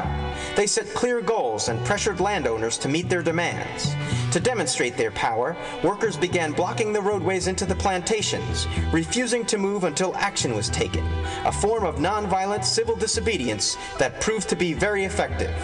They 0.56 0.68
set 0.68 0.94
clear 0.94 1.22
goals 1.22 1.70
and 1.70 1.84
pressured 1.86 2.20
landowners 2.20 2.78
to 2.80 2.88
meet 2.88 3.10
their 3.10 3.24
demands. 3.24 3.96
To 4.32 4.40
demonstrate 4.40 4.96
their 4.96 5.12
power, 5.12 5.58
workers 5.84 6.16
began 6.16 6.52
blocking 6.52 6.94
the 6.94 7.02
roadways 7.02 7.48
into 7.48 7.66
the 7.66 7.76
plantations, 7.76 8.68
refusing 8.92 9.46
to 9.46 9.58
move 9.58 9.86
until 9.86 10.16
action 10.16 10.54
was 10.54 10.70
taken, 10.70 11.06
a 11.46 11.52
form 11.52 11.84
of 11.84 11.96
nonviolent 11.96 12.64
civil 12.64 12.96
disobedience 12.96 13.76
that 13.98 14.22
proved 14.22 14.48
to 14.50 14.56
be 14.56 14.74
very 14.74 15.06
effective. 15.06 15.56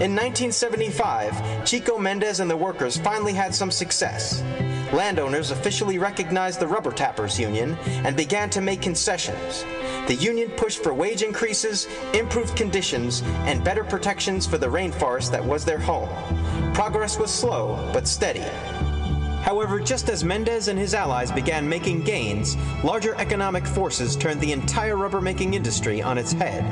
In 0.00 0.14
1975, 0.16 1.64
Chico 1.64 1.98
Mendes 1.98 2.40
and 2.40 2.50
the 2.50 2.56
workers 2.56 2.98
finally 2.98 3.32
had 3.32 3.54
some 3.54 3.70
success. 3.70 4.42
Landowners 4.92 5.50
officially 5.50 5.98
recognized 5.98 6.60
the 6.60 6.66
Rubber 6.66 6.92
Tappers 6.92 7.38
Union 7.38 7.78
and 8.04 8.14
began 8.14 8.50
to 8.50 8.60
make 8.60 8.82
concessions. 8.82 9.64
The 10.08 10.14
union 10.14 10.50
pushed 10.50 10.82
for 10.82 10.92
wage 10.92 11.22
increases, 11.22 11.86
improved 12.12 12.56
conditions, 12.56 13.22
and 13.46 13.62
better 13.62 13.84
protections 13.84 14.46
for 14.46 14.58
the 14.58 14.66
rainforest 14.66 15.30
that 15.30 15.44
was 15.44 15.64
their 15.64 15.78
home. 15.78 16.08
Progress 16.74 17.18
was 17.18 17.30
slow, 17.30 17.90
but 17.92 18.08
steady. 18.08 18.44
However, 19.42 19.80
just 19.80 20.08
as 20.08 20.22
Mendes 20.22 20.68
and 20.68 20.78
his 20.78 20.94
allies 20.94 21.32
began 21.32 21.68
making 21.68 22.02
gains, 22.02 22.56
larger 22.84 23.16
economic 23.16 23.66
forces 23.66 24.14
turned 24.14 24.40
the 24.40 24.52
entire 24.52 24.96
rubber 24.96 25.20
making 25.20 25.54
industry 25.54 26.00
on 26.00 26.16
its 26.16 26.32
head. 26.32 26.64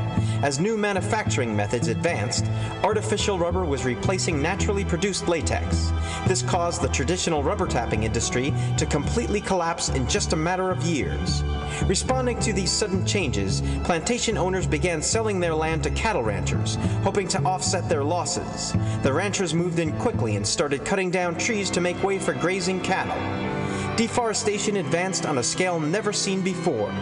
As 0.45 0.61
new 0.61 0.77
manufacturing 0.77 1.55
methods 1.55 1.89
advanced, 1.89 2.47
artificial 2.85 3.39
rubber 3.39 3.65
was 3.65 3.85
replacing 3.85 4.41
naturally 4.41 4.85
produced 4.85 5.27
latex. 5.27 5.93
This 6.29 6.43
caused 6.43 6.81
the 6.81 6.89
traditional 6.89 7.43
rubber 7.43 7.67
tapping 7.67 8.05
industry 8.05 8.55
to 8.77 8.87
completely 8.87 9.41
collapse 9.41 9.89
in 9.89 10.09
just 10.09 10.33
a 10.33 10.37
matter 10.37 10.71
of 10.71 10.83
years. 10.85 11.43
Responding 11.87 12.39
to 12.41 12.53
these 12.53 12.71
sudden 12.71 13.05
changes, 13.05 13.63
plantation 13.85 14.39
owners 14.39 14.67
began 14.67 15.03
selling 15.03 15.41
their 15.41 15.55
land 15.55 15.83
to 15.83 15.91
cattle 15.91 16.23
ranchers, 16.23 16.77
hoping 17.03 17.27
to 17.29 17.43
offset 17.43 17.89
their 17.89 18.05
losses. 18.05 18.73
The 19.03 19.13
ranchers 19.13 19.55
moved 19.55 19.79
in 19.79 19.93
quickly 19.99 20.37
and 20.37 20.47
started 20.47 20.85
cutting 20.85 21.11
down 21.11 21.37
trees 21.37 21.71
to 21.71 21.81
make 21.81 22.03
way 22.03 22.19
for 22.19 22.33
grazing 22.33 22.60
cattle. 22.81 23.17
Deforestation 23.97 24.77
advanced 24.77 25.27
on 25.27 25.39
a 25.39 25.43
scale 25.43 25.81
never 25.81 26.13
seen 26.13 26.43
before. 26.43 26.93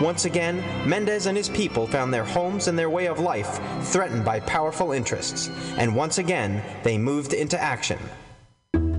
Once 0.00 0.24
again, 0.24 0.56
Mendes 0.88 1.26
and 1.26 1.36
his 1.36 1.48
people 1.48 1.86
found 1.86 2.12
their 2.12 2.24
homes 2.24 2.68
and 2.68 2.78
their 2.78 2.90
way 2.90 3.06
of 3.06 3.18
life 3.18 3.60
threatened 3.82 4.24
by 4.24 4.40
powerful 4.40 4.92
interests, 4.92 5.48
and 5.76 5.94
once 5.94 6.18
again, 6.18 6.62
they 6.82 6.96
moved 6.96 7.34
into 7.34 7.60
action. 7.60 7.98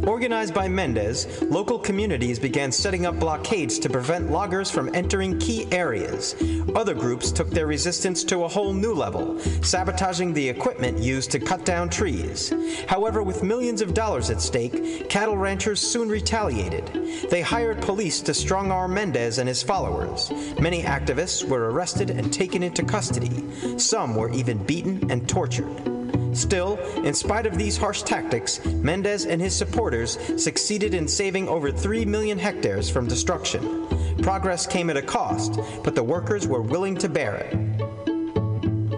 Organized 0.07 0.55
by 0.55 0.67
Mendes, 0.67 1.41
local 1.43 1.77
communities 1.77 2.39
began 2.39 2.71
setting 2.71 3.05
up 3.05 3.19
blockades 3.19 3.77
to 3.79 3.89
prevent 3.89 4.31
loggers 4.31 4.71
from 4.71 4.93
entering 4.95 5.37
key 5.37 5.71
areas. 5.71 6.35
Other 6.75 6.95
groups 6.95 7.31
took 7.31 7.49
their 7.51 7.67
resistance 7.67 8.23
to 8.25 8.43
a 8.43 8.47
whole 8.47 8.73
new 8.73 8.93
level, 8.93 9.39
sabotaging 9.61 10.33
the 10.33 10.49
equipment 10.49 10.97
used 10.97 11.29
to 11.31 11.39
cut 11.39 11.65
down 11.65 11.87
trees. 11.89 12.51
However, 12.87 13.21
with 13.21 13.43
millions 13.43 13.81
of 13.81 13.93
dollars 13.93 14.31
at 14.31 14.41
stake, 14.41 15.07
cattle 15.07 15.37
ranchers 15.37 15.79
soon 15.79 16.09
retaliated. 16.09 16.85
They 17.29 17.41
hired 17.41 17.81
police 17.81 18.21
to 18.21 18.33
strong 18.33 18.71
arm 18.71 18.95
Mendes 18.95 19.37
and 19.37 19.47
his 19.47 19.61
followers. 19.61 20.31
Many 20.59 20.81
activists 20.81 21.47
were 21.47 21.69
arrested 21.71 22.09
and 22.09 22.33
taken 22.33 22.63
into 22.63 22.83
custody. 22.83 23.77
Some 23.77 24.15
were 24.15 24.31
even 24.31 24.63
beaten 24.63 25.11
and 25.11 25.29
tortured. 25.29 26.00
Still, 26.33 26.77
in 27.03 27.13
spite 27.13 27.45
of 27.45 27.57
these 27.57 27.77
harsh 27.77 28.03
tactics, 28.03 28.63
Mendes 28.65 29.25
and 29.25 29.41
his 29.41 29.55
supporters 29.55 30.17
succeeded 30.41 30.93
in 30.93 31.07
saving 31.07 31.47
over 31.47 31.71
3 31.71 32.05
million 32.05 32.39
hectares 32.39 32.89
from 32.89 33.07
destruction. 33.07 33.87
Progress 34.21 34.65
came 34.65 34.89
at 34.89 34.97
a 34.97 35.01
cost, 35.01 35.59
but 35.83 35.95
the 35.95 36.03
workers 36.03 36.47
were 36.47 36.61
willing 36.61 36.95
to 36.97 37.09
bear 37.09 37.35
it. 37.35 37.90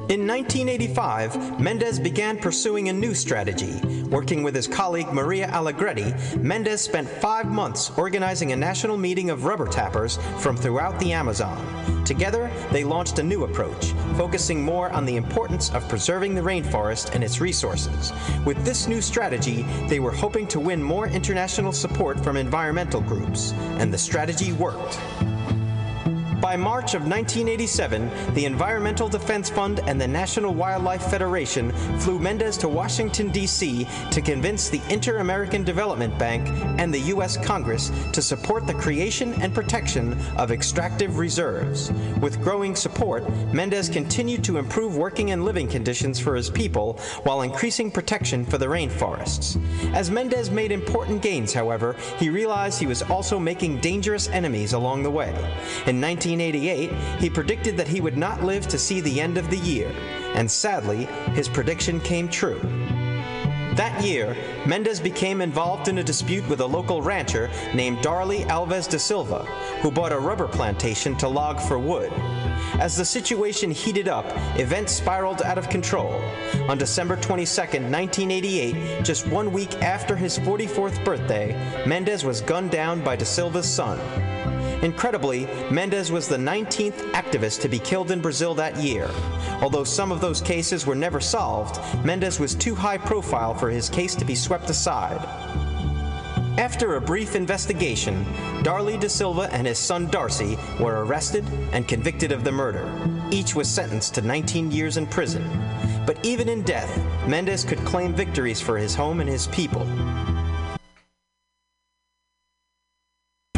In 0.09 0.27
1985, 0.27 1.61
Mendes 1.61 1.97
began 1.97 2.37
pursuing 2.37 2.89
a 2.89 2.93
new 2.93 3.13
strategy. 3.13 3.79
Working 4.09 4.43
with 4.43 4.53
his 4.53 4.67
colleague 4.67 5.13
Maria 5.13 5.47
Allegretti, 5.47 6.13
Mendes 6.39 6.81
spent 6.81 7.07
five 7.07 7.49
months 7.49 7.89
organizing 7.97 8.51
a 8.51 8.55
national 8.57 8.97
meeting 8.97 9.29
of 9.29 9.45
rubber 9.45 9.65
tappers 9.65 10.17
from 10.39 10.57
throughout 10.57 10.99
the 10.99 11.13
Amazon. 11.13 12.03
Together, 12.03 12.51
they 12.69 12.83
launched 12.83 13.19
a 13.19 13.23
new 13.23 13.45
approach, 13.45 13.93
focusing 14.17 14.61
more 14.61 14.89
on 14.89 15.05
the 15.05 15.15
importance 15.15 15.71
of 15.71 15.87
preserving 15.87 16.35
the 16.35 16.41
rainforest 16.41 17.15
and 17.15 17.23
its 17.23 17.39
resources. 17.39 18.11
With 18.45 18.61
this 18.65 18.89
new 18.89 19.01
strategy, 19.01 19.61
they 19.87 20.01
were 20.01 20.11
hoping 20.11 20.47
to 20.47 20.59
win 20.59 20.83
more 20.83 21.07
international 21.07 21.71
support 21.71 22.21
from 22.21 22.35
environmental 22.35 22.99
groups, 22.99 23.53
and 23.79 23.93
the 23.93 23.97
strategy 23.97 24.51
worked. 24.51 24.99
By 26.43 26.57
March 26.57 26.93
of 26.93 27.03
1987, 27.03 28.33
the 28.33 28.43
Environmental 28.43 29.07
Defense 29.07 29.49
Fund 29.49 29.79
and 29.87 29.99
the 29.99 30.09
National 30.09 30.53
Wildlife 30.53 31.09
Federation 31.09 31.71
flew 31.99 32.19
Mendes 32.19 32.57
to 32.57 32.67
Washington, 32.67 33.29
D.C. 33.29 33.87
to 34.11 34.21
convince 34.21 34.67
the 34.67 34.81
Inter 34.89 35.19
American 35.19 35.63
Development 35.63 36.19
Bank 36.19 36.45
and 36.77 36.93
the 36.93 36.99
U.S. 36.99 37.37
Congress 37.37 37.93
to 38.11 38.21
support 38.21 38.67
the 38.67 38.73
creation 38.73 39.33
and 39.41 39.55
protection 39.55 40.19
of 40.35 40.51
extractive 40.51 41.17
reserves. 41.17 41.93
With 42.19 42.41
growing 42.41 42.75
support, 42.75 43.23
Mendes 43.53 43.87
continued 43.87 44.43
to 44.43 44.57
improve 44.57 44.97
working 44.97 45.31
and 45.31 45.45
living 45.45 45.69
conditions 45.69 46.19
for 46.19 46.35
his 46.35 46.49
people 46.49 46.99
while 47.23 47.43
increasing 47.43 47.89
protection 47.89 48.45
for 48.45 48.57
the 48.57 48.65
rainforests. 48.65 49.57
As 49.93 50.11
Mendes 50.11 50.51
made 50.51 50.73
important 50.73 51.21
gains, 51.21 51.53
however, 51.53 51.95
he 52.19 52.29
realized 52.29 52.81
he 52.81 52.85
was 52.85 53.01
also 53.03 53.39
making 53.39 53.79
dangerous 53.79 54.27
enemies 54.27 54.73
along 54.73 55.03
the 55.03 55.09
way. 55.09 55.33
In 55.87 56.01
19 56.01 56.32
1988, 56.37 56.91
he 57.19 57.29
predicted 57.29 57.77
that 57.77 57.87
he 57.87 58.01
would 58.01 58.17
not 58.17 58.43
live 58.43 58.67
to 58.67 58.77
see 58.77 59.01
the 59.01 59.21
end 59.21 59.37
of 59.37 59.49
the 59.49 59.57
year, 59.57 59.91
and 60.35 60.49
sadly, 60.49 61.05
his 61.33 61.47
prediction 61.47 61.99
came 61.99 62.27
true. 62.27 62.59
That 63.75 64.03
year, 64.03 64.37
Mendes 64.67 64.99
became 64.99 65.41
involved 65.41 65.87
in 65.87 65.97
a 65.97 66.03
dispute 66.03 66.47
with 66.47 66.59
a 66.59 66.65
local 66.65 67.01
rancher 67.01 67.49
named 67.73 68.03
Darly 68.03 68.41
Alves 68.41 68.87
de 68.87 68.99
Silva, 68.99 69.45
who 69.81 69.89
bought 69.89 70.11
a 70.11 70.19
rubber 70.19 70.47
plantation 70.47 71.15
to 71.17 71.27
log 71.27 71.59
for 71.59 71.79
wood. 71.79 72.11
As 72.79 72.95
the 72.95 73.05
situation 73.05 73.71
heated 73.71 74.07
up, 74.07 74.25
events 74.59 74.93
spiraled 74.93 75.41
out 75.41 75.57
of 75.57 75.69
control. 75.69 76.13
On 76.67 76.77
December 76.77 77.15
22, 77.15 77.61
1988, 77.61 79.03
just 79.03 79.25
one 79.27 79.51
week 79.51 79.73
after 79.81 80.15
his 80.15 80.37
44th 80.37 81.03
birthday, 81.03 81.55
Mendes 81.87 82.23
was 82.23 82.41
gunned 82.41 82.69
down 82.69 83.03
by 83.03 83.15
de 83.15 83.25
Silva's 83.25 83.67
son. 83.67 83.99
Incredibly, 84.81 85.45
Mendes 85.71 86.11
was 86.11 86.27
the 86.27 86.37
19th 86.37 87.11
activist 87.11 87.61
to 87.61 87.69
be 87.69 87.79
killed 87.79 88.11
in 88.11 88.21
Brazil 88.21 88.53
that 88.55 88.77
year. 88.77 89.09
Although 89.61 89.83
some 89.83 90.11
of 90.11 90.21
those 90.21 90.41
cases 90.41 90.85
were 90.85 90.95
never 90.95 91.19
solved, 91.19 91.79
Mendes 92.05 92.39
was 92.39 92.55
too 92.55 92.75
high 92.75 92.97
profile 92.97 93.53
for 93.53 93.69
his 93.69 93.89
case 93.89 94.15
to 94.15 94.25
be 94.25 94.35
swept 94.35 94.69
aside. 94.69 95.21
After 96.57 96.95
a 96.95 97.01
brief 97.01 97.35
investigation, 97.35 98.25
Darly 98.61 98.97
de 98.97 99.09
Silva 99.09 99.49
and 99.51 99.65
his 99.65 99.79
son 99.79 100.07
Darci 100.07 100.57
were 100.79 101.03
arrested 101.03 101.43
and 101.71 101.87
convicted 101.87 102.31
of 102.31 102.43
the 102.43 102.51
murder. 102.51 102.87
Each 103.31 103.55
was 103.55 103.67
sentenced 103.67 104.15
to 104.15 104.21
19 104.21 104.71
years 104.71 104.97
in 104.97 105.07
prison. 105.07 105.43
But 106.05 106.23
even 106.23 106.47
in 106.49 106.61
death, 106.61 107.01
Mendes 107.27 107.63
could 107.63 107.79
claim 107.79 108.13
victories 108.13 108.61
for 108.61 108.77
his 108.77 108.93
home 108.93 109.19
and 109.19 109.29
his 109.29 109.47
people. 109.47 109.87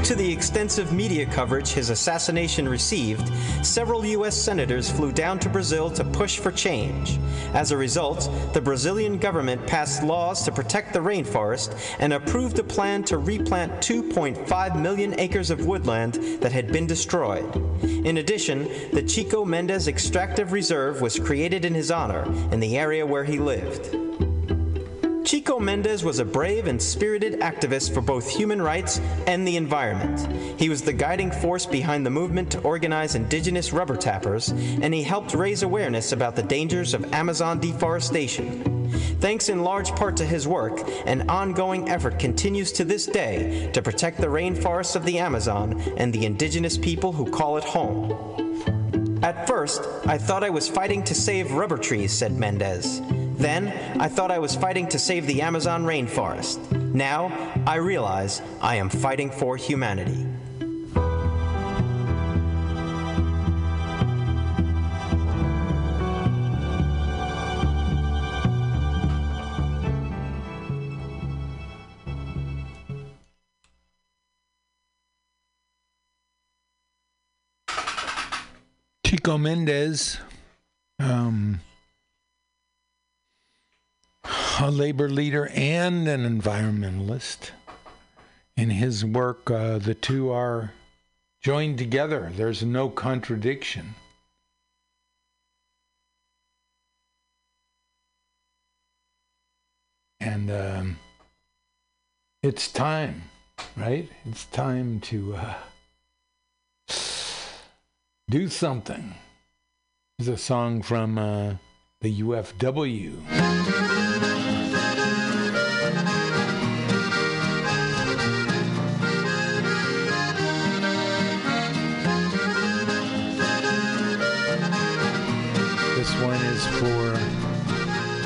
To 0.06 0.14
the 0.14 0.32
extensive 0.32 0.94
media 0.94 1.26
coverage 1.26 1.70
his 1.70 1.90
assassination 1.90 2.70
received, 2.70 3.28
several 3.66 4.06
U.S. 4.06 4.38
senators 4.38 4.92
flew 4.92 5.12
down 5.12 5.40
to 5.40 5.50
Brazil 5.50 5.90
to 5.90 6.04
push 6.04 6.38
for 6.38 6.52
change. 6.52 7.18
As 7.56 7.72
a 7.72 7.78
result, 7.78 8.30
the 8.54 8.62
Brazilian 8.62 9.18
government 9.18 9.66
passed 9.66 10.04
laws 10.04 10.44
to 10.44 10.52
protect 10.52 10.94
the 10.94 11.00
rainforest 11.00 11.76
and 11.98 12.14
approved 12.14 12.60
a 12.60 12.64
plan 12.64 13.04
to 13.06 13.18
replant 13.18 13.72
2.5 13.82 14.80
million 14.80 15.20
acres 15.20 15.50
of 15.50 15.66
woodland 15.66 16.14
that 16.40 16.52
had 16.52 16.72
been 16.72 16.86
destroyed. 16.86 17.56
In 17.84 18.18
addition, 18.18 18.70
the 18.94 19.02
Chico 19.02 19.44
Mendes 19.44 19.88
Extractive 19.88 20.52
Reserve 20.52 21.02
was 21.02 21.18
created 21.18 21.66
in 21.66 21.74
his 21.74 21.90
honor 21.90 22.26
in 22.52 22.60
the 22.60 22.78
area 22.78 23.04
where 23.04 23.24
he 23.24 23.40
lived. 23.40 23.96
Chico 25.26 25.60
Mendes 25.60 26.04
was 26.04 26.20
a 26.20 26.26
brave 26.26 26.68
and 26.68 26.80
spirited 26.80 27.40
activist 27.40 27.96
for 27.96 28.02
both 28.02 28.30
human 28.30 28.62
rights 28.62 29.00
and 29.26 29.46
the 29.48 29.58
environment. 29.58 30.32
He 30.60 30.70
was 30.70 30.84
the 30.84 30.94
guiding 30.94 31.32
force 31.32 31.66
behind 31.66 32.06
the 32.06 32.12
movement 32.12 32.52
to 32.52 32.62
organize 32.62 33.16
indigenous 33.16 33.74
rubber 33.74 33.98
tappers, 33.98 34.50
and 34.50 34.94
he 34.94 35.02
helped 35.02 35.34
raise 35.34 35.64
awareness 35.64 36.12
about 36.12 36.36
the 36.36 36.44
dangers 36.44 36.94
of 36.94 37.12
Amazon 37.12 37.60
deforestation. 37.60 38.88
Thanks 39.20 39.50
in 39.50 39.64
large 39.64 39.90
part 39.96 40.16
to 40.18 40.26
his 40.26 40.48
work, 40.48 40.80
an 41.08 41.28
ongoing 41.28 41.90
effort 41.90 42.20
continues 42.20 42.72
to 42.74 42.86
this 42.86 43.08
day 43.08 43.72
to 43.74 43.82
protect 43.82 44.22
the 44.22 44.28
rainforests 44.28 44.96
of 44.96 45.06
the 45.06 45.18
Amazon 45.18 45.82
and 45.98 46.14
the 46.14 46.28
indigenous 46.28 46.78
people 46.78 47.12
who 47.12 47.32
call 47.32 47.58
it 47.58 47.64
home. 47.64 49.20
At 49.24 49.48
first, 49.48 49.82
I 50.06 50.20
thought 50.20 50.44
I 50.44 50.52
was 50.52 50.70
fighting 50.70 51.04
to 51.06 51.16
save 51.16 51.52
rubber 51.54 51.80
trees, 51.80 52.14
said 52.14 52.34
Mendes. 52.34 53.02
Then, 53.38 53.68
I 54.00 54.08
thought 54.08 54.32
I 54.32 54.40
was 54.40 54.56
fighting 54.56 54.88
to 54.88 55.00
save 55.00 55.28
the 55.28 55.42
Amazon 55.42 55.84
rainforest. 55.86 56.72
Now, 56.94 57.32
I 57.68 57.76
realize 57.76 58.42
I 58.62 58.76
am 58.76 58.90
fighting 58.90 59.30
for 59.30 59.58
humanity. 59.58 60.26
Chico 79.06 79.38
Mendes, 79.38 80.20
um 81.00 81.60
a 84.60 84.72
labor 84.72 85.10
leader 85.10 85.50
and 85.54 86.08
an 86.08 86.24
environmentalist. 86.24 87.52
In 88.58 88.70
his 88.70 89.04
work, 89.04 89.52
uh, 89.52 89.80
the 89.80 89.94
two 89.94 90.32
are 90.32 90.74
joined 91.42 91.78
together, 91.78 92.32
there's 92.36 92.64
no 92.64 92.90
contradiction. 92.90 93.96
And 100.20 100.50
um, 100.50 100.98
it's 102.42 102.72
time, 102.72 103.24
right? 103.78 104.10
It's 104.26 104.46
time 104.46 105.02
to 105.02 105.36
uh, 105.36 105.54
do 108.30 108.48
something. 108.48 109.16
Is 110.18 110.30
a 110.30 110.38
song 110.38 110.82
from 110.82 111.18
uh, 111.18 111.56
the 112.02 112.22
UFW. 112.22 113.95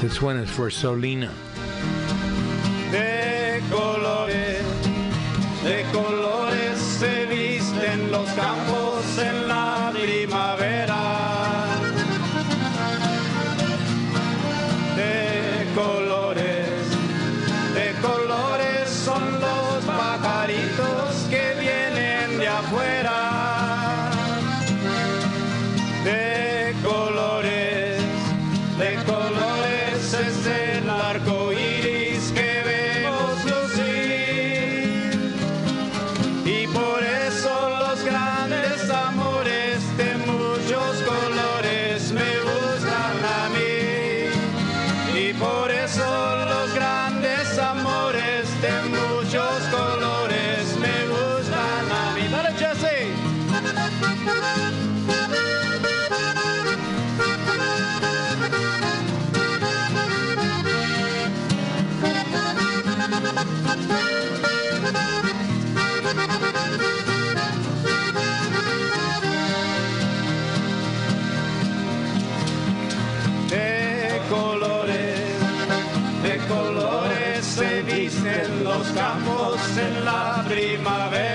This 0.01 0.21
one 0.21 0.37
is 0.37 0.49
for 0.49 0.69
Solina. 0.69 1.29
De 2.89 3.61
colores, 3.69 4.63
de 5.61 5.83
colores 5.91 6.79
se 6.79 7.25
visten 7.25 8.09
los 8.09 8.29
campos. 8.31 8.68
De 63.39 63.45
colores, 74.29 75.19
de 76.21 76.37
colores 76.49 77.45
se 77.45 77.81
visten 77.83 78.63
los 78.65 78.87
campos 78.87 79.57
en 79.77 80.03
la 80.03 80.43
primavera. 80.45 81.28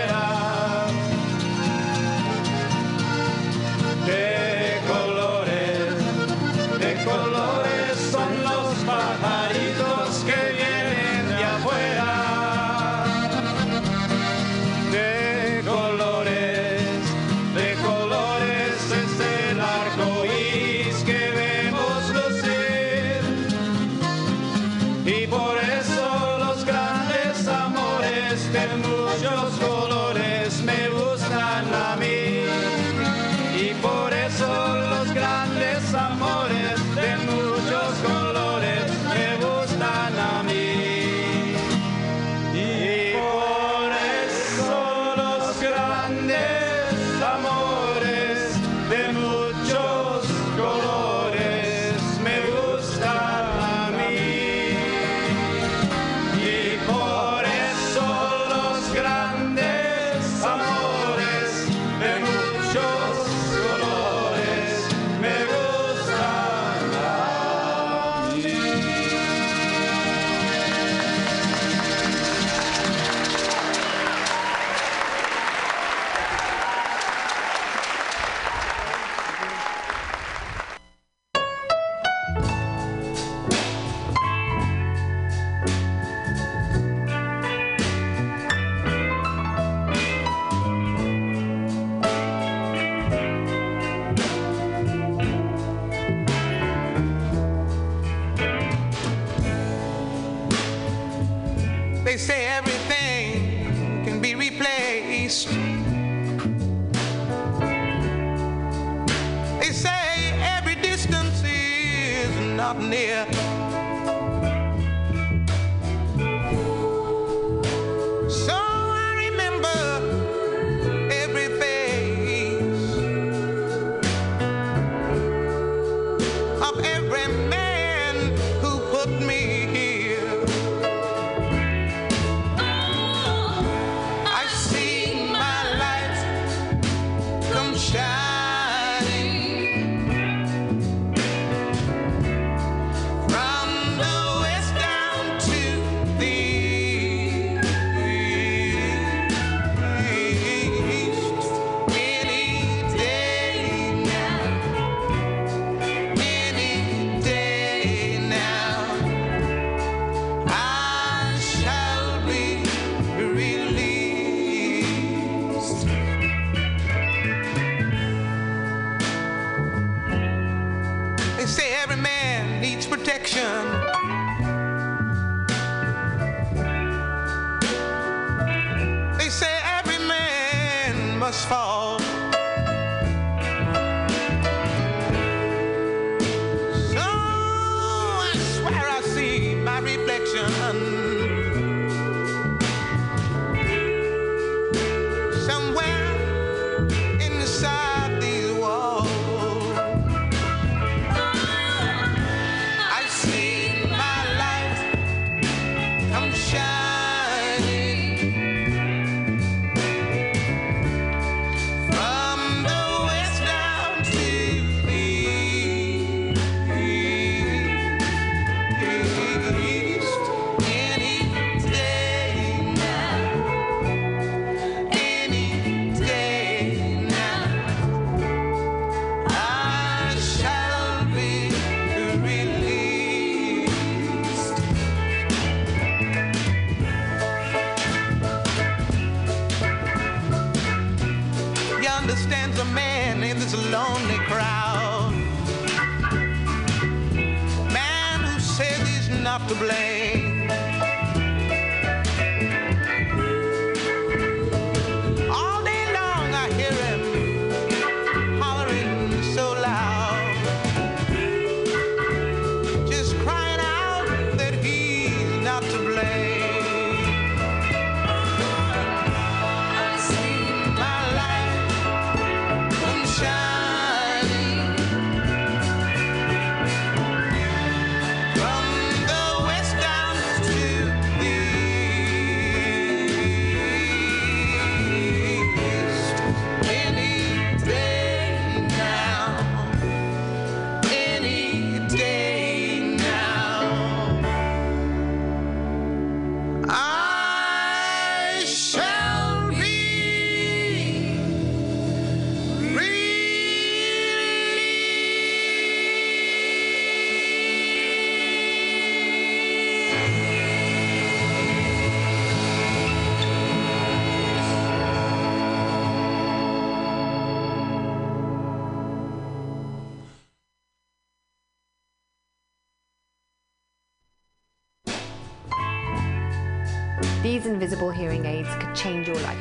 these 327.45 327.53
invisible 327.53 327.90
hearing 327.90 328.24
aids 328.24 328.49
could 328.57 328.74
change 328.74 329.07
your 329.07 329.16
life. 329.16 329.38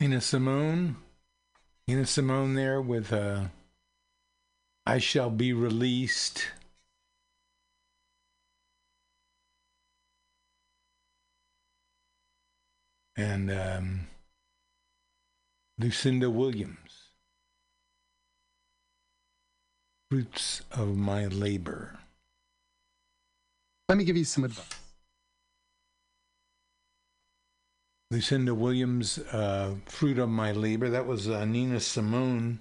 Nina 0.00 0.20
Simone, 0.20 0.96
Nina 1.86 2.06
Simone 2.06 2.54
there 2.54 2.80
with 2.80 3.12
uh, 3.12 3.44
I 4.84 4.98
Shall 4.98 5.30
Be 5.30 5.52
Released. 5.52 6.46
and 13.16 13.50
um, 13.50 14.06
Lucinda 15.78 16.30
Williams. 16.30 16.76
Fruits 20.10 20.62
of 20.70 20.96
my 20.96 21.26
labor. 21.26 21.98
Let 23.88 23.98
me 23.98 24.04
give 24.04 24.16
you 24.16 24.24
some 24.24 24.44
advice. 24.44 24.66
Lucinda 28.12 28.54
Williams, 28.54 29.18
uh, 29.32 29.74
Fruit 29.86 30.18
of 30.18 30.28
My 30.28 30.52
Labor. 30.52 30.90
That 30.90 31.06
was 31.06 31.30
uh, 31.30 31.46
Nina 31.46 31.80
Simone 31.80 32.58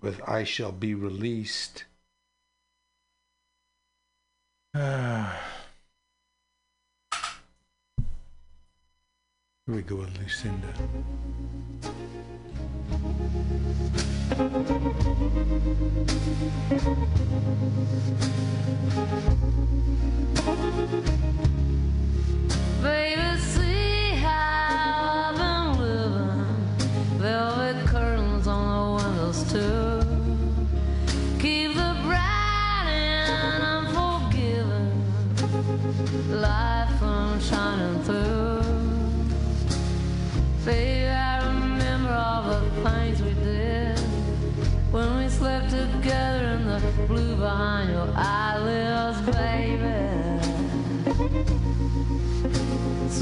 with 0.00 0.20
I 0.26 0.42
Shall 0.42 0.72
Be 0.72 0.92
Released. 0.92 1.84
Uh, 4.74 5.32
Here 9.66 9.76
we 9.76 9.82
go 9.82 9.94
with 9.94 10.18
Lucinda. 10.18 10.74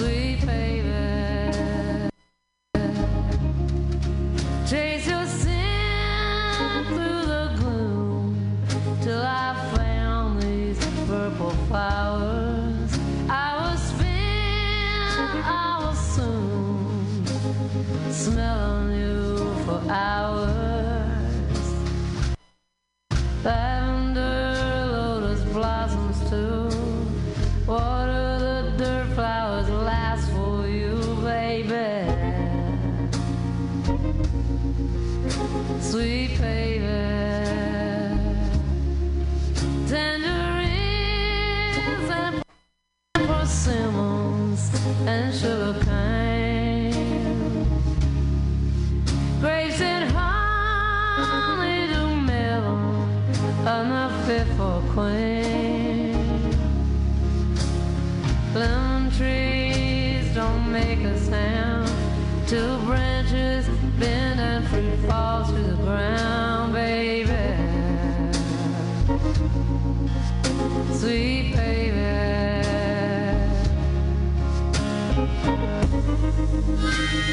Please. 0.01 0.30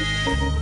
For 0.08 0.30
you, 0.30 0.58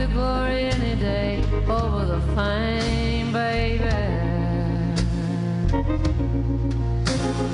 the 0.00 0.06
glory 0.06 0.64
any 0.64 0.94
day 0.96 1.44
over 1.68 2.06
the 2.06 2.20
fame, 2.34 3.30
baby. 3.34 3.84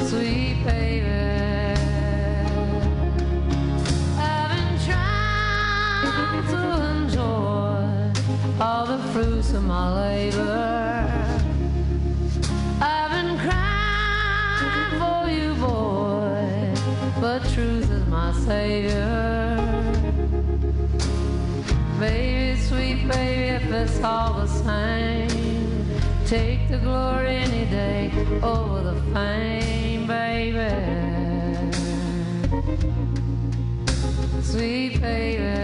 Sweet 0.06 0.64
baby. 0.64 1.10
I've 4.16 4.50
been 4.54 4.78
trying 4.86 6.46
to 6.52 6.60
enjoy 6.94 8.62
all 8.64 8.86
the 8.86 8.98
fruits 9.12 9.52
of 9.52 9.64
my 9.64 9.86
labor. 10.02 11.10
I've 12.80 13.10
been 13.10 13.38
crying 13.44 14.92
for 15.00 15.28
you, 15.28 15.52
boy, 15.54 16.74
but 17.20 17.40
truth 17.52 17.90
is 17.90 18.06
my 18.06 18.32
savior. 18.32 19.35
If 23.66 23.72
it's 23.72 24.00
all 24.04 24.34
the 24.34 24.46
same, 24.46 25.28
take 26.24 26.68
the 26.68 26.78
glory 26.78 27.36
any 27.36 27.64
day 27.68 28.12
over 28.40 28.82
the 28.82 28.94
fame, 29.12 30.06
baby. 30.06 30.70
Sweet 34.40 35.00
baby. 35.00 35.56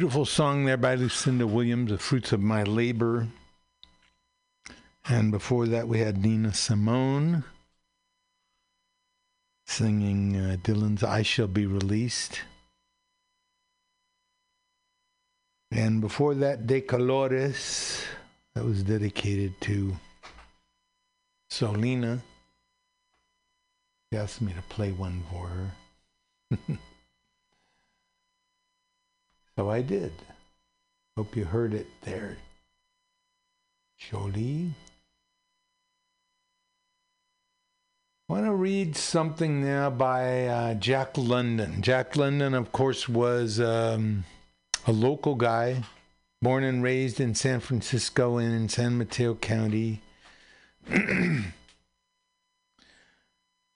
Beautiful 0.00 0.24
song 0.24 0.64
there 0.64 0.78
by 0.78 0.94
Lucinda 0.94 1.46
Williams, 1.46 1.90
The 1.90 1.98
Fruits 1.98 2.32
of 2.32 2.40
My 2.40 2.62
Labor. 2.62 3.28
And 5.06 5.30
before 5.30 5.66
that, 5.66 5.88
we 5.88 5.98
had 5.98 6.24
Nina 6.24 6.54
Simone 6.54 7.44
singing 9.66 10.38
uh, 10.38 10.56
Dylan's 10.62 11.04
I 11.04 11.20
Shall 11.20 11.48
Be 11.48 11.66
Released. 11.66 12.40
And 15.70 16.00
before 16.00 16.34
that, 16.36 16.66
De 16.66 16.80
Colores, 16.80 18.02
that 18.54 18.64
was 18.64 18.82
dedicated 18.82 19.52
to 19.60 19.94
Solina. 21.52 22.22
She 24.10 24.18
asked 24.18 24.40
me 24.40 24.54
to 24.54 24.62
play 24.74 24.92
one 24.92 25.22
for 25.30 25.48
her. 25.48 26.78
so 29.60 29.68
I 29.68 29.82
did. 29.82 30.12
Hope 31.18 31.36
you 31.36 31.44
heard 31.44 31.74
it 31.74 31.86
there. 32.00 32.38
Jolie. 33.98 34.72
I 38.26 38.32
want 38.32 38.46
to 38.46 38.54
read 38.54 38.96
something 38.96 39.62
now 39.62 39.90
by 39.90 40.46
uh, 40.46 40.74
Jack 40.76 41.10
London. 41.18 41.82
Jack 41.82 42.16
London, 42.16 42.54
of 42.54 42.72
course, 42.72 43.06
was 43.06 43.60
um, 43.60 44.24
a 44.86 44.92
local 44.92 45.34
guy, 45.34 45.82
born 46.40 46.64
and 46.64 46.82
raised 46.82 47.20
in 47.20 47.34
San 47.34 47.60
Francisco 47.60 48.38
and 48.38 48.54
in 48.54 48.70
San 48.70 48.96
Mateo 48.96 49.34
County. 49.34 50.00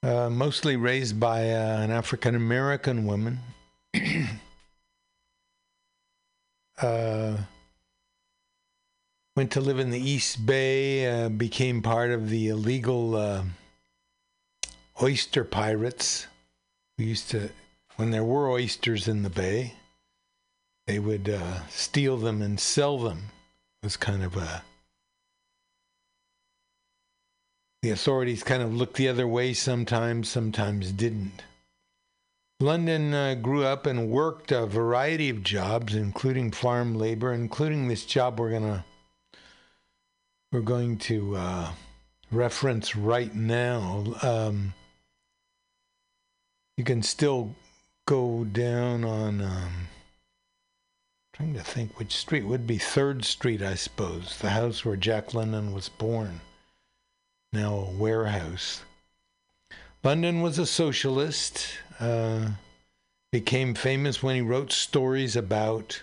uh, 0.03 0.31
mostly 0.31 0.77
raised 0.77 1.21
by 1.21 1.51
uh, 1.51 1.81
an 1.83 1.91
African 1.91 2.35
American 2.35 3.05
woman. 3.05 3.41
uh, 6.81 7.37
went 9.37 9.51
to 9.53 9.61
live 9.61 9.79
in 9.79 9.91
the 9.91 10.01
East 10.01 10.47
Bay, 10.47 11.25
uh, 11.25 11.29
became 11.29 11.83
part 11.83 12.11
of 12.11 12.31
the 12.31 12.49
illegal 12.49 13.17
uh, 13.17 13.43
oyster 15.03 15.45
pirates. 15.45 16.27
We 16.99 17.07
used 17.07 17.31
to, 17.31 17.51
when 17.97 18.11
there 18.11 18.25
were 18.25 18.51
oysters 18.51 19.09
in 19.09 19.23
the 19.23 19.31
bay, 19.31 19.75
they 20.87 20.99
would 20.99 21.29
uh, 21.29 21.67
steal 21.69 22.17
them 22.17 22.43
and 22.43 22.61
sell 22.61 22.99
them. 22.99 23.31
It 23.83 23.87
was 23.87 23.97
kind 23.97 24.23
of 24.23 24.37
a. 24.37 24.63
The 27.83 27.91
authorities 27.91 28.43
kind 28.43 28.63
of 28.63 28.75
looked 28.75 28.97
the 28.97 29.09
other 29.09 29.27
way 29.27 29.53
sometimes, 29.53 30.29
sometimes 30.29 30.93
didn't. 30.93 31.43
London 32.65 33.13
uh, 33.13 33.35
grew 33.35 33.63
up 33.65 33.85
and 33.85 34.09
worked 34.09 34.51
a 34.51 34.65
variety 34.65 35.29
of 35.29 35.43
jobs, 35.43 35.95
including 35.95 36.51
farm 36.51 36.95
labor, 36.95 37.31
including 37.31 37.89
this 37.89 38.07
job 38.07 38.41
we're 38.41 38.51
gonna 38.51 38.87
we're 40.51 40.61
going 40.61 40.97
to 40.97 41.37
uh, 41.37 41.71
reference 42.33 42.97
right 42.97 43.35
now. 43.35 44.05
Um, 44.23 44.73
you 46.79 46.85
can 46.85 47.03
still 47.03 47.55
go 48.07 48.45
down 48.45 49.05
on. 49.05 49.43
Um, 49.43 49.89
trying 51.35 51.55
to 51.55 51.63
think 51.63 51.99
which 51.99 52.17
street 52.17 52.47
would 52.47 52.67
be 52.67 52.79
Third 52.79 53.25
Street, 53.25 53.61
I 53.61 53.75
suppose, 53.75 54.39
the 54.39 54.51
house 54.51 54.85
where 54.85 54.97
Jack 54.97 55.35
London 55.35 55.73
was 55.73 55.89
born. 55.89 56.41
Now 57.53 57.75
a 57.75 57.91
warehouse. 57.91 58.83
London 60.05 60.43
was 60.43 60.59
a 60.59 60.67
socialist. 60.67 61.67
Uh, 62.01 62.49
became 63.33 63.75
famous 63.75 64.23
when 64.23 64.37
he 64.37 64.41
wrote 64.41 64.73
stories 64.73 65.37
about 65.37 66.03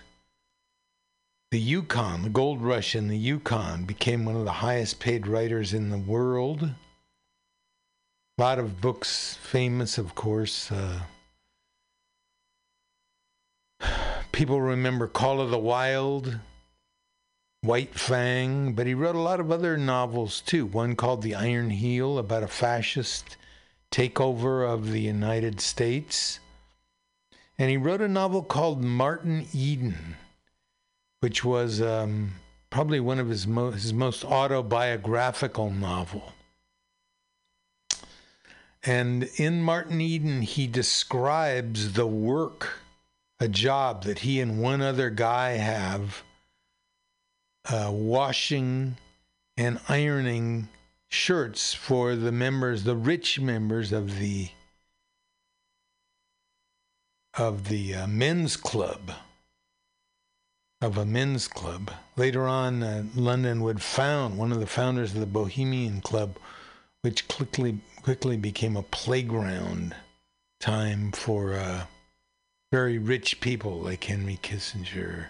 the 1.50 1.60
Yukon, 1.60 2.22
the 2.22 2.30
gold 2.30 2.62
rush 2.62 2.94
in 2.94 3.08
the 3.08 3.16
Yukon, 3.16 3.84
became 3.84 4.24
one 4.24 4.36
of 4.36 4.44
the 4.44 4.52
highest 4.52 5.00
paid 5.00 5.26
writers 5.26 5.74
in 5.74 5.90
the 5.90 5.98
world. 5.98 6.62
A 6.62 6.74
lot 8.38 8.58
of 8.58 8.80
books, 8.80 9.38
famous, 9.42 9.98
of 9.98 10.14
course. 10.14 10.72
Uh, 10.72 11.00
people 14.32 14.62
remember 14.62 15.06
Call 15.06 15.40
of 15.40 15.50
the 15.50 15.58
Wild, 15.58 16.38
White 17.60 17.94
Fang, 17.94 18.72
but 18.72 18.86
he 18.86 18.94
wrote 18.94 19.14
a 19.14 19.20
lot 19.20 19.40
of 19.40 19.52
other 19.52 19.76
novels 19.76 20.40
too. 20.40 20.64
One 20.64 20.96
called 20.96 21.20
The 21.22 21.34
Iron 21.34 21.70
Heel 21.70 22.18
about 22.18 22.42
a 22.42 22.48
fascist 22.48 23.36
takeover 23.92 24.68
of 24.68 24.90
the 24.90 25.00
United 25.00 25.60
States. 25.60 26.40
And 27.58 27.70
he 27.70 27.76
wrote 27.76 28.00
a 28.00 28.08
novel 28.08 28.42
called 28.42 28.82
Martin 28.82 29.46
Eden, 29.52 30.16
which 31.20 31.44
was 31.44 31.80
um, 31.80 32.32
probably 32.70 32.98
one 32.98 33.20
of 33.20 33.28
his, 33.28 33.46
mo- 33.46 33.70
his 33.70 33.92
most 33.92 34.24
autobiographical 34.24 35.70
novel. 35.70 36.32
And 38.82 39.28
in 39.36 39.62
Martin 39.62 40.00
Eden, 40.00 40.42
he 40.42 40.66
describes 40.66 41.92
the 41.92 42.06
work, 42.06 42.80
a 43.38 43.46
job 43.46 44.04
that 44.04 44.20
he 44.20 44.40
and 44.40 44.60
one 44.60 44.80
other 44.80 45.10
guy 45.10 45.50
have, 45.50 46.24
uh, 47.70 47.90
washing 47.92 48.96
and 49.56 49.78
ironing 49.88 50.68
shirts 51.12 51.74
for 51.74 52.16
the 52.16 52.32
members, 52.32 52.84
the 52.84 52.96
rich 52.96 53.38
members 53.38 53.92
of 53.92 54.18
the 54.18 54.48
of 57.34 57.68
the 57.68 57.94
uh, 57.94 58.06
men's 58.06 58.56
club 58.56 59.12
of 60.80 60.98
a 60.98 61.04
men's 61.04 61.48
club. 61.48 61.90
Later 62.16 62.46
on, 62.46 62.82
uh, 62.82 63.04
London 63.14 63.62
would 63.62 63.80
found 63.80 64.36
one 64.36 64.52
of 64.52 64.60
the 64.60 64.66
founders 64.66 65.14
of 65.14 65.20
the 65.20 65.26
Bohemian 65.26 66.00
Club, 66.00 66.36
which 67.02 67.28
quickly 67.28 67.78
quickly 68.02 68.36
became 68.36 68.76
a 68.76 68.82
playground 68.82 69.94
time 70.60 71.12
for 71.12 71.54
uh, 71.54 71.84
very 72.72 72.98
rich 72.98 73.40
people 73.40 73.80
like 73.80 74.04
Henry 74.04 74.38
Kissinger, 74.42 75.26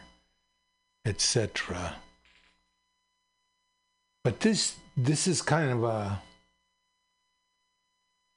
etc. 1.04 1.96
But 4.24 4.40
this 4.40 4.76
this 4.96 5.26
is 5.26 5.42
kind 5.42 5.70
of 5.70 5.84
a 5.84 6.20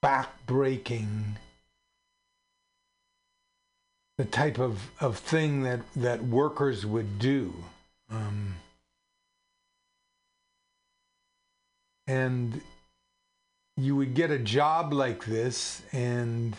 backbreaking 0.04 1.38
the 4.18 4.26
type 4.26 4.60
of, 4.60 4.92
of 5.00 5.18
thing 5.18 5.64
that, 5.64 5.82
that 5.96 6.24
workers 6.24 6.86
would 6.86 7.20
do. 7.20 7.54
Um, 8.10 8.56
and 12.08 12.62
you 13.78 13.96
would 13.96 14.14
get 14.14 14.32
a 14.32 14.40
job 14.40 14.94
like 14.94 15.26
this, 15.26 15.82
and 15.92 16.56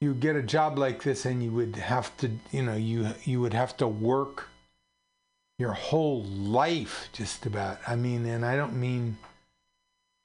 you 0.00 0.12
get 0.12 0.36
a 0.36 0.42
job 0.42 0.78
like 0.78 1.02
this, 1.02 1.24
and 1.24 1.42
you 1.42 1.50
would 1.52 1.76
have 1.76 2.14
to, 2.18 2.30
you 2.52 2.62
know, 2.62 2.74
you 2.74 3.08
you 3.24 3.40
would 3.40 3.54
have 3.54 3.76
to 3.78 3.88
work 3.88 4.48
your 5.58 5.72
whole 5.72 6.24
life, 6.24 7.08
just 7.12 7.46
about. 7.46 7.78
I 7.86 7.96
mean, 7.96 8.26
and 8.26 8.44
I 8.44 8.56
don't 8.56 8.78
mean 8.78 9.18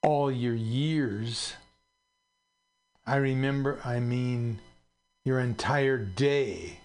all 0.01 0.31
your 0.31 0.55
years. 0.55 1.53
I 3.05 3.17
remember, 3.17 3.79
I 3.83 3.99
mean, 3.99 4.59
your 5.25 5.39
entire 5.39 5.97
day. 5.97 6.79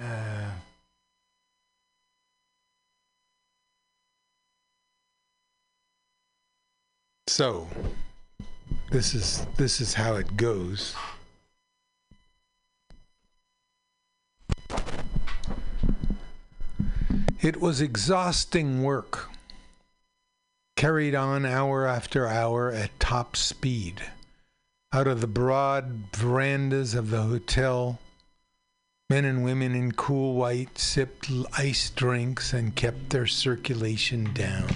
Uh, 0.00 0.50
so, 7.26 7.68
this 8.90 9.14
is 9.14 9.46
this 9.56 9.80
is 9.80 9.94
how 9.94 10.14
it 10.14 10.36
goes. 10.36 10.94
It 17.42 17.58
was 17.58 17.80
exhausting 17.80 18.82
work, 18.82 19.30
carried 20.76 21.14
on 21.14 21.46
hour 21.46 21.86
after 21.86 22.28
hour 22.28 22.70
at 22.70 23.00
top 23.00 23.34
speed. 23.34 24.02
Out 24.92 25.06
of 25.06 25.22
the 25.22 25.26
broad 25.26 26.14
verandas 26.14 26.92
of 26.92 27.08
the 27.08 27.22
hotel, 27.22 27.98
men 29.08 29.24
and 29.24 29.42
women 29.42 29.74
in 29.74 29.92
cool 29.92 30.34
white 30.34 30.78
sipped 30.78 31.30
iced 31.56 31.96
drinks 31.96 32.52
and 32.52 32.76
kept 32.76 33.08
their 33.08 33.26
circulation 33.26 34.34
down. 34.34 34.68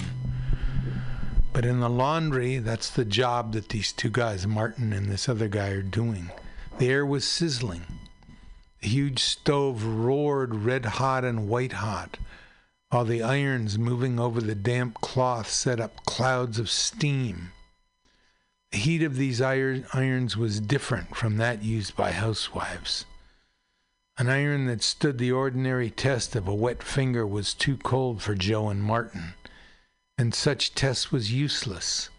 But 1.52 1.66
in 1.66 1.80
the 1.80 1.90
laundry, 1.90 2.56
that's 2.60 2.88
the 2.88 3.04
job 3.04 3.52
that 3.52 3.68
these 3.68 3.92
two 3.92 4.08
guys, 4.08 4.46
Martin 4.46 4.94
and 4.94 5.10
this 5.10 5.28
other 5.28 5.48
guy, 5.48 5.68
are 5.68 5.82
doing. 5.82 6.30
The 6.78 6.88
air 6.88 7.04
was 7.04 7.26
sizzling. 7.26 7.84
The 8.80 8.88
huge 8.88 9.18
stove 9.18 9.84
roared 9.84 10.54
red 10.54 10.86
hot 10.86 11.24
and 11.24 11.46
white 11.46 11.74
hot, 11.74 12.16
while 12.94 13.04
the 13.04 13.24
irons 13.24 13.76
moving 13.76 14.20
over 14.20 14.40
the 14.40 14.54
damp 14.54 15.00
cloth 15.00 15.50
set 15.50 15.80
up 15.80 16.04
clouds 16.04 16.60
of 16.60 16.70
steam. 16.70 17.50
The 18.70 18.78
heat 18.78 19.02
of 19.02 19.16
these 19.16 19.40
iron, 19.40 19.84
irons 19.92 20.36
was 20.36 20.60
different 20.60 21.16
from 21.16 21.36
that 21.38 21.64
used 21.64 21.96
by 21.96 22.12
housewives. 22.12 23.04
An 24.16 24.28
iron 24.28 24.66
that 24.66 24.80
stood 24.80 25.18
the 25.18 25.32
ordinary 25.32 25.90
test 25.90 26.36
of 26.36 26.46
a 26.46 26.54
wet 26.54 26.84
finger 26.84 27.26
was 27.26 27.52
too 27.52 27.76
cold 27.78 28.22
for 28.22 28.36
Joe 28.36 28.68
and 28.68 28.80
Martin, 28.80 29.34
and 30.16 30.32
such 30.32 30.76
test 30.76 31.10
was 31.10 31.32
useless. 31.32 32.10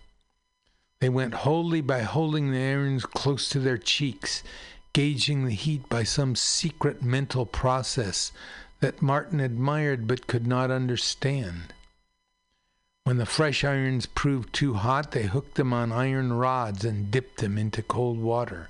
They 0.99 1.07
went 1.07 1.35
wholly 1.35 1.79
by 1.79 2.01
holding 2.01 2.51
the 2.51 2.59
irons 2.59 3.05
close 3.05 3.47
to 3.47 3.59
their 3.61 3.77
cheeks, 3.77 4.43
gauging 4.91 5.45
the 5.45 5.55
heat 5.55 5.87
by 5.87 6.03
some 6.03 6.35
secret 6.35 7.01
mental 7.01 7.45
process 7.45 8.33
that 8.79 9.01
Martin 9.01 9.39
admired 9.39 10.07
but 10.07 10.27
could 10.27 10.45
not 10.45 10.69
understand. 10.69 11.73
When 13.05 13.17
the 13.17 13.25
fresh 13.25 13.63
irons 13.63 14.07
proved 14.07 14.51
too 14.51 14.73
hot, 14.73 15.11
they 15.11 15.23
hooked 15.23 15.55
them 15.55 15.73
on 15.73 15.91
iron 15.91 16.33
rods 16.33 16.83
and 16.83 17.11
dipped 17.11 17.37
them 17.37 17.57
into 17.57 17.83
cold 17.83 18.19
water. 18.19 18.69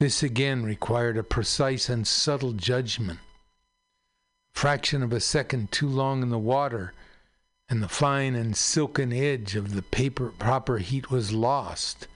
This 0.00 0.22
again 0.22 0.64
required 0.64 1.16
a 1.16 1.22
precise 1.22 1.88
and 1.88 2.06
subtle 2.06 2.52
judgment. 2.52 3.20
A 4.54 4.58
fraction 4.58 5.02
of 5.02 5.12
a 5.12 5.20
second 5.20 5.70
too 5.70 5.88
long 5.88 6.22
in 6.22 6.30
the 6.30 6.38
water, 6.38 6.94
and 7.68 7.82
the 7.82 7.88
fine 7.88 8.34
and 8.34 8.56
silken 8.56 9.12
edge 9.12 9.54
of 9.54 9.74
the 9.74 9.82
paper 9.82 10.32
proper 10.38 10.78
heat 10.78 11.10
was 11.10 11.32
lost. 11.32 12.08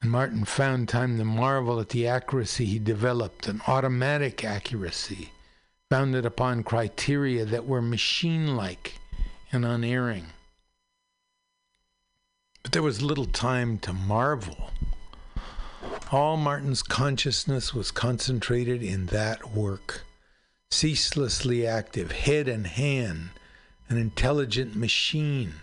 And 0.00 0.10
Martin 0.10 0.44
found 0.44 0.88
time 0.88 1.18
to 1.18 1.24
marvel 1.24 1.80
at 1.80 1.90
the 1.90 2.06
accuracy 2.06 2.64
he 2.64 2.78
developed, 2.78 3.46
an 3.46 3.60
automatic 3.66 4.42
accuracy 4.42 5.32
founded 5.90 6.26
upon 6.26 6.64
criteria 6.64 7.44
that 7.44 7.66
were 7.66 7.82
machine 7.82 8.56
like 8.56 8.98
and 9.52 9.64
unerring. 9.64 10.26
But 12.62 12.72
there 12.72 12.82
was 12.82 13.02
little 13.02 13.26
time 13.26 13.78
to 13.78 13.92
marvel. 13.92 14.70
All 16.10 16.36
Martin's 16.36 16.82
consciousness 16.82 17.72
was 17.72 17.90
concentrated 17.90 18.82
in 18.82 19.06
that 19.06 19.54
work, 19.54 20.04
ceaselessly 20.70 21.66
active, 21.66 22.10
head 22.10 22.48
and 22.48 22.66
hand, 22.66 23.30
an 23.88 23.98
intelligent 23.98 24.74
machine. 24.74 25.54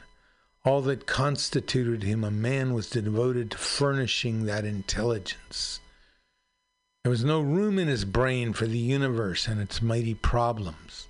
All 0.64 0.82
that 0.84 1.06
constituted 1.06 2.04
him 2.04 2.24
a 2.24 2.32
man 2.32 2.74
was 2.74 2.90
devoted 2.90 3.52
to 3.52 3.58
furnishing 3.58 4.45
that 4.45 4.64
intelligence. 4.64 5.82
There 7.04 7.12
was 7.12 7.26
no 7.26 7.42
room 7.42 7.80
in 7.80 7.90
his 7.90 8.06
brain 8.06 8.54
for 8.54 8.66
the 8.66 8.78
universe 8.78 9.50
and 9.50 9.60
its 9.60 9.82
mighty 9.82 10.14
problems. 10.14 11.10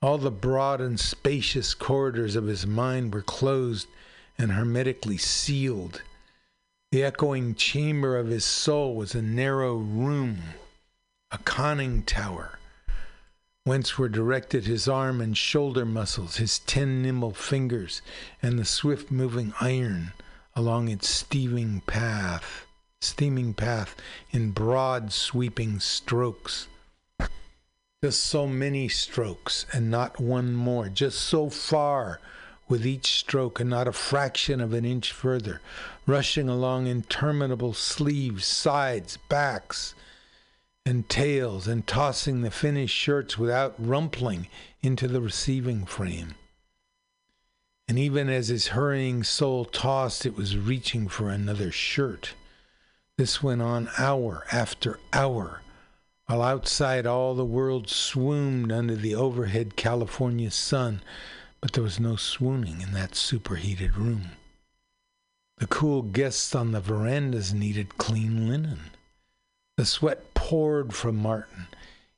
All 0.00 0.18
the 0.18 0.30
broad 0.30 0.80
and 0.80 1.00
spacious 1.00 1.74
corridors 1.74 2.36
of 2.36 2.46
his 2.46 2.64
mind 2.64 3.12
were 3.12 3.22
closed 3.22 3.88
and 4.38 4.52
hermetically 4.52 5.16
sealed. 5.18 6.02
The 6.92 7.02
echoing 7.02 7.56
chamber 7.56 8.16
of 8.16 8.28
his 8.28 8.44
soul 8.44 8.94
was 8.94 9.16
a 9.16 9.22
narrow 9.22 9.74
room, 9.74 10.42
a 11.32 11.38
conning 11.38 12.04
tower, 12.04 12.60
whence 13.64 13.98
were 13.98 14.08
directed 14.08 14.66
his 14.66 14.86
arm 14.86 15.20
and 15.20 15.36
shoulder 15.36 15.84
muscles, 15.84 16.36
his 16.36 16.60
ten 16.60 17.02
nimble 17.02 17.34
fingers, 17.34 18.00
and 18.40 18.60
the 18.60 18.64
swift 18.64 19.10
moving 19.10 19.52
iron 19.60 20.12
along 20.54 20.88
its 20.88 21.08
steaming 21.08 21.80
path, 21.80 22.65
steaming 23.00 23.54
path 23.54 23.94
in 24.30 24.50
broad 24.50 25.12
sweeping 25.12 25.78
strokes. 25.80 26.68
Just 28.02 28.24
so 28.24 28.46
many 28.46 28.88
strokes 28.88 29.66
and 29.72 29.90
not 29.90 30.20
one 30.20 30.54
more, 30.54 30.88
just 30.88 31.18
so 31.18 31.48
far 31.48 32.20
with 32.68 32.86
each 32.86 33.06
stroke 33.18 33.60
and 33.60 33.70
not 33.70 33.88
a 33.88 33.92
fraction 33.92 34.60
of 34.60 34.72
an 34.72 34.84
inch 34.84 35.12
further, 35.12 35.60
rushing 36.06 36.48
along 36.48 36.86
interminable 36.86 37.72
sleeves, 37.72 38.44
sides, 38.44 39.18
backs, 39.28 39.94
and 40.84 41.08
tails 41.08 41.66
and 41.66 41.86
tossing 41.86 42.42
the 42.42 42.50
finished 42.50 42.94
shirts 42.94 43.36
without 43.38 43.74
rumpling 43.78 44.46
into 44.82 45.08
the 45.08 45.20
receiving 45.20 45.84
frame. 45.84 46.34
And 47.88 47.98
even 47.98 48.28
as 48.28 48.48
his 48.48 48.68
hurrying 48.68 49.22
soul 49.22 49.64
tossed, 49.64 50.26
it 50.26 50.36
was 50.36 50.56
reaching 50.56 51.08
for 51.08 51.30
another 51.30 51.70
shirt. 51.70 52.34
This 53.18 53.42
went 53.42 53.62
on 53.62 53.88
hour 53.96 54.44
after 54.52 55.00
hour, 55.10 55.62
while 56.26 56.42
outside 56.42 57.06
all 57.06 57.34
the 57.34 57.46
world 57.46 57.88
swooned 57.88 58.70
under 58.70 58.94
the 58.94 59.14
overhead 59.14 59.74
California 59.74 60.50
sun, 60.50 61.00
but 61.62 61.72
there 61.72 61.82
was 61.82 61.98
no 61.98 62.16
swooning 62.16 62.82
in 62.82 62.92
that 62.92 63.14
superheated 63.14 63.96
room. 63.96 64.32
The 65.56 65.66
cool 65.66 66.02
guests 66.02 66.54
on 66.54 66.72
the 66.72 66.80
verandas 66.80 67.54
needed 67.54 67.96
clean 67.96 68.50
linen. 68.50 68.90
The 69.78 69.86
sweat 69.86 70.34
poured 70.34 70.92
from 70.92 71.16
Martin. 71.16 71.68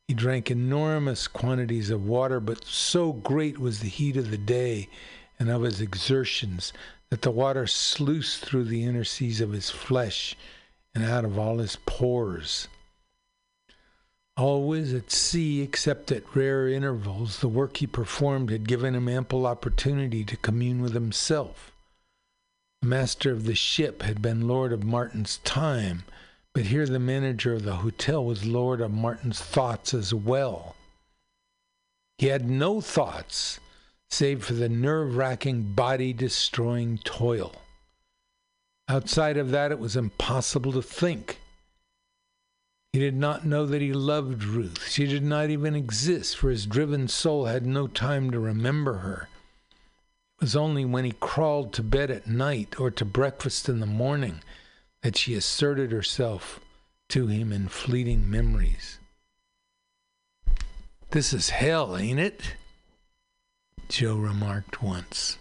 He 0.09 0.15
drank 0.15 0.51
enormous 0.51 1.29
quantities 1.29 1.91
of 1.91 2.07
water, 2.07 2.41
but 2.41 2.65
so 2.65 3.13
great 3.13 3.59
was 3.59 3.79
the 3.79 3.89
heat 3.89 4.17
of 4.17 4.33
the 4.33 4.37
day 4.37 4.89
and 5.39 5.49
of 5.49 5.63
his 5.63 5.81
exertions 5.81 6.73
that 7.11 7.23
the 7.23 7.31
water 7.31 7.69
sluiced 7.69 8.45
through 8.45 8.65
the 8.65 8.83
interstices 8.83 9.41
of 9.41 9.53
his 9.53 9.71
flesh 9.71 10.35
and 10.99 11.09
out 11.09 11.25
of 11.25 11.39
all 11.39 11.59
his 11.59 11.77
pores. 11.87 12.67
Always 14.37 14.93
at 14.93 15.13
sea, 15.13 15.63
except 15.63 16.11
at 16.11 16.35
rare 16.35 16.69
intervals, 16.69 17.39
the 17.39 17.49
work 17.49 17.77
he 17.77 17.87
performed 17.87 18.51
had 18.51 18.69
given 18.69 18.95
him 18.95 19.09
ample 19.09 19.47
opportunity 19.47 20.25
to 20.25 20.37
commune 20.37 20.83
with 20.83 20.95
himself. 20.95 21.73
Master 22.83 23.31
of 23.31 23.45
the 23.45 23.55
ship 23.55 24.03
had 24.03 24.21
been 24.21 24.49
lord 24.49 24.73
of 24.73 24.85
Martin's 24.85 25.39
time, 25.39 26.03
but 26.53 26.67
here 26.67 26.87
the 26.87 26.99
manager 26.99 27.55
of 27.55 27.65
the 27.65 27.77
hotel 27.77 28.25
was 28.25 28.45
lord 28.45 28.81
of 28.81 28.91
Martin's 28.91 29.41
thoughts 29.41 29.95
as 29.95 30.13
well. 30.13 30.75
He 32.19 32.27
had 32.27 32.49
no 32.49 32.81
thoughts 32.81 33.61
save 34.11 34.45
for 34.45 34.55
the 34.55 34.69
nerve 34.69 35.17
wracking, 35.17 35.75
body 35.75 36.13
destroying 36.13 36.99
toil. 36.99 37.55
Outside 38.89 39.37
of 39.37 39.51
that, 39.51 39.71
it 39.71 39.79
was 39.79 39.97
impossible 39.97 40.73
to 40.73 40.83
think. 40.83 41.39
He 42.93 42.99
did 42.99 43.15
not 43.15 43.45
know 43.45 43.67
that 43.67 43.83
he 43.83 43.93
loved 43.93 44.45
Ruth. 44.45 44.89
She 44.89 45.07
did 45.07 45.23
not 45.23 45.51
even 45.51 45.77
exist, 45.77 46.39
for 46.39 46.49
his 46.49 46.65
driven 46.65 47.07
soul 47.07 47.45
had 47.45 47.67
no 47.67 47.87
time 47.87 48.31
to 48.31 48.41
remember 48.41 48.99
her. 48.99 49.29
It 50.37 50.45
was 50.45 50.57
only 50.57 50.87
when 50.87 51.05
he 51.05 51.13
crawled 51.13 51.75
to 51.75 51.83
bed 51.83 52.11
at 52.11 52.27
night 52.27 52.81
or 52.81 52.91
to 52.93 53.05
breakfast 53.05 53.69
in 53.69 53.81
the 53.81 53.87
morning 53.87 54.41
that 55.03 55.17
she 55.17 55.35
asserted 55.35 55.93
herself 55.93 56.61
to 57.11 57.27
him 57.27 57.53
in 57.53 57.69
fleeting 57.69 58.31
memories. 58.31 58.99
This 61.11 61.33
is 61.35 61.51
hell, 61.51 61.97
ain't 61.97 62.21
it? 62.21 62.55
Joe 63.89 64.17
remarked 64.17 64.83
once. 64.83 65.39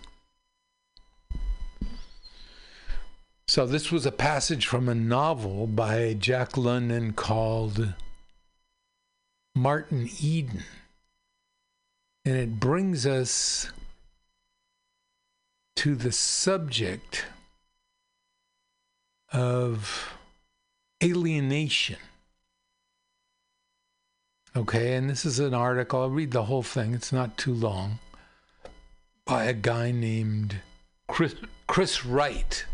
So, 3.50 3.66
this 3.66 3.94
was 3.94 4.06
a 4.06 4.12
passage 4.12 4.66
from 4.66 4.90
a 4.90 4.96
novel 4.96 5.68
by 5.68 6.14
Jack 6.14 6.58
London 6.58 7.14
called 7.14 7.94
Martin 9.56 10.10
Eden. 10.20 10.64
And 12.26 12.36
it 12.36 12.60
brings 12.60 13.06
us 13.06 13.72
to 15.78 15.96
the 15.96 16.12
subject 16.12 17.26
of 19.32 20.14
alienation. 21.02 22.00
Okay, 24.58 24.96
and 24.96 25.10
this 25.10 25.24
is 25.24 25.40
an 25.40 25.54
article. 25.54 26.02
I'll 26.02 26.10
read 26.10 26.32
the 26.32 26.44
whole 26.44 26.64
thing, 26.64 26.94
it's 26.94 27.14
not 27.14 27.38
too 27.38 27.54
long 27.54 28.00
by 29.24 29.46
a 29.46 29.54
guy 29.54 29.92
named 29.92 30.58
Chris, 31.08 31.36
Chris 31.68 32.06
Wright 32.06 32.66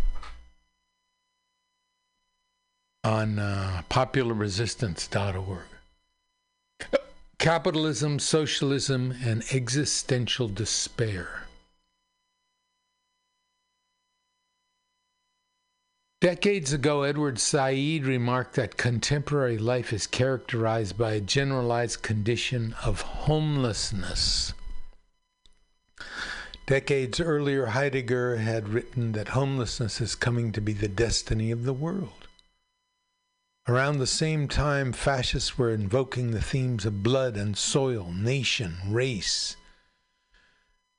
on 3.03 3.39
uh, 3.39 3.81
popularresistance.org. 3.89 5.65
Capitalism, 7.38 8.19
Socialism, 8.19 9.13
and 9.23 9.43
Existential 9.51 10.47
Despair. 10.47 11.43
Decades 16.21 16.71
ago, 16.71 17.03
Edward 17.03 17.38
Said 17.38 18.05
remarked 18.05 18.55
that 18.55 18.77
contemporary 18.77 19.57
life 19.57 19.91
is 19.91 20.07
characterized 20.07 20.97
by 20.97 21.11
a 21.11 21.19
generalized 21.19 22.01
condition 22.01 22.75
of 22.85 23.01
homelessness. 23.01 24.53
Decades 26.65 27.19
earlier, 27.19 27.65
Heidegger 27.65 28.38
had 28.38 28.69
written 28.69 29.11
that 29.11 29.30
homelessness 29.30 29.99
is 29.99 30.15
coming 30.15 30.53
to 30.53 30.61
be 30.61 30.71
the 30.71 30.88
destiny 30.88 31.51
of 31.51 31.65
the 31.65 31.73
world. 31.73 32.23
Around 33.65 33.99
the 33.99 34.07
same 34.07 34.49
time, 34.49 34.91
fascists 34.91 35.57
were 35.57 35.72
invoking 35.72 36.31
the 36.31 36.41
themes 36.41 36.85
of 36.85 37.02
blood 37.02 37.38
and 37.38 37.57
soil, 37.57 38.11
nation, 38.11 38.76
race, 38.90 39.56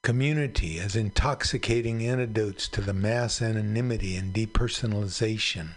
community 0.03 0.78
as 0.81 0.97
intoxicating 0.97 2.07
antidotes 2.07 2.66
to 2.69 2.81
the 2.81 2.95
mass 2.95 3.43
anonymity 3.43 4.16
and 4.16 4.32
depersonalization 4.32 5.74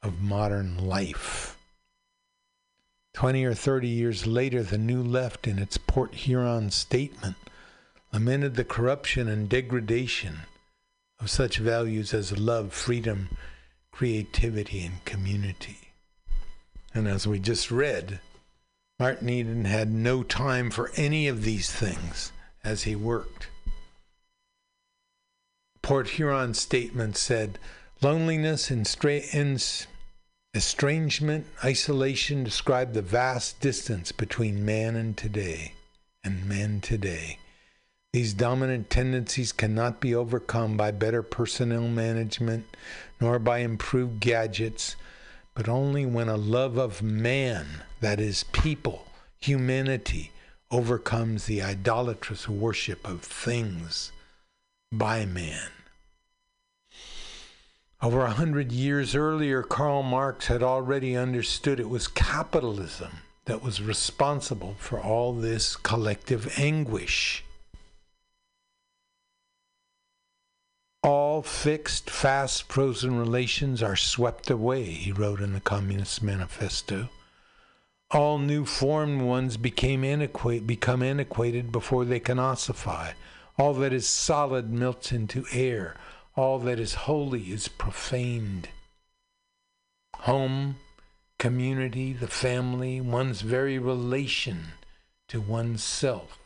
of 0.00 0.20
modern 0.20 0.78
life. 0.78 1.58
Twenty 3.14 3.44
or 3.44 3.54
thirty 3.54 3.88
years 3.88 4.24
later, 4.24 4.62
the 4.62 4.78
New 4.78 5.02
Left, 5.02 5.48
in 5.48 5.58
its 5.58 5.76
Port 5.76 6.14
Huron 6.14 6.70
statement, 6.70 7.36
lamented 8.12 8.54
the 8.54 8.64
corruption 8.64 9.26
and 9.26 9.48
degradation 9.48 10.42
of 11.18 11.30
such 11.30 11.58
values 11.58 12.14
as 12.14 12.38
love, 12.38 12.72
freedom, 12.72 13.28
creativity, 13.90 14.84
and 14.84 15.04
community. 15.04 15.81
And 16.94 17.08
as 17.08 17.26
we 17.26 17.38
just 17.38 17.70
read, 17.70 18.20
Martin 18.98 19.28
Eden 19.28 19.64
had 19.64 19.90
no 19.90 20.22
time 20.22 20.70
for 20.70 20.90
any 20.96 21.26
of 21.26 21.42
these 21.42 21.70
things 21.70 22.32
as 22.62 22.82
he 22.84 22.94
worked. 22.94 23.48
Port 25.82 26.10
Huron's 26.10 26.60
statement 26.60 27.16
said 27.16 27.58
loneliness 28.00 28.70
and 28.70 28.86
estrangement, 30.54 31.46
isolation 31.64 32.44
describe 32.44 32.92
the 32.92 33.02
vast 33.02 33.60
distance 33.60 34.12
between 34.12 34.64
man 34.64 34.94
and 34.94 35.16
today 35.16 35.72
and 36.22 36.48
men 36.48 36.80
today. 36.80 37.38
These 38.12 38.34
dominant 38.34 38.90
tendencies 38.90 39.52
cannot 39.52 40.00
be 40.00 40.14
overcome 40.14 40.76
by 40.76 40.90
better 40.90 41.22
personnel 41.22 41.88
management 41.88 42.66
nor 43.20 43.38
by 43.38 43.58
improved 43.58 44.20
gadgets, 44.20 44.96
but 45.54 45.68
only 45.68 46.06
when 46.06 46.28
a 46.28 46.36
love 46.36 46.76
of 46.76 47.02
man, 47.02 47.82
that 48.00 48.18
is, 48.18 48.44
people, 48.52 49.06
humanity, 49.38 50.32
overcomes 50.70 51.44
the 51.44 51.62
idolatrous 51.62 52.48
worship 52.48 53.06
of 53.06 53.20
things 53.20 54.12
by 54.90 55.26
man. 55.26 55.68
Over 58.00 58.24
a 58.24 58.32
hundred 58.32 58.72
years 58.72 59.14
earlier, 59.14 59.62
Karl 59.62 60.02
Marx 60.02 60.46
had 60.46 60.62
already 60.62 61.16
understood 61.16 61.78
it 61.78 61.88
was 61.88 62.08
capitalism 62.08 63.18
that 63.44 63.62
was 63.62 63.82
responsible 63.82 64.74
for 64.78 65.00
all 65.00 65.32
this 65.32 65.76
collective 65.76 66.58
anguish. 66.58 67.44
All 71.04 71.42
fixed, 71.42 72.08
fast, 72.08 72.70
frozen 72.70 73.18
relations 73.18 73.82
are 73.82 73.96
swept 73.96 74.48
away, 74.50 74.84
he 74.84 75.10
wrote 75.10 75.40
in 75.40 75.52
the 75.52 75.60
Communist 75.60 76.22
Manifesto. 76.22 77.08
All 78.12 78.38
new 78.38 78.64
formed 78.64 79.22
ones 79.22 79.56
became 79.56 80.04
antiquate, 80.04 80.64
become 80.64 81.02
antiquated 81.02 81.72
before 81.72 82.04
they 82.04 82.20
can 82.20 82.38
ossify. 82.38 83.14
All 83.58 83.74
that 83.74 83.92
is 83.92 84.08
solid 84.08 84.70
melts 84.70 85.10
into 85.10 85.44
air. 85.50 85.96
All 86.36 86.60
that 86.60 86.78
is 86.78 86.94
holy 86.94 87.50
is 87.50 87.66
profaned. 87.66 88.68
Home, 90.18 90.76
community, 91.40 92.12
the 92.12 92.28
family, 92.28 93.00
one's 93.00 93.40
very 93.40 93.76
relation 93.76 94.74
to 95.30 95.40
oneself, 95.40 96.38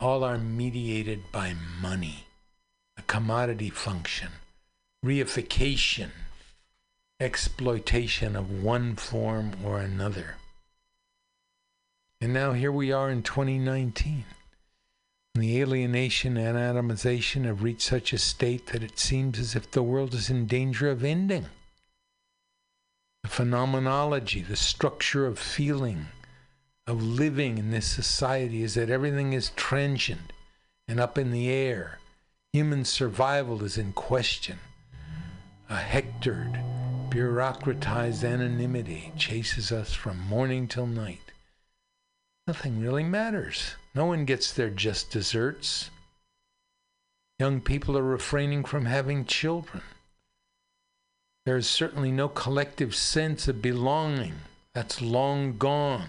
all 0.00 0.22
are 0.22 0.36
mediated 0.36 1.22
by 1.32 1.54
money 1.80 2.25
commodity 3.06 3.70
function, 3.70 4.28
reification, 5.04 6.10
exploitation 7.20 8.36
of 8.36 8.62
one 8.62 8.96
form 8.96 9.52
or 9.64 9.80
another. 9.80 10.36
And 12.20 12.32
now 12.32 12.52
here 12.52 12.72
we 12.72 12.92
are 12.92 13.10
in 13.10 13.22
2019. 13.22 14.24
The 15.34 15.60
alienation 15.60 16.36
and 16.38 16.56
atomization 16.56 17.44
have 17.44 17.62
reached 17.62 17.82
such 17.82 18.12
a 18.12 18.18
state 18.18 18.68
that 18.68 18.82
it 18.82 18.98
seems 18.98 19.38
as 19.38 19.54
if 19.54 19.70
the 19.70 19.82
world 19.82 20.14
is 20.14 20.30
in 20.30 20.46
danger 20.46 20.90
of 20.90 21.04
ending. 21.04 21.46
The 23.22 23.28
phenomenology, 23.28 24.40
the 24.40 24.56
structure 24.56 25.26
of 25.26 25.38
feeling, 25.38 26.06
of 26.86 27.02
living 27.02 27.58
in 27.58 27.70
this 27.70 27.86
society 27.86 28.62
is 28.62 28.74
that 28.74 28.88
everything 28.88 29.32
is 29.34 29.50
transient 29.56 30.32
and 30.88 31.00
up 31.00 31.18
in 31.18 31.32
the 31.32 31.50
air. 31.50 31.98
Human 32.56 32.86
survival 32.86 33.62
is 33.64 33.76
in 33.76 33.92
question. 33.92 34.58
A 35.68 35.76
hectored, 35.76 36.58
bureaucratized 37.10 38.24
anonymity 38.24 39.12
chases 39.14 39.70
us 39.70 39.92
from 39.92 40.18
morning 40.20 40.66
till 40.66 40.86
night. 40.86 41.32
Nothing 42.46 42.80
really 42.80 43.04
matters. 43.04 43.74
No 43.94 44.06
one 44.06 44.24
gets 44.24 44.50
their 44.50 44.70
just 44.70 45.10
desserts. 45.10 45.90
Young 47.38 47.60
people 47.60 47.98
are 47.98 48.02
refraining 48.02 48.64
from 48.64 48.86
having 48.86 49.26
children. 49.26 49.82
There 51.44 51.58
is 51.58 51.68
certainly 51.68 52.10
no 52.10 52.26
collective 52.26 52.94
sense 52.94 53.48
of 53.48 53.60
belonging. 53.60 54.36
That's 54.72 55.02
long 55.02 55.58
gone. 55.58 56.08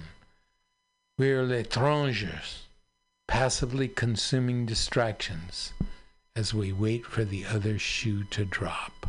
We 1.17 1.29
are 1.33 1.43
l'étrangers, 1.43 2.59
passively 3.27 3.89
consuming 3.89 4.65
distractions 4.65 5.73
as 6.37 6.53
we 6.53 6.71
wait 6.71 7.03
for 7.03 7.25
the 7.25 7.43
other 7.45 7.79
shoe 7.79 8.23
to 8.25 8.45
drop. 8.45 9.07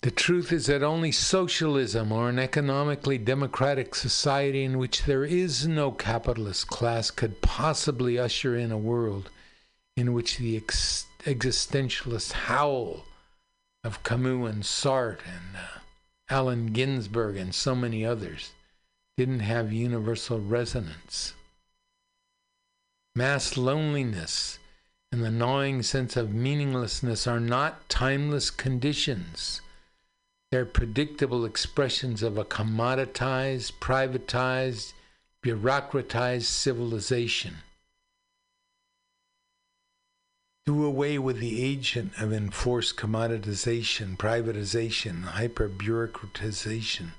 The 0.00 0.10
truth 0.10 0.52
is 0.52 0.66
that 0.66 0.82
only 0.82 1.12
socialism 1.12 2.10
or 2.10 2.30
an 2.30 2.38
economically 2.38 3.18
democratic 3.18 3.94
society 3.94 4.64
in 4.64 4.78
which 4.78 5.04
there 5.04 5.24
is 5.24 5.66
no 5.66 5.90
capitalist 5.90 6.68
class 6.68 7.10
could 7.10 7.42
possibly 7.42 8.18
usher 8.18 8.56
in 8.56 8.72
a 8.72 8.78
world 8.78 9.28
in 9.96 10.14
which 10.14 10.38
the 10.38 10.56
ex- 10.56 11.04
existentialist 11.24 12.32
howl 12.32 13.04
of 13.84 14.02
Camus 14.02 14.50
and 14.50 14.62
Sartre 14.62 15.18
and 15.26 15.56
uh, 15.56 15.80
Allen 16.30 16.68
Ginsberg 16.68 17.36
and 17.36 17.54
so 17.54 17.74
many 17.74 18.02
others 18.02 18.52
didn't 19.18 19.40
have 19.40 19.72
universal 19.72 20.40
resonance. 20.40 21.34
Mass 23.14 23.56
loneliness 23.56 24.58
and 25.10 25.24
the 25.24 25.30
gnawing 25.30 25.82
sense 25.82 26.16
of 26.16 26.34
meaninglessness 26.34 27.26
are 27.26 27.40
not 27.40 27.88
timeless 27.88 28.50
conditions. 28.50 29.60
They're 30.50 30.66
predictable 30.66 31.44
expressions 31.44 32.22
of 32.22 32.38
a 32.38 32.44
commoditized, 32.44 33.72
privatized, 33.80 34.92
bureaucratized 35.44 36.44
civilization. 36.44 37.56
Do 40.66 40.84
away 40.84 41.18
with 41.18 41.38
the 41.38 41.62
agent 41.64 42.12
of 42.18 42.32
enforced 42.32 42.96
commoditization, 42.96 44.16
privatization, 44.16 45.24
hyper 45.24 45.68
bureaucratization 45.68 47.12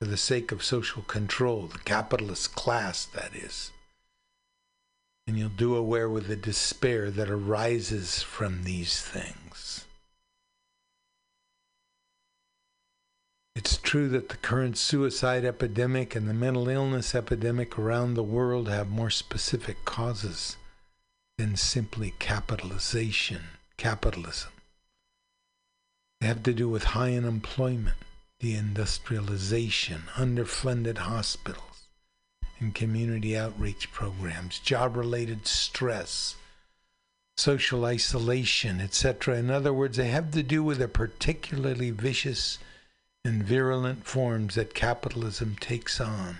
for 0.00 0.06
the 0.06 0.16
sake 0.16 0.50
of 0.50 0.64
social 0.64 1.02
control, 1.02 1.68
the 1.68 1.78
capitalist 1.78 2.56
class, 2.56 3.04
that 3.06 3.36
is. 3.36 3.70
And 5.26 5.38
you'll 5.38 5.48
do 5.50 5.76
away 5.76 6.04
with 6.06 6.26
the 6.26 6.36
despair 6.36 7.10
that 7.10 7.30
arises 7.30 8.22
from 8.22 8.64
these 8.64 9.00
things. 9.00 9.86
It's 13.54 13.76
true 13.76 14.08
that 14.08 14.30
the 14.30 14.36
current 14.38 14.78
suicide 14.78 15.44
epidemic 15.44 16.16
and 16.16 16.28
the 16.28 16.34
mental 16.34 16.68
illness 16.68 17.14
epidemic 17.14 17.78
around 17.78 18.14
the 18.14 18.22
world 18.22 18.68
have 18.68 18.88
more 18.88 19.10
specific 19.10 19.84
causes 19.84 20.56
than 21.38 21.56
simply 21.56 22.14
capitalization, 22.18 23.42
capitalism. 23.76 24.52
They 26.20 26.28
have 26.28 26.42
to 26.44 26.54
do 26.54 26.68
with 26.68 26.84
high 26.84 27.14
unemployment, 27.14 27.98
deindustrialization, 28.40 30.06
underfunded 30.14 30.98
hospitals 30.98 31.71
and 32.62 32.74
community 32.74 33.36
outreach 33.36 33.90
programs, 33.92 34.60
job 34.60 34.96
related 34.96 35.46
stress, 35.46 36.36
social 37.36 37.84
isolation, 37.84 38.80
etc. 38.80 39.36
In 39.36 39.50
other 39.50 39.72
words, 39.72 39.96
they 39.96 40.08
have 40.08 40.30
to 40.30 40.42
do 40.42 40.62
with 40.62 40.78
the 40.78 40.86
particularly 40.86 41.90
vicious 41.90 42.58
and 43.24 43.42
virulent 43.42 44.06
forms 44.06 44.54
that 44.54 44.74
capitalism 44.74 45.56
takes 45.60 46.00
on 46.00 46.38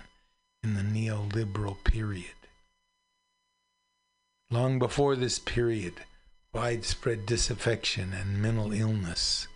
in 0.62 0.74
the 0.74 0.82
neoliberal 0.82 1.82
period. 1.82 2.36
Long 4.50 4.78
before 4.78 5.16
this 5.16 5.38
period, 5.38 5.94
widespread 6.54 7.26
disaffection 7.26 8.12
and 8.12 8.40
mental 8.40 8.72
illness 8.72 9.48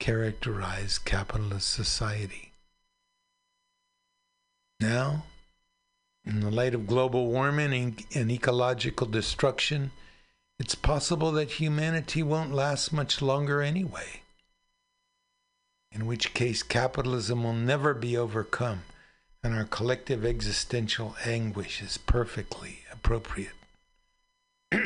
characterized 0.00 1.04
capitalist 1.04 1.70
society. 1.70 2.52
Now, 4.80 5.24
in 6.24 6.40
the 6.40 6.50
light 6.50 6.74
of 6.74 6.86
global 6.86 7.26
warming 7.26 8.04
and 8.14 8.30
ecological 8.30 9.06
destruction, 9.06 9.90
it's 10.58 10.74
possible 10.74 11.32
that 11.32 11.52
humanity 11.52 12.22
won't 12.22 12.52
last 12.52 12.92
much 12.92 13.22
longer 13.22 13.62
anyway 13.62 14.20
in 15.92 16.06
which 16.06 16.34
case 16.34 16.62
capitalism 16.62 17.42
will 17.42 17.52
never 17.52 17.94
be 17.94 18.16
overcome 18.16 18.82
and 19.42 19.54
our 19.54 19.64
collective 19.64 20.24
existential 20.24 21.16
anguish 21.24 21.82
is 21.82 21.98
perfectly 21.98 22.80
appropriate. 22.92 23.54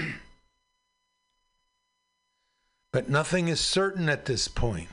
but 2.92 3.08
nothing 3.08 3.48
is 3.48 3.60
certain 3.60 4.08
at 4.08 4.26
this 4.26 4.46
point, 4.46 4.88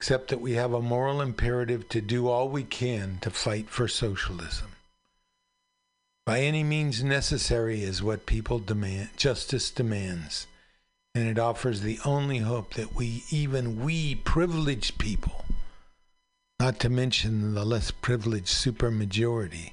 except 0.00 0.28
that 0.28 0.40
we 0.40 0.54
have 0.54 0.72
a 0.72 0.82
moral 0.82 1.20
imperative 1.20 1.88
to 1.88 2.00
do 2.00 2.26
all 2.28 2.48
we 2.48 2.64
can 2.64 3.18
to 3.20 3.30
fight 3.30 3.70
for 3.70 3.86
socialism. 3.86 4.72
By 6.28 6.40
any 6.40 6.62
means 6.62 7.02
necessary 7.02 7.82
is 7.82 8.02
what 8.02 8.26
people 8.26 8.58
demand, 8.58 9.08
justice 9.16 9.70
demands 9.70 10.46
and 11.14 11.26
it 11.26 11.38
offers 11.38 11.80
the 11.80 11.98
only 12.04 12.40
hope 12.40 12.74
that 12.74 12.94
we, 12.94 13.24
even 13.30 13.82
we 13.82 14.14
privileged 14.14 14.98
people, 14.98 15.46
not 16.60 16.78
to 16.80 16.90
mention 16.90 17.54
the 17.54 17.64
less 17.64 17.90
privileged 17.90 18.48
supermajority, 18.48 19.70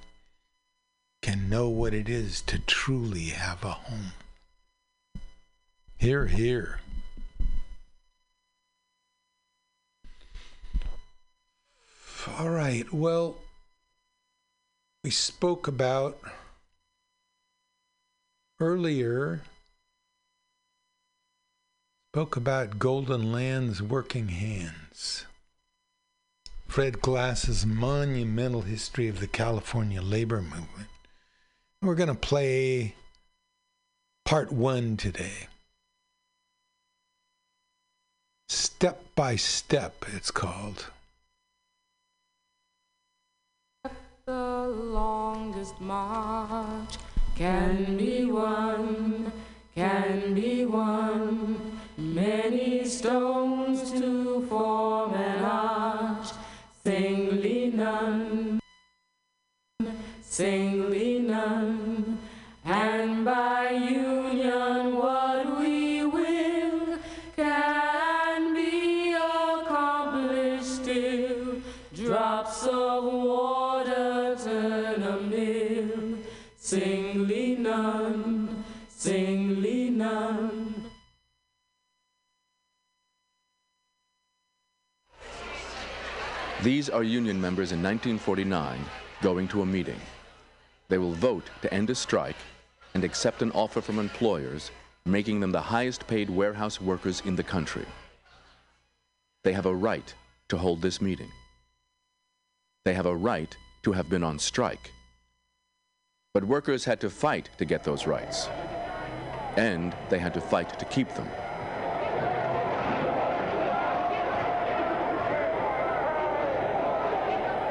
can 1.22 1.49
know 1.49 1.68
what 1.68 1.94
it 1.94 2.07
is 2.07 2.40
to 2.44 2.57
truly 2.60 3.26
have 3.26 3.61
a 3.65 3.72
home. 3.72 4.14
Hear, 5.98 6.27
hear. 6.27 6.80
All 12.40 12.49
right, 12.49 12.94
well, 12.94 13.40
we 15.03 15.10
spoke 15.10 15.68
about 15.68 16.18
earlier 18.60 19.41
spoke 22.14 22.38
about 22.38 22.80
Golden 22.80 23.34
Land's 23.34 23.82
working 23.82 24.30
hands. 24.30 25.26
Fred 26.65 27.02
Glass's 27.02 27.65
monumental 27.65 28.61
history 28.61 29.10
of 29.10 29.19
the 29.19 29.27
California 29.27 30.02
labor 30.02 30.41
movement. 30.41 30.88
We're 31.82 31.95
going 31.95 32.07
to 32.07 32.15
play 32.15 32.95
part 34.23 34.52
one 34.52 34.95
today. 34.95 35.48
Step 38.48 39.03
by 39.15 39.36
Step, 39.36 40.06
it's 40.14 40.32
called. 40.32 40.86
The 44.26 44.68
longest 44.68 45.80
march 45.82 46.95
can 47.36 47.98
be 47.98 48.26
won, 48.26 49.32
can 49.76 50.34
be 50.34 50.66
won. 50.66 51.78
Many 51.98 52.86
stones 52.86 53.91
to 53.91 54.45
form 54.48 55.14
an 55.14 55.44
arch, 55.44 56.30
singly 56.84 57.72
none, 57.74 58.60
singly 60.22 61.20
none, 61.20 62.20
and 62.64 63.26
by 63.26 63.70
union 63.72 64.95
what 64.95 65.25
These 86.66 86.90
are 86.90 87.04
union 87.04 87.40
members 87.40 87.74
in 87.74 87.84
1949 87.84 88.80
going 89.22 89.48
to 89.50 89.62
a 89.62 89.66
meeting. 89.68 90.00
They 90.90 90.98
will 90.98 91.14
vote 91.14 91.48
to 91.62 91.72
end 91.72 91.92
a 91.92 91.94
strike 91.94 92.38
and 92.96 93.04
accept 93.04 93.44
an 93.44 93.52
offer 93.52 93.82
from 93.82 94.00
employers 94.00 94.72
making 95.06 95.42
them 95.42 95.52
the 95.52 95.62
highest 95.62 96.08
paid 96.08 96.28
warehouse 96.28 96.82
workers 96.82 97.22
in 97.24 97.36
the 97.36 97.44
country. 97.44 97.86
they 99.44 99.54
have 99.54 99.68
a 99.68 99.76
right 99.76 100.16
to 100.48 100.58
hold 100.58 100.82
this 100.82 101.00
meeting. 101.00 101.30
They 102.84 102.96
have 102.96 103.06
a 103.06 103.16
right 103.16 103.56
to 103.84 103.92
have 103.92 104.10
been 104.10 104.24
on 104.24 104.40
strike. 104.40 104.90
But 106.34 106.46
workers 106.46 106.84
had 106.84 107.00
to 107.02 107.12
fight 107.12 107.52
to 107.60 107.66
get 107.66 107.84
those 107.84 108.08
rights, 108.08 108.48
and 109.56 109.96
they 110.10 110.18
had 110.18 110.34
to 110.34 110.42
fight 110.42 110.80
to 110.80 110.86
keep 110.86 111.14
them. 111.14 111.30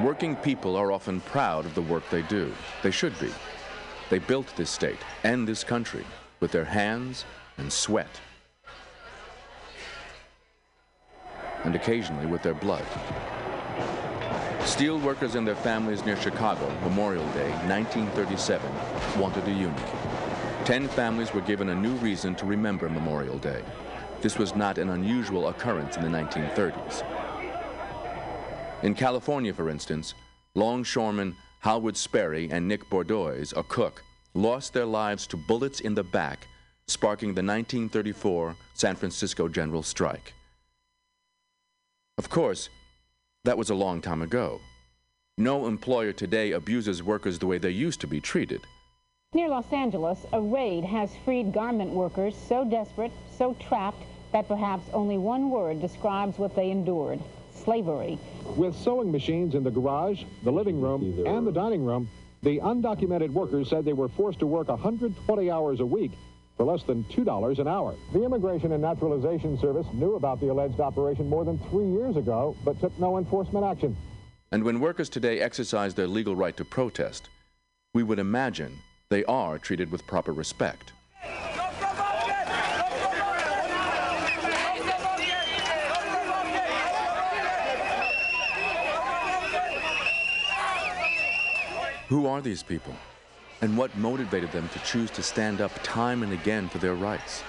Working 0.05 0.37
people 0.37 0.77
are 0.77 0.93
often 0.93 1.23
proud 1.23 1.65
of 1.65 1.75
the 1.75 1.81
work 1.81 2.03
they 2.11 2.21
do. 2.21 2.53
They 2.83 2.91
should 2.91 3.19
be. 3.19 3.31
They 4.11 4.19
built 4.19 4.55
this 4.55 4.69
state 4.69 4.99
and 5.23 5.49
this 5.49 5.65
country 5.65 6.05
with 6.41 6.53
their 6.53 6.67
hands 6.67 7.25
and 7.57 7.73
sweat, 7.73 8.21
and 11.65 11.75
occasionally 11.75 12.27
with 12.27 12.43
their 12.43 12.53
blood. 12.53 12.85
Steel 14.67 14.99
workers 14.99 15.37
and 15.37 15.49
their 15.49 15.57
families 15.57 16.05
near 16.05 16.21
Chicago, 16.21 16.69
Memorial 16.83 17.27
Day, 17.29 17.51
1937, 17.67 18.71
wanted 19.19 19.49
a 19.49 19.53
union. 19.53 19.75
Ten 20.67 20.87
families 20.87 21.33
were 21.33 21.41
given 21.41 21.71
a 21.71 21.75
new 21.75 21.95
reason 21.95 22.35
to 22.35 22.45
remember 22.45 22.91
Memorial 22.91 23.39
Day. 23.39 23.63
This 24.21 24.37
was 24.37 24.55
not 24.55 24.77
an 24.77 24.91
unusual 24.91 25.49
occurrence 25.49 25.97
in 25.97 26.03
the 26.03 26.11
1930s. 26.11 27.24
In 28.85 28.95
California, 28.95 29.55
for 29.55 29.71
instance, 29.71 30.13
longshoremen 30.55 31.35
Howard 31.61 31.97
Sperry 31.97 32.51
and 32.51 32.69
Nick 32.69 32.91
Bordoise, 32.91 33.57
a 33.57 33.63
cook, 33.63 34.05
lost 34.35 34.75
their 34.75 34.85
lives 34.85 35.27
to 35.29 35.39
bullets 35.39 35.81
in 35.81 35.95
the 35.95 36.05
back, 36.05 36.47
sparking 36.87 37.29
the 37.29 37.41
1934 37.43 38.55
San 38.75 38.95
Francisco 38.95 39.49
general 39.49 39.83
strike. 39.83 40.35
Of 42.19 42.29
course, 42.29 42.69
that 43.45 43.57
was 43.57 43.71
a 43.71 43.75
long 43.75 44.03
time 44.03 44.21
ago. 44.21 44.61
No 45.39 45.67
employer 45.67 46.13
today 46.13 46.53
abuses 46.53 47.03
workers 47.03 47.39
the 47.39 47.47
way 47.47 47.57
they 47.57 47.71
used 47.71 48.03
to 48.03 48.07
be 48.07 48.21
treated. 48.21 48.61
Near 49.33 49.49
Los 49.49 49.73
Angeles, 49.73 50.27
a 50.35 50.41
raid 50.43 50.85
has 50.85 51.11
freed 51.25 51.55
garment 51.55 51.91
workers 51.91 52.35
so 52.51 52.67
desperate, 52.67 53.13
so 53.39 53.55
trapped, 53.55 54.05
that 54.33 54.47
perhaps 54.47 54.85
only 54.93 55.17
one 55.17 55.49
word 55.49 55.81
describes 55.81 56.39
what 56.39 56.55
they 56.55 56.71
endured 56.71 57.23
slavery. 57.65 58.19
With 58.57 58.77
sewing 58.77 59.11
machines 59.11 59.55
in 59.55 59.65
the 59.65 59.71
garage, 59.71 60.23
the 60.43 60.53
living 60.53 60.81
room, 60.81 61.25
and 61.27 61.47
the 61.47 61.53
dining 61.53 61.85
room, 61.85 62.09
the 62.43 62.59
undocumented 62.59 63.31
workers 63.31 63.71
said 63.71 63.85
they 63.85 63.93
were 63.93 64.09
forced 64.09 64.39
to 64.41 64.47
work 64.47 64.69
120 64.69 65.51
hours 65.51 65.81
a 65.81 65.87
week 65.87 66.13
for 66.57 66.65
less 66.65 66.83
than 66.85 67.05
$2 67.05 67.59
an 67.59 67.67
hour. 67.67 67.95
The 68.13 68.23
Immigration 68.23 68.73
and 68.73 68.83
Naturalization 68.83 69.59
Service 69.59 69.87
knew 69.93 70.15
about 70.15 70.41
the 70.41 70.49
alleged 70.49 70.79
operation 70.79 71.29
more 71.29 71.45
than 71.45 71.59
three 71.71 71.87
years 71.87 72.17
ago, 72.17 72.57
but 72.65 72.81
took 72.81 72.97
no 72.99 73.19
enforcement 73.19 73.65
action. 73.65 73.97
And 74.53 74.63
when 74.63 74.79
workers 74.79 75.09
today 75.09 75.41
exercise 75.41 75.95
their 75.95 76.07
legal 76.07 76.37
right 76.37 76.57
to 76.57 76.65
protest, 76.65 77.29
we 77.93 78.03
would 78.03 78.19
imagine 78.19 78.79
they 79.09 79.25
are 79.25 79.59
treated 79.59 79.91
with 79.91 80.07
proper 80.07 80.33
respect. 80.33 80.94
Who 92.09 92.27
are 92.27 92.43
these 92.43 92.63
people? 92.63 92.95
And 93.63 93.79
what 93.79 93.97
motivated 93.97 94.53
them 94.53 94.69
to 94.71 94.79
choose 94.81 95.11
to 95.13 95.23
stand 95.23 95.63
up 95.63 95.73
time 95.83 96.23
and 96.23 96.33
again 96.33 96.69
for 96.69 96.79
their 96.79 96.95
rights? 96.95 97.43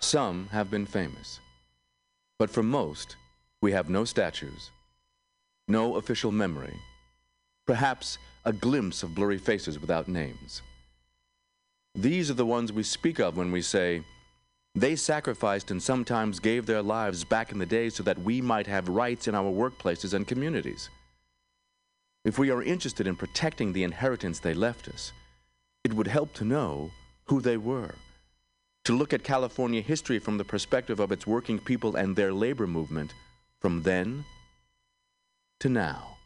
Some 0.00 0.48
have 0.50 0.70
been 0.70 0.86
famous. 0.86 1.40
But 2.38 2.48
for 2.48 2.62
most, 2.62 3.16
we 3.60 3.72
have 3.72 3.90
no 3.90 4.04
statues, 4.04 4.70
no 5.68 5.96
official 5.96 6.32
memory, 6.32 6.74
perhaps 7.66 8.16
a 8.46 8.52
glimpse 8.52 9.02
of 9.02 9.14
blurry 9.14 9.38
faces 9.38 9.78
without 9.78 10.08
names. 10.08 10.62
These 11.94 12.30
are 12.30 12.34
the 12.34 12.46
ones 12.46 12.72
we 12.72 12.82
speak 12.82 13.18
of 13.18 13.36
when 13.36 13.52
we 13.52 13.62
say, 13.62 14.02
they 14.74 14.96
sacrificed 14.96 15.70
and 15.70 15.82
sometimes 15.82 16.38
gave 16.38 16.66
their 16.66 16.82
lives 16.82 17.24
back 17.24 17.52
in 17.52 17.58
the 17.58 17.66
day 17.66 17.88
so 17.88 18.02
that 18.02 18.18
we 18.18 18.40
might 18.40 18.66
have 18.66 18.88
rights 18.88 19.26
in 19.28 19.34
our 19.34 19.50
workplaces 19.50 20.12
and 20.14 20.26
communities. 20.26 20.90
If 22.26 22.40
we 22.40 22.50
are 22.50 22.60
interested 22.60 23.06
in 23.06 23.14
protecting 23.14 23.72
the 23.72 23.84
inheritance 23.84 24.40
they 24.40 24.52
left 24.52 24.88
us, 24.88 25.12
it 25.84 25.94
would 25.94 26.08
help 26.08 26.34
to 26.34 26.44
know 26.44 26.90
who 27.26 27.40
they 27.40 27.56
were. 27.56 27.94
To 28.86 28.96
look 28.96 29.12
at 29.12 29.22
California 29.22 29.80
history 29.80 30.18
from 30.18 30.36
the 30.36 30.44
perspective 30.44 30.98
of 30.98 31.12
its 31.12 31.24
working 31.24 31.60
people 31.60 31.94
and 31.94 32.16
their 32.16 32.32
labor 32.32 32.66
movement 32.66 33.14
from 33.60 33.84
then 33.84 34.24
to 35.60 35.68
now. 35.68 36.16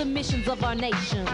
The 0.00 0.06
missions 0.06 0.48
of 0.48 0.64
our 0.64 0.74
nation? 0.74 1.26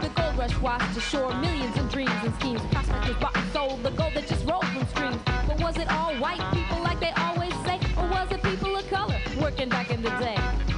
The 0.00 0.10
gold 0.14 0.38
rush 0.38 0.56
washed 0.58 0.96
ashore 0.96 1.34
millions 1.34 1.76
in 1.76 1.88
dreams 1.88 2.12
and 2.22 2.32
schemes. 2.36 2.60
Prospectors 2.70 3.16
bought 3.16 3.36
and 3.36 3.52
sold 3.52 3.82
the 3.82 3.90
gold 3.90 4.14
that 4.14 4.28
just 4.28 4.46
rolled 4.46 4.68
from 4.68 4.86
streams. 4.86 5.20
But 5.48 5.60
was 5.60 5.76
it 5.78 5.90
all 5.90 6.14
white 6.18 6.44
people 6.52 6.78
like 6.78 7.00
they 7.00 7.10
always 7.16 7.52
say? 7.64 7.80
Or 7.96 8.06
was 8.06 8.30
it 8.30 8.40
people 8.40 8.76
of 8.76 8.88
color 8.88 9.18
working 9.40 9.68
back 9.68 9.90
in 9.90 10.00
the 10.00 10.10
day? 10.10 10.69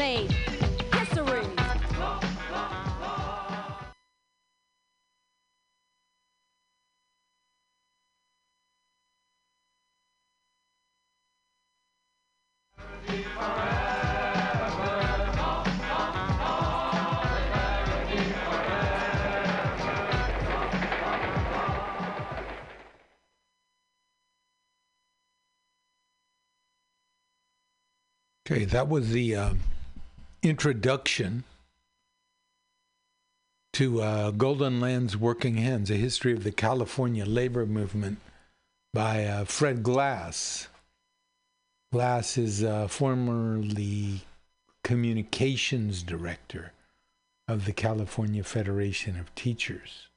Made 0.00 0.32
history. 0.94 1.46
Okay, 28.50 28.64
that 28.64 28.88
was 28.88 29.10
the 29.10 29.36
um, 29.36 29.60
introduction 30.42 31.44
to 33.74 34.02
uh, 34.02 34.30
Golden 34.30 34.80
Land's 34.80 35.16
Working 35.16 35.56
Hands, 35.56 35.90
A 35.90 35.94
History 35.94 36.32
of 36.32 36.44
the 36.44 36.52
California 36.52 37.24
Labor 37.24 37.66
Movement 37.66 38.18
by 38.92 39.24
uh, 39.24 39.44
Fred 39.44 39.82
Glass. 39.82 40.68
Glass 41.92 42.38
is 42.38 42.64
uh, 42.64 42.88
formerly 42.88 44.22
communications 44.82 46.02
director 46.02 46.72
of 47.46 47.64
the 47.64 47.72
California 47.72 48.42
Federation 48.42 49.18
of 49.18 49.34
Teachers. 49.34 50.08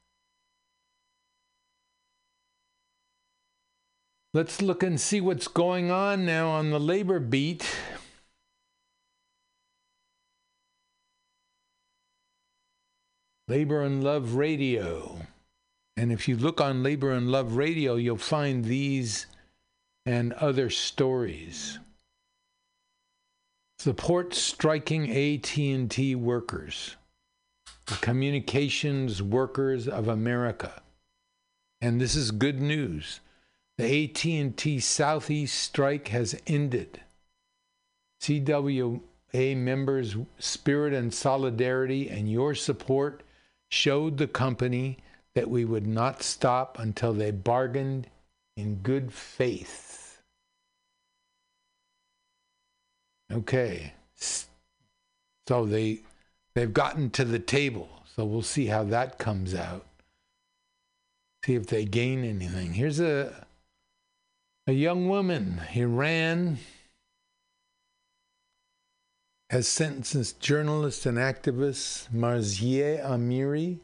Let's 4.33 4.61
look 4.61 4.81
and 4.81 4.99
see 4.99 5.21
what's 5.21 5.47
going 5.47 5.91
on 5.91 6.25
now 6.25 6.49
on 6.49 6.71
the 6.71 6.79
labor 6.79 7.19
beat. 7.19 7.67
Labor 13.53 13.83
and 13.83 14.03
Love 14.03 14.33
Radio. 14.33 15.15
And 15.95 16.11
if 16.11 16.27
you 16.27 16.35
look 16.35 16.59
on 16.59 16.81
Labor 16.81 17.11
and 17.11 17.29
Love 17.29 17.55
Radio, 17.55 17.97
you'll 17.97 18.17
find 18.17 18.65
these 18.65 19.27
and 20.07 20.33
other 20.33 20.71
stories. 20.71 21.77
Support 23.77 24.33
striking 24.33 25.03
AT&T 25.11 26.15
workers. 26.15 26.95
The 27.85 27.93
Communications 27.97 29.21
Workers 29.21 29.87
of 29.87 30.07
America. 30.07 30.81
And 31.79 32.01
this 32.01 32.15
is 32.15 32.31
good 32.31 32.59
news. 32.59 33.19
The 33.77 34.05
AT&T 34.05 34.79
Southeast 34.79 35.59
strike 35.59 36.07
has 36.07 36.35
ended. 36.47 37.01
CWA 38.19 38.99
members' 39.55 40.15
spirit 40.39 40.95
and 40.95 41.13
solidarity 41.13 42.09
and 42.09 42.31
your 42.31 42.55
support 42.55 43.22
showed 43.73 44.17
the 44.17 44.27
company 44.27 44.97
that 45.33 45.49
we 45.49 45.65
would 45.65 45.87
not 45.87 46.21
stop 46.21 46.77
until 46.79 47.11
they 47.11 47.31
bargained 47.31 48.07
in 48.55 48.75
good 48.75 49.11
faith. 49.11 50.21
Okay. 53.31 53.93
So 55.47 55.65
they 55.65 56.01
they've 56.53 56.73
gotten 56.73 57.09
to 57.11 57.25
the 57.25 57.39
table. 57.39 57.89
So 58.15 58.25
we'll 58.25 58.43
see 58.43 58.67
how 58.67 58.83
that 58.83 59.17
comes 59.17 59.55
out. 59.55 59.85
See 61.43 61.55
if 61.55 61.65
they 61.65 61.85
gain 61.85 62.23
anything. 62.23 62.73
Here's 62.73 62.99
a 62.99 63.47
a 64.67 64.71
young 64.71 65.09
woman, 65.09 65.61
Iran 65.73 66.59
has 69.53 69.67
sentenced 69.67 70.39
journalist 70.39 71.05
and 71.05 71.19
activist 71.19 72.09
Marzieh 72.09 72.99
Amiri 73.05 73.77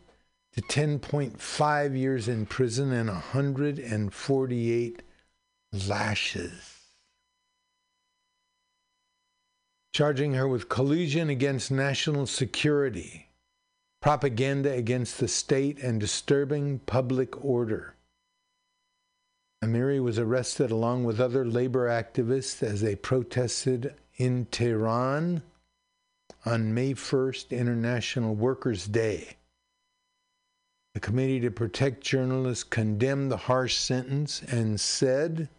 to 0.52 0.62
10.5 0.64 1.96
years 1.96 2.28
in 2.28 2.48
prison 2.48 2.92
and 2.92 3.08
148 3.08 5.04
lashes. 5.88 6.80
Charging 9.94 10.34
her 10.34 10.48
with 10.48 10.70
collusion 10.70 11.30
against 11.30 11.70
national 11.70 12.26
security, 12.26 13.30
propaganda 14.02 14.72
against 14.72 15.20
the 15.20 15.28
state, 15.28 15.78
and 15.84 16.00
disturbing 16.00 16.80
public 16.80 17.46
order. 17.46 17.94
Amiri 19.64 20.02
was 20.02 20.18
arrested 20.18 20.72
along 20.72 21.04
with 21.04 21.20
other 21.20 21.46
labor 21.46 21.88
activists 21.88 22.64
as 22.64 22.82
they 22.82 22.96
protested 22.96 23.94
in 24.18 24.48
Tehran 24.48 25.44
on 26.46 26.74
May 26.74 26.94
1st, 26.94 27.52
International 27.52 28.36
Workers' 28.36 28.88
Day. 28.88 29.38
The 30.94 31.00
Committee 31.00 31.40
to 31.42 31.52
Protect 31.52 32.02
Journalists 32.02 32.64
condemned 32.64 33.32
the 33.32 33.38
harsh 33.38 33.78
sentence 33.78 34.42
and 34.42 34.80
said 34.80 35.50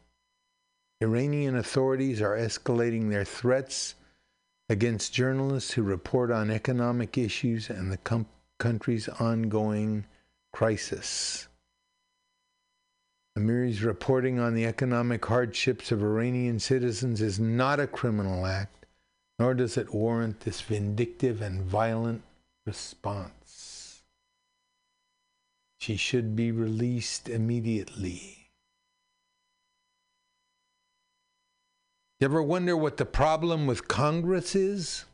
Iranian 1.00 1.56
authorities 1.56 2.20
are 2.20 2.36
escalating 2.36 3.10
their 3.10 3.24
threats 3.24 3.94
against 4.68 5.14
journalists 5.14 5.72
who 5.72 5.82
report 5.82 6.30
on 6.30 6.50
economic 6.50 7.16
issues 7.16 7.70
and 7.70 7.90
the 7.90 7.96
com- 7.96 8.26
country's 8.58 9.08
ongoing 9.08 10.04
crisis. 10.52 11.48
Amiri's 13.38 13.82
reporting 13.82 14.38
on 14.38 14.54
the 14.54 14.66
economic 14.66 15.24
hardships 15.24 15.90
of 15.90 16.02
Iranian 16.02 16.58
citizens 16.58 17.20
is 17.20 17.40
not 17.40 17.80
a 17.80 17.86
criminal 17.86 18.44
act, 18.44 18.79
nor 19.40 19.54
does 19.54 19.78
it 19.78 19.94
warrant 19.94 20.40
this 20.40 20.60
vindictive 20.60 21.40
and 21.40 21.62
violent 21.62 22.22
response. 22.66 24.02
She 25.78 25.96
should 25.96 26.36
be 26.36 26.52
released 26.52 27.26
immediately. 27.26 28.50
You 32.20 32.26
ever 32.26 32.42
wonder 32.42 32.76
what 32.76 32.98
the 32.98 33.06
problem 33.06 33.66
with 33.66 33.88
Congress 33.88 34.54
is? 34.54 35.06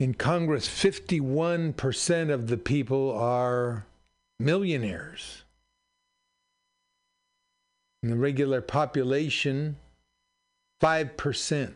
In 0.00 0.14
Congress, 0.14 0.66
51% 0.66 2.30
of 2.34 2.48
the 2.48 2.56
people 2.56 3.12
are 3.16 3.86
millionaires. 4.40 5.41
In 8.02 8.10
the 8.10 8.16
regular 8.16 8.60
population, 8.60 9.76
5% 10.82 11.74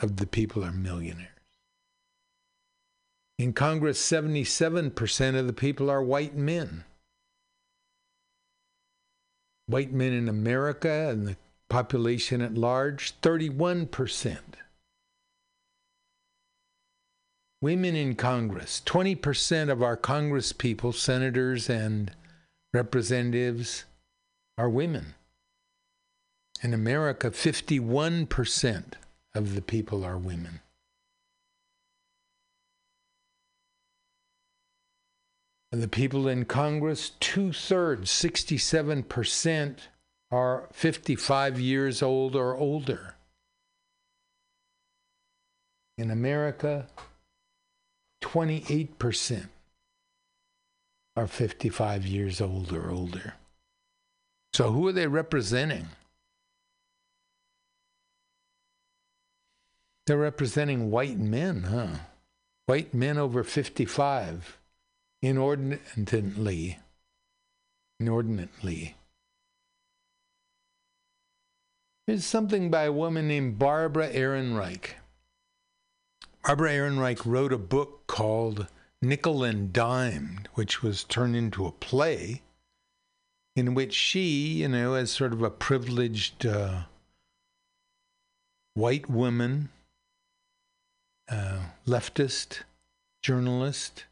of 0.00 0.16
the 0.16 0.26
people 0.26 0.64
are 0.64 0.70
millionaires. 0.70 1.28
In 3.38 3.52
Congress, 3.52 4.00
77% 4.00 5.38
of 5.38 5.46
the 5.46 5.52
people 5.52 5.90
are 5.90 6.02
white 6.02 6.36
men. 6.36 6.84
White 9.66 9.92
men 9.92 10.12
in 10.12 10.28
America 10.28 11.08
and 11.10 11.26
the 11.26 11.36
population 11.68 12.40
at 12.40 12.54
large, 12.54 13.20
31%. 13.20 14.38
Women 17.60 17.96
in 17.96 18.14
Congress. 18.14 18.80
20% 18.86 19.68
of 19.68 19.82
our 19.82 19.96
Congress 19.96 20.52
people, 20.52 20.92
senators 20.92 21.68
and 21.68 22.12
representatives, 22.72 23.84
are 24.58 24.68
women. 24.68 25.14
In 26.62 26.74
America, 26.74 27.30
51% 27.30 28.84
of 29.34 29.54
the 29.54 29.62
people 29.62 30.04
are 30.04 30.18
women. 30.18 30.60
And 35.70 35.82
the 35.82 35.88
people 35.88 36.26
in 36.26 36.44
Congress, 36.44 37.12
two 37.20 37.52
thirds, 37.52 38.10
67%, 38.10 39.76
are 40.30 40.68
55 40.72 41.60
years 41.60 42.02
old 42.02 42.34
or 42.34 42.56
older. 42.56 43.14
In 45.96 46.10
America, 46.10 46.88
28% 48.22 49.48
are 51.16 51.26
55 51.26 52.06
years 52.06 52.40
old 52.40 52.72
or 52.72 52.90
older. 52.90 53.34
So, 54.52 54.72
who 54.72 54.88
are 54.88 54.92
they 54.92 55.06
representing? 55.06 55.88
They're 60.06 60.16
representing 60.16 60.90
white 60.90 61.18
men, 61.18 61.64
huh? 61.64 61.98
White 62.66 62.94
men 62.94 63.18
over 63.18 63.44
55, 63.44 64.58
inordinately. 65.22 66.78
Inordinately. 68.00 68.96
There's 72.06 72.24
something 72.24 72.70
by 72.70 72.84
a 72.84 72.92
woman 72.92 73.28
named 73.28 73.58
Barbara 73.58 74.08
Ehrenreich. 74.08 74.94
Barbara 76.42 76.70
Ehrenreich 76.70 77.26
wrote 77.26 77.52
a 77.52 77.58
book 77.58 78.06
called 78.06 78.66
Nickel 79.02 79.44
and 79.44 79.74
Dimed, 79.74 80.48
which 80.54 80.82
was 80.82 81.04
turned 81.04 81.36
into 81.36 81.66
a 81.66 81.72
play 81.72 82.40
in 83.58 83.74
which 83.74 83.92
she, 83.92 84.60
you 84.62 84.68
know, 84.68 84.94
as 84.94 85.10
sort 85.10 85.32
of 85.32 85.42
a 85.42 85.50
privileged 85.50 86.46
uh, 86.46 86.82
white 88.74 89.10
woman, 89.10 89.68
uh, 91.28 91.58
leftist 91.86 92.60
journalist, 93.20 94.04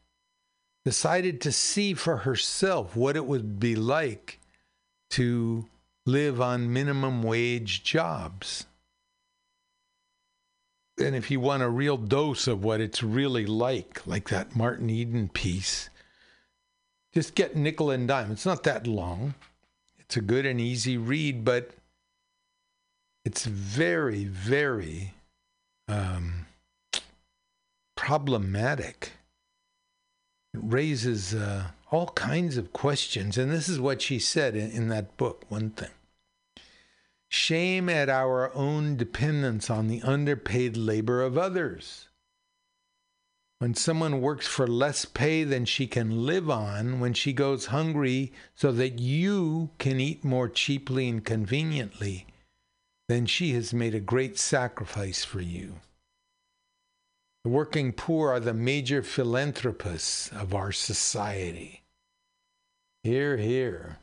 decided 0.85 1.41
to 1.41 1.53
see 1.53 1.95
for 1.95 2.19
herself 2.19 2.97
what 2.97 3.17
it 3.17 3.25
would 3.25 3.61
be 3.61 3.77
like 3.77 4.41
to 5.11 5.67
live 6.05 6.41
on 6.41 6.73
minimum 6.73 7.23
wage 7.23 7.85
jobs. 7.85 8.67
And 10.99 11.15
if 11.15 11.31
you 11.31 11.41
want 11.41 11.63
a 11.63 11.69
real 11.69 11.97
dose 11.97 12.49
of 12.49 12.65
what 12.65 12.81
it's 12.81 13.03
really 13.03 13.47
like, 13.47 14.05
like 14.07 14.29
that 14.31 14.57
Martin 14.57 14.91
Eden 14.91 15.29
piece, 15.29 15.91
just 17.17 17.35
get 17.35 17.57
nickel 17.57 17.91
and 17.91 18.07
dime. 18.07 18.31
It's 18.31 18.45
not 18.45 18.63
that 18.65 18.87
long. 18.87 19.33
It's 19.99 20.19
a 20.19 20.21
good 20.21 20.45
and 20.45 20.61
easy 20.61 20.99
read, 20.99 21.47
but 21.47 21.71
it's 23.25 23.47
very, 23.47 24.25
very 24.25 25.15
um, 25.89 26.45
problematic. 27.97 29.13
It 30.53 30.61
raises 30.63 31.35
uh, 31.35 31.69
all 31.91 32.09
kinds 32.09 32.59
of 32.59 32.75
questions. 32.75 33.39
And 33.39 33.51
this 33.51 33.67
is 33.67 33.81
what 33.81 34.03
she 34.03 34.19
said 34.19 34.55
in, 34.55 34.71
in 34.71 34.89
that 34.89 35.17
book 35.17 35.47
one 35.49 35.71
thing 35.71 35.89
shame 37.29 37.89
at 37.89 38.11
our 38.11 38.55
own 38.55 38.97
dependence 38.97 39.71
on 39.71 39.89
the 39.89 40.03
underpaid 40.03 40.77
labor 40.77 41.23
of 41.23 41.39
others. 41.39 42.09
When 43.59 43.75
someone 43.75 44.21
works 44.21 44.47
for 44.47 44.67
less 44.67 45.07
pay 45.07 45.43
than 45.43 45.65
she 45.65 45.87
can 45.87 46.27
live 46.27 46.51
on, 46.51 47.01
when 47.01 47.15
she 47.15 47.33
goes 47.33 47.67
hungry 47.67 48.33
so 48.55 48.71
that 48.73 48.99
you 48.99 49.71
can 49.79 49.99
eat 49.99 50.23
more 50.23 50.49
cheaply 50.49 51.09
and 51.09 51.25
conveniently, 51.25 52.27
then 53.09 53.25
she 53.25 53.53
has 53.53 53.73
made 53.73 53.95
a 53.95 54.01
great 54.01 54.39
sacrifice 54.39 55.25
for 55.25 55.41
you. 55.41 55.77
The 57.45 57.51
working 57.51 57.93
poor 57.93 58.33
are 58.33 58.41
the 58.41 58.53
major 58.53 59.03
philanthropists 59.03 60.29
of 60.33 60.53
our 60.53 60.73
society. 60.73 61.83
Hear, 63.05 63.39
hear. 63.39 63.99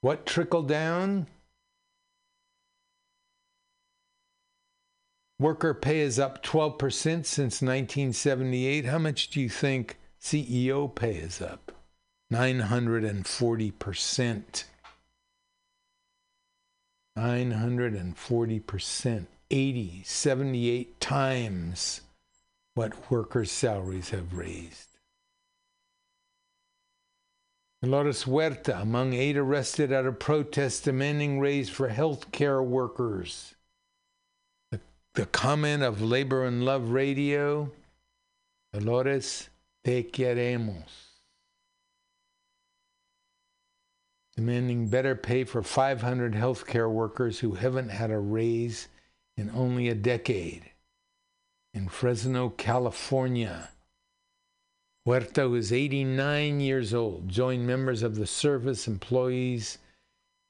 What 0.00 0.24
trickled 0.24 0.68
down? 0.68 1.26
Worker 5.40 5.74
pay 5.74 5.98
is 6.00 6.18
up 6.18 6.42
12% 6.44 7.26
since 7.26 7.60
1978. 7.60 8.84
How 8.84 8.98
much 8.98 9.30
do 9.30 9.40
you 9.40 9.48
think 9.48 9.98
CEO 10.20 10.94
pay 10.94 11.16
is 11.16 11.42
up? 11.42 11.72
940%. 12.32 14.64
940%. 17.18 19.26
80, 19.50 20.02
78 20.04 21.00
times 21.00 22.00
what 22.74 23.10
workers' 23.10 23.52
salaries 23.52 24.10
have 24.10 24.34
raised. 24.34 24.88
Dolores 27.82 28.24
Huerta 28.24 28.80
among 28.80 29.12
eight 29.12 29.36
arrested 29.36 29.92
at 29.92 30.06
a 30.06 30.12
protest 30.12 30.84
demanding 30.84 31.38
raise 31.38 31.68
for 31.68 31.88
health 31.88 32.32
care 32.32 32.62
workers. 32.62 33.53
The, 35.14 35.26
comment 35.26 35.84
of 35.84 36.02
Labor 36.02 36.44
and 36.44 36.64
Love 36.64 36.90
Radio 36.90 37.70
Dolores, 38.72 39.48
te 39.84 40.02
queremos. 40.02 41.20
Demanding 44.34 44.88
better 44.88 45.14
pay 45.14 45.44
for 45.44 45.62
500 45.62 46.32
healthcare 46.32 46.90
workers 46.90 47.38
who 47.38 47.52
haven't 47.52 47.90
had 47.90 48.10
a 48.10 48.18
raise 48.18 48.88
in 49.36 49.50
only 49.54 49.88
a 49.88 49.94
decade. 49.94 50.72
In 51.72 51.88
Fresno, 51.88 52.48
California, 52.48 53.70
Huerta, 55.06 55.42
who 55.42 55.54
is 55.54 55.72
89 55.72 56.58
years 56.58 56.92
old, 56.92 57.28
joined 57.28 57.64
members 57.64 58.02
of 58.02 58.16
the 58.16 58.26
Service 58.26 58.88
Employees 58.88 59.78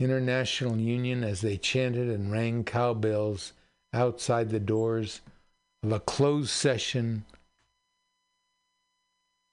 International 0.00 0.78
Union 0.78 1.22
as 1.22 1.42
they 1.42 1.58
chanted 1.58 2.08
and 2.08 2.32
rang 2.32 2.64
cowbells 2.64 3.52
outside 3.94 4.50
the 4.50 4.60
doors 4.60 5.20
of 5.82 5.92
a 5.92 6.00
closed 6.00 6.50
session 6.50 7.24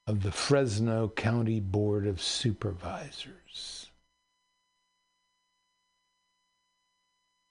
of 0.08 0.24
the 0.24 0.32
Fresno 0.32 1.10
County 1.10 1.60
Board 1.60 2.08
of 2.08 2.22
Supervisors. 2.22 3.92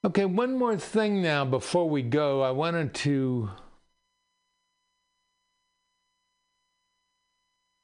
Okay, 0.04 0.24
one 0.24 0.56
more 0.56 0.76
thing 0.76 1.22
now 1.22 1.44
before 1.44 1.88
we 1.88 2.02
go. 2.02 2.42
I 2.42 2.50
wanted 2.50 2.94
to 2.94 3.50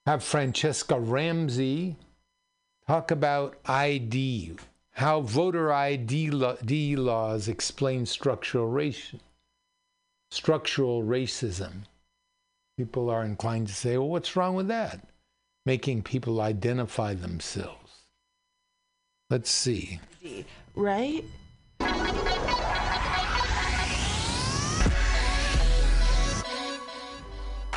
have 0.07 0.21
Franchesca 0.21 0.99
Ramsey 0.99 1.97
talk 2.87 3.11
about 3.11 3.59
ID, 3.67 4.57
how 4.97 5.21
voter 5.21 5.71
ID 5.71 6.31
laws 6.97 7.49
explain 7.49 8.07
structural 8.07 8.67
race, 8.67 9.13
structural 10.31 11.03
racism. 11.03 11.83
People 12.79 13.11
are 13.11 13.23
inclined 13.23 13.69
to 13.69 13.75
say, 13.75 13.99
well, 13.99 14.09
what's 14.09 14.37
wrong 14.37 14.55
with 14.55 14.69
that? 14.69 15.07
Making 15.67 16.03
people 16.03 16.41
identify 16.41 17.13
themselves. 17.13 17.93
Let's 19.29 19.51
see. 19.51 20.01
Right? 20.75 21.25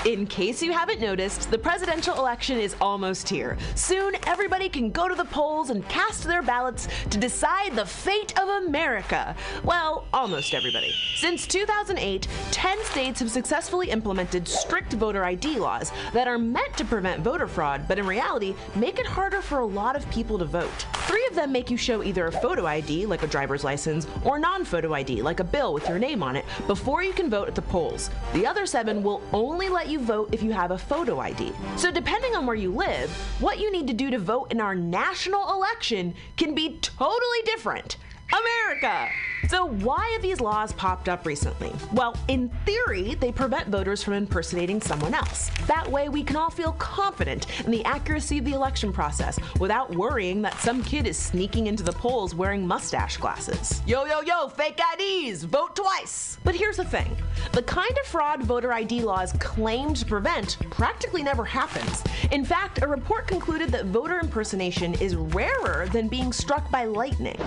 In 0.09 0.25
case 0.25 0.63
you 0.63 0.71
haven't 0.71 1.01
noticed, 1.01 1.51
the 1.51 1.57
presidential 1.59 2.17
election 2.17 2.57
is 2.57 2.75
almost 2.81 3.29
here. 3.29 3.59
Soon, 3.75 4.15
everybody 4.25 4.67
can 4.67 4.89
go 4.89 5.07
to 5.07 5.13
the 5.13 5.25
polls 5.25 5.69
and 5.69 5.87
cast 5.87 6.23
their 6.23 6.41
ballots 6.41 6.87
to 7.11 7.19
decide 7.19 7.75
the 7.75 7.85
fate 7.85 8.33
of 8.39 8.49
America. 8.65 9.35
Well, 9.63 10.07
almost 10.11 10.55
everybody. 10.55 10.95
Since 11.17 11.45
2008, 11.45 12.27
10 12.49 12.85
states 12.85 13.19
have 13.19 13.29
successfully 13.29 13.91
implemented 13.91 14.47
strict 14.47 14.93
voter 14.93 15.23
ID 15.23 15.59
laws 15.59 15.91
that 16.13 16.27
are 16.27 16.39
meant 16.39 16.75
to 16.77 16.85
prevent 16.85 17.21
voter 17.21 17.47
fraud, 17.47 17.87
but 17.87 17.99
in 17.99 18.07
reality, 18.07 18.55
make 18.73 18.97
it 18.97 19.05
harder 19.05 19.43
for 19.43 19.59
a 19.59 19.65
lot 19.65 19.95
of 19.95 20.09
people 20.09 20.39
to 20.39 20.45
vote. 20.45 20.87
Three 21.09 21.25
of 21.25 21.33
them 21.33 21.51
make 21.51 21.71
you 21.71 21.75
show 21.75 22.03
either 22.03 22.27
a 22.27 22.31
photo 22.31 22.67
ID, 22.67 23.07
like 23.07 23.23
a 23.23 23.27
driver's 23.27 23.63
license, 23.63 24.05
or 24.23 24.37
non 24.37 24.63
photo 24.63 24.93
ID, 24.93 25.23
like 25.23 25.39
a 25.39 25.43
bill 25.43 25.73
with 25.73 25.89
your 25.89 25.97
name 25.97 26.21
on 26.21 26.35
it, 26.35 26.45
before 26.67 27.01
you 27.01 27.13
can 27.13 27.31
vote 27.31 27.47
at 27.47 27.55
the 27.55 27.63
polls. 27.63 28.11
The 28.33 28.45
other 28.45 28.67
seven 28.67 29.01
will 29.01 29.23
only 29.33 29.69
let 29.69 29.89
you 29.89 29.97
vote 29.97 30.29
if 30.31 30.43
you 30.43 30.51
have 30.51 30.69
a 30.69 30.77
photo 30.77 31.19
ID. 31.19 31.51
So, 31.77 31.89
depending 31.89 32.35
on 32.35 32.45
where 32.45 32.55
you 32.55 32.71
live, 32.71 33.09
what 33.39 33.57
you 33.57 33.71
need 33.71 33.87
to 33.87 33.93
do 33.93 34.11
to 34.11 34.19
vote 34.19 34.51
in 34.51 34.61
our 34.61 34.75
national 34.75 35.51
election 35.51 36.13
can 36.37 36.53
be 36.53 36.77
totally 36.77 37.41
different. 37.43 37.97
America! 38.31 39.09
So, 39.49 39.65
why 39.65 40.07
have 40.13 40.21
these 40.21 40.41
laws 40.41 40.73
popped 40.73 41.09
up 41.09 41.25
recently? 41.25 41.73
Well, 41.91 42.15
in 42.27 42.49
theory, 42.65 43.15
they 43.15 43.31
prevent 43.31 43.67
voters 43.69 44.03
from 44.03 44.13
impersonating 44.13 44.79
someone 44.79 45.15
else. 45.15 45.49
That 45.65 45.89
way, 45.89 46.07
we 46.07 46.23
can 46.23 46.35
all 46.35 46.51
feel 46.51 46.73
confident 46.73 47.47
in 47.65 47.71
the 47.71 47.83
accuracy 47.83 48.37
of 48.37 48.45
the 48.45 48.53
election 48.53 48.93
process 48.93 49.39
without 49.59 49.95
worrying 49.95 50.43
that 50.43 50.59
some 50.59 50.83
kid 50.83 51.07
is 51.07 51.17
sneaking 51.17 51.65
into 51.65 51.81
the 51.81 51.93
polls 51.93 52.35
wearing 52.35 52.67
mustache 52.67 53.17
glasses. 53.17 53.81
Yo, 53.87 54.05
yo, 54.05 54.21
yo, 54.21 54.49
fake 54.49 54.79
IDs, 54.99 55.45
vote 55.45 55.75
twice! 55.75 56.37
But 56.43 56.53
here's 56.53 56.77
the 56.77 56.85
thing 56.85 57.17
the 57.53 57.63
kind 57.63 57.97
of 57.99 58.05
fraud 58.05 58.43
voter 58.43 58.71
ID 58.71 59.01
laws 59.01 59.33
claim 59.39 59.95
to 59.95 60.05
prevent 60.05 60.57
practically 60.69 61.23
never 61.23 61.43
happens. 61.43 62.03
In 62.31 62.45
fact, 62.45 62.83
a 62.83 62.87
report 62.87 63.25
concluded 63.27 63.69
that 63.69 63.85
voter 63.85 64.19
impersonation 64.19 64.93
is 64.95 65.15
rarer 65.15 65.87
than 65.91 66.07
being 66.07 66.31
struck 66.31 66.69
by 66.69 66.85
lightning. 66.85 67.39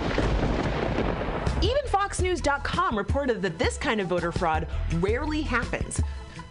Even 1.62 1.82
FoxNews.com 1.86 2.98
reported 2.98 3.40
that 3.42 3.56
this 3.56 3.78
kind 3.78 4.00
of 4.00 4.08
voter 4.08 4.32
fraud 4.32 4.66
rarely 4.96 5.42
happens. 5.42 6.00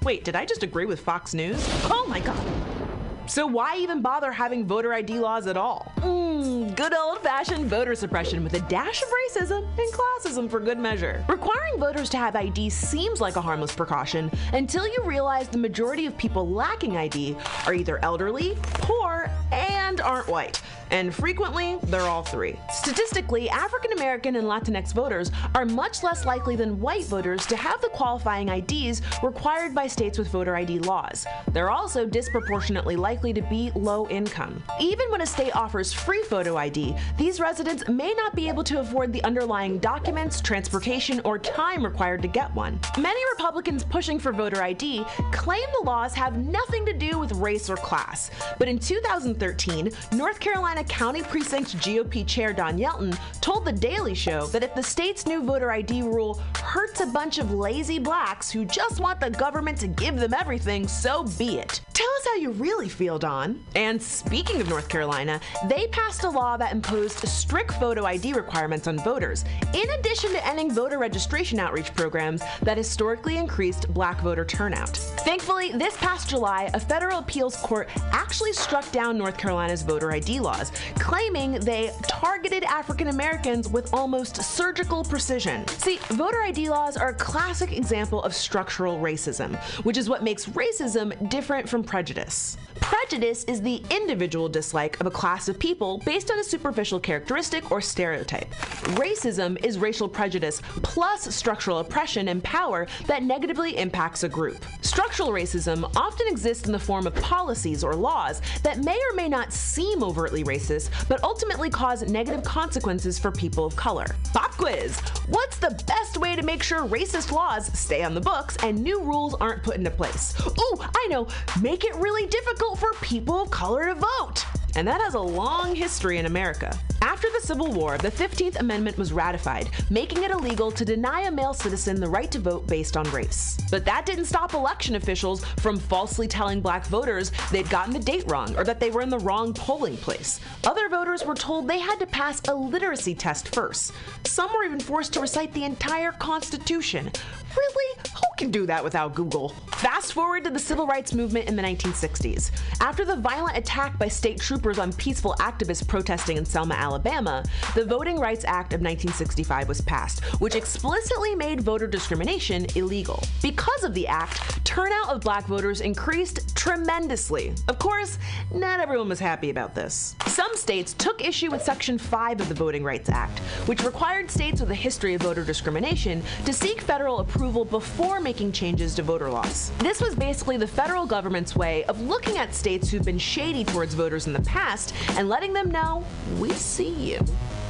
Wait, 0.03 0.23
did 0.23 0.37
I 0.37 0.45
just 0.45 0.63
agree 0.63 0.85
with 0.85 1.01
Fox 1.01 1.33
News? 1.33 1.67
Oh 1.85 2.05
my 2.07 2.21
god. 2.21 2.90
So 3.27 3.45
why 3.45 3.77
even 3.77 4.01
bother 4.01 4.31
having 4.31 4.65
voter 4.65 4.93
ID 4.93 5.19
laws 5.19 5.47
at 5.47 5.55
all? 5.55 5.91
Mmm, 5.97 6.75
good 6.75 6.93
old-fashioned 6.93 7.65
voter 7.65 7.95
suppression 7.95 8.43
with 8.43 8.53
a 8.55 8.59
dash 8.61 9.01
of 9.01 9.07
racism 9.09 9.67
and 9.77 9.93
classism 9.93 10.49
for 10.49 10.59
good 10.59 10.79
measure. 10.79 11.23
Requiring 11.29 11.79
voters 11.79 12.09
to 12.09 12.17
have 12.17 12.35
ID 12.35 12.69
seems 12.69 13.21
like 13.21 13.35
a 13.35 13.41
harmless 13.41 13.73
precaution 13.73 14.31
until 14.53 14.87
you 14.87 15.03
realize 15.03 15.47
the 15.47 15.57
majority 15.57 16.05
of 16.05 16.17
people 16.17 16.49
lacking 16.49 16.97
ID 16.97 17.37
are 17.65 17.73
either 17.73 17.99
elderly, 18.03 18.57
poor, 18.63 19.29
and 19.51 20.01
aren't 20.01 20.27
white 20.27 20.61
and 20.91 21.15
frequently, 21.15 21.77
they're 21.83 22.01
all 22.01 22.21
three. 22.21 22.59
Statistically, 22.69 23.49
African 23.49 23.93
American 23.93 24.35
and 24.35 24.45
Latinx 24.45 24.93
voters 24.93 25.31
are 25.55 25.65
much 25.65 26.03
less 26.03 26.25
likely 26.25 26.57
than 26.57 26.79
white 26.81 27.05
voters 27.05 27.45
to 27.45 27.55
have 27.55 27.79
the 27.81 27.87
qualifying 27.89 28.49
IDs 28.49 29.01
required 29.23 29.73
by 29.73 29.87
states 29.87 30.17
with 30.17 30.27
voter 30.27 30.53
ID 30.55 30.79
laws. 30.79 31.25
They're 31.53 31.71
also 31.71 32.05
disproportionately 32.05 32.97
likely 32.97 33.10
to 33.11 33.41
be 33.49 33.71
low 33.75 34.07
income. 34.07 34.63
Even 34.79 35.11
when 35.11 35.21
a 35.21 35.25
state 35.25 35.55
offers 35.55 35.91
free 35.91 36.23
photo 36.23 36.55
ID, 36.55 36.95
these 37.17 37.39
residents 37.39 37.87
may 37.89 38.13
not 38.13 38.33
be 38.35 38.47
able 38.47 38.63
to 38.63 38.79
afford 38.79 39.11
the 39.11 39.23
underlying 39.23 39.77
documents, 39.79 40.39
transportation, 40.39 41.19
or 41.25 41.37
time 41.37 41.83
required 41.83 42.21
to 42.21 42.27
get 42.27 42.53
one. 42.55 42.79
Many 42.97 43.19
Republicans 43.33 43.83
pushing 43.83 44.17
for 44.17 44.31
voter 44.31 44.63
ID 44.63 45.03
claim 45.31 45.63
the 45.79 45.85
laws 45.85 46.13
have 46.13 46.37
nothing 46.37 46.85
to 46.85 46.93
do 46.93 47.19
with 47.19 47.33
race 47.33 47.69
or 47.69 47.75
class, 47.75 48.31
but 48.57 48.69
in 48.69 48.79
2013, 48.79 49.91
North 50.13 50.39
Carolina 50.39 50.83
County 50.85 51.21
Precinct 51.21 51.77
GOP 51.79 52.25
Chair 52.25 52.53
Don 52.53 52.77
Yelton 52.77 53.17
told 53.41 53.65
The 53.65 53.73
Daily 53.73 54.15
Show 54.15 54.47
that 54.47 54.63
if 54.63 54.73
the 54.73 54.83
state's 54.83 55.27
new 55.27 55.43
voter 55.43 55.71
ID 55.71 56.03
rule 56.03 56.41
hurts 56.55 57.01
a 57.01 57.07
bunch 57.07 57.39
of 57.39 57.53
lazy 57.53 57.99
blacks 57.99 58.49
who 58.49 58.63
just 58.63 59.01
want 59.01 59.19
the 59.19 59.29
government 59.29 59.77
to 59.79 59.87
give 59.87 60.15
them 60.15 60.33
everything, 60.33 60.87
so 60.87 61.25
be 61.37 61.57
it. 61.57 61.81
Tell 61.93 62.09
us 62.19 62.25
how 62.25 62.35
you 62.35 62.51
really 62.51 62.87
feel, 62.87 63.00
Don. 63.01 63.63
And 63.75 64.01
speaking 64.01 64.61
of 64.61 64.69
North 64.69 64.87
Carolina, 64.87 65.39
they 65.67 65.87
passed 65.87 66.23
a 66.23 66.29
law 66.29 66.55
that 66.57 66.71
imposed 66.71 67.27
strict 67.27 67.73
photo 67.73 68.05
ID 68.05 68.33
requirements 68.33 68.87
on 68.87 68.99
voters, 68.99 69.43
in 69.73 69.89
addition 69.99 70.31
to 70.31 70.47
ending 70.47 70.71
voter 70.71 70.99
registration 70.99 71.59
outreach 71.59 71.93
programs 71.95 72.43
that 72.61 72.77
historically 72.77 73.37
increased 73.37 73.91
black 73.93 74.21
voter 74.21 74.45
turnout. 74.45 74.97
Thankfully, 75.25 75.71
this 75.71 75.97
past 75.97 76.29
July, 76.29 76.69
a 76.73 76.79
federal 76.79 77.19
appeals 77.19 77.55
court 77.57 77.89
actually 78.11 78.53
struck 78.53 78.89
down 78.91 79.17
North 79.17 79.37
Carolina's 79.37 79.81
voter 79.81 80.11
ID 80.11 80.39
laws, 80.39 80.71
claiming 80.95 81.53
they 81.53 81.91
targeted 82.03 82.63
African 82.65 83.07
Americans 83.07 83.67
with 83.67 83.93
almost 83.93 84.37
surgical 84.43 85.03
precision. 85.03 85.67
See, 85.67 85.97
voter 86.09 86.41
ID 86.43 86.69
laws 86.69 86.97
are 86.97 87.09
a 87.09 87.13
classic 87.15 87.75
example 87.75 88.21
of 88.23 88.33
structural 88.35 88.99
racism, 88.99 89.55
which 89.83 89.97
is 89.97 90.09
what 90.09 90.23
makes 90.23 90.45
racism 90.47 91.29
different 91.29 91.67
from 91.67 91.83
prejudice. 91.83 92.57
Prejudice 92.91 93.45
is 93.45 93.61
the 93.61 93.81
individual 93.89 94.49
dislike 94.49 94.99
of 94.99 95.07
a 95.07 95.11
class 95.11 95.47
of 95.47 95.57
people 95.57 95.99
based 95.99 96.29
on 96.29 96.39
a 96.39 96.43
superficial 96.43 96.99
characteristic 96.99 97.71
or 97.71 97.79
stereotype. 97.79 98.53
Racism 98.99 99.57
is 99.63 99.79
racial 99.79 100.09
prejudice 100.09 100.61
plus 100.83 101.33
structural 101.33 101.79
oppression 101.79 102.27
and 102.27 102.43
power 102.43 102.87
that 103.07 103.23
negatively 103.23 103.77
impacts 103.77 104.23
a 104.23 104.29
group. 104.29 104.65
Structural 104.81 105.29
racism 105.29 105.89
often 105.95 106.27
exists 106.27 106.65
in 106.65 106.73
the 106.73 106.79
form 106.79 107.07
of 107.07 107.15
policies 107.15 107.81
or 107.81 107.95
laws 107.95 108.41
that 108.61 108.83
may 108.83 108.99
or 109.09 109.15
may 109.15 109.29
not 109.29 109.53
seem 109.53 110.03
overtly 110.03 110.43
racist, 110.43 110.89
but 111.07 111.23
ultimately 111.23 111.69
cause 111.69 112.03
negative 112.03 112.43
consequences 112.43 113.17
for 113.17 113.31
people 113.31 113.65
of 113.65 113.73
color. 113.77 114.17
Pop 114.33 114.51
quiz! 114.57 114.99
What's 115.29 115.57
the 115.59 115.81
best 115.87 116.17
way 116.17 116.35
to 116.35 116.43
make 116.43 116.61
sure 116.61 116.85
racist 116.85 117.31
laws 117.31 117.67
stay 117.77 118.03
on 118.03 118.13
the 118.13 118.19
books 118.19 118.57
and 118.63 118.83
new 118.83 119.01
rules 119.01 119.33
aren't 119.35 119.63
put 119.63 119.77
into 119.77 119.91
place? 119.91 120.35
Ooh, 120.45 120.77
I 120.81 121.07
know, 121.09 121.27
make 121.61 121.85
it 121.85 121.95
really 121.95 122.27
difficult 122.27 122.80
for 122.81 122.91
people 122.93 123.43
of 123.43 123.51
color 123.51 123.85
to 123.85 123.93
vote. 123.93 124.43
And 124.75 124.87
that 124.87 125.01
has 125.01 125.13
a 125.13 125.19
long 125.19 125.75
history 125.75 126.17
in 126.17 126.25
America. 126.25 126.75
After 127.03 127.27
the 127.29 127.45
Civil 127.45 127.71
War, 127.71 127.99
the 127.99 128.09
15th 128.09 128.59
Amendment 128.59 128.97
was 128.97 129.13
ratified, 129.13 129.69
making 129.91 130.23
it 130.23 130.31
illegal 130.31 130.71
to 130.71 130.83
deny 130.83 131.21
a 131.21 131.31
male 131.31 131.53
citizen 131.53 131.99
the 131.99 132.09
right 132.09 132.31
to 132.31 132.39
vote 132.39 132.65
based 132.65 132.97
on 132.97 133.03
race. 133.11 133.59
But 133.69 133.85
that 133.85 134.07
didn't 134.07 134.25
stop 134.25 134.55
election 134.55 134.95
officials 134.95 135.43
from 135.59 135.77
falsely 135.77 136.27
telling 136.27 136.59
black 136.61 136.85
voters 136.87 137.31
they'd 137.51 137.69
gotten 137.69 137.93
the 137.93 137.99
date 137.99 138.23
wrong 138.27 138.57
or 138.57 138.63
that 138.63 138.79
they 138.79 138.89
were 138.89 139.01
in 139.01 139.09
the 139.09 139.19
wrong 139.19 139.53
polling 139.53 139.97
place. 139.97 140.39
Other 140.63 140.89
voters 140.89 141.23
were 141.23 141.35
told 141.35 141.67
they 141.67 141.79
had 141.79 141.99
to 141.99 142.07
pass 142.07 142.41
a 142.47 142.55
literacy 142.55 143.13
test 143.13 143.53
first. 143.53 143.91
Some 144.25 144.51
were 144.53 144.63
even 144.63 144.79
forced 144.79 145.13
to 145.13 145.19
recite 145.19 145.53
the 145.53 145.65
entire 145.65 146.13
Constitution. 146.13 147.11
Really? 147.55 147.97
Who 148.15 148.35
can 148.37 148.51
do 148.51 148.65
that 148.65 148.83
without 148.83 149.13
Google? 149.13 149.49
Fast 149.73 150.13
forward 150.13 150.43
to 150.45 150.49
the 150.49 150.59
civil 150.59 150.87
rights 150.87 151.13
movement 151.13 151.49
in 151.49 151.55
the 151.55 151.61
1960s. 151.61 152.51
After 152.79 153.03
the 153.03 153.15
violent 153.15 153.57
attack 153.57 153.97
by 153.97 154.07
state 154.07 154.39
troopers 154.39 154.79
on 154.79 154.93
peaceful 154.93 155.35
activists 155.39 155.85
protesting 155.87 156.37
in 156.37 156.45
Selma, 156.45 156.75
Alabama, 156.75 157.43
the 157.75 157.85
Voting 157.85 158.19
Rights 158.19 158.45
Act 158.45 158.73
of 158.73 158.81
1965 158.81 159.67
was 159.67 159.81
passed, 159.81 160.23
which 160.39 160.55
explicitly 160.55 161.35
made 161.35 161.61
voter 161.61 161.87
discrimination 161.87 162.65
illegal. 162.75 163.23
Because 163.41 163.83
of 163.83 163.93
the 163.93 164.07
act, 164.07 164.63
turnout 164.65 165.09
of 165.09 165.21
black 165.21 165.45
voters 165.45 165.81
increased 165.81 166.55
tremendously. 166.55 167.53
Of 167.67 167.79
course, 167.79 168.17
not 168.53 168.79
everyone 168.79 169.09
was 169.09 169.19
happy 169.19 169.49
about 169.49 169.75
this. 169.75 170.15
Some 170.27 170.55
states 170.55 170.93
took 170.93 171.23
issue 171.23 171.51
with 171.51 171.63
Section 171.63 171.97
5 171.97 172.41
of 172.41 172.49
the 172.49 172.55
Voting 172.55 172.83
Rights 172.83 173.09
Act, 173.09 173.39
which 173.67 173.83
required 173.83 174.31
states 174.31 174.61
with 174.61 174.71
a 174.71 174.75
history 174.75 175.15
of 175.15 175.21
voter 175.21 175.43
discrimination 175.43 176.23
to 176.45 176.53
seek 176.53 176.81
federal 176.81 177.19
approval 177.19 177.40
before 177.41 178.19
making 178.19 178.51
changes 178.51 178.93
to 178.93 179.01
voter 179.01 179.27
laws. 179.27 179.71
This 179.79 179.99
was 179.99 180.13
basically 180.13 180.57
the 180.57 180.67
federal 180.67 181.07
government's 181.07 181.55
way 181.55 181.83
of 181.85 181.99
looking 182.01 182.37
at 182.37 182.53
states 182.53 182.89
who've 182.89 183.03
been 183.03 183.17
shady 183.17 183.63
towards 183.63 183.95
voters 183.95 184.27
in 184.27 184.33
the 184.33 184.41
past 184.41 184.93
and 185.17 185.27
letting 185.27 185.51
them 185.51 185.71
know, 185.71 186.03
we 186.37 186.51
see 186.51 186.89
you. 186.89 187.19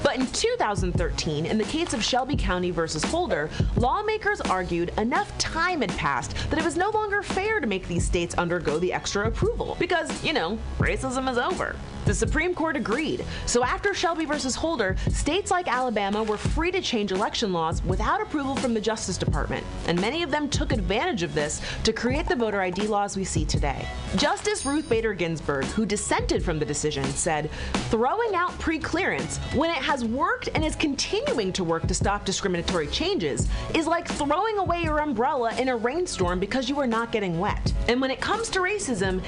But 0.03 0.17
in 0.17 0.27
2013, 0.27 1.45
in 1.45 1.57
the 1.57 1.63
case 1.63 1.93
of 1.93 2.03
Shelby 2.03 2.35
County 2.35 2.71
versus 2.71 3.03
Holder, 3.03 3.49
lawmakers 3.77 4.41
argued 4.41 4.91
enough 4.97 5.37
time 5.37 5.81
had 5.81 5.91
passed 5.91 6.35
that 6.49 6.59
it 6.59 6.65
was 6.65 6.75
no 6.75 6.89
longer 6.89 7.21
fair 7.21 7.59
to 7.59 7.67
make 7.67 7.87
these 7.87 8.05
states 8.05 8.35
undergo 8.35 8.77
the 8.77 8.91
extra 8.91 9.27
approval 9.27 9.77
because, 9.79 10.23
you 10.23 10.33
know, 10.33 10.57
racism 10.79 11.31
is 11.31 11.37
over. 11.37 11.77
The 12.05 12.13
Supreme 12.13 12.55
Court 12.55 12.75
agreed. 12.75 13.23
So 13.45 13.63
after 13.63 13.93
Shelby 13.93 14.25
versus 14.25 14.55
Holder, 14.55 14.95
states 15.11 15.51
like 15.51 15.67
Alabama 15.67 16.23
were 16.23 16.37
free 16.37 16.71
to 16.71 16.81
change 16.81 17.11
election 17.11 17.53
laws 17.53 17.83
without 17.83 18.21
approval 18.21 18.55
from 18.55 18.73
the 18.73 18.81
Justice 18.81 19.17
Department, 19.17 19.65
and 19.87 19.99
many 20.01 20.23
of 20.23 20.31
them 20.31 20.49
took 20.49 20.71
advantage 20.71 21.23
of 21.23 21.33
this 21.33 21.61
to 21.83 21.93
create 21.93 22.27
the 22.27 22.35
voter 22.35 22.59
ID 22.59 22.87
laws 22.87 23.15
we 23.15 23.23
see 23.23 23.45
today. 23.45 23.87
Justice 24.15 24.65
Ruth 24.65 24.89
Bader 24.89 25.13
Ginsburg, 25.13 25.65
who 25.65 25.85
dissented 25.85 26.43
from 26.43 26.59
the 26.59 26.65
decision, 26.65 27.03
said, 27.05 27.49
"Throwing 27.89 28.35
out 28.35 28.57
pre-clearance 28.59 29.37
when 29.53 29.69
it 29.69 29.77
has 29.77 30.03
worked 30.03 30.49
and 30.55 30.65
is 30.65 30.75
continuing 30.75 31.53
to 31.53 31.63
work 31.63 31.87
to 31.87 31.93
stop 31.93 32.25
discriminatory 32.25 32.87
changes 32.87 33.47
is 33.75 33.85
like 33.87 34.07
throwing 34.07 34.57
away 34.57 34.81
your 34.83 34.99
umbrella 34.99 35.53
in 35.57 35.69
a 35.69 35.75
rainstorm 35.75 36.39
because 36.39 36.67
you 36.67 36.79
are 36.79 36.87
not 36.87 37.11
getting 37.11 37.39
wet. 37.39 37.73
And 37.87 38.01
when 38.01 38.11
it 38.11 38.19
comes 38.19 38.49
to 38.49 38.59
racism, 38.59 39.21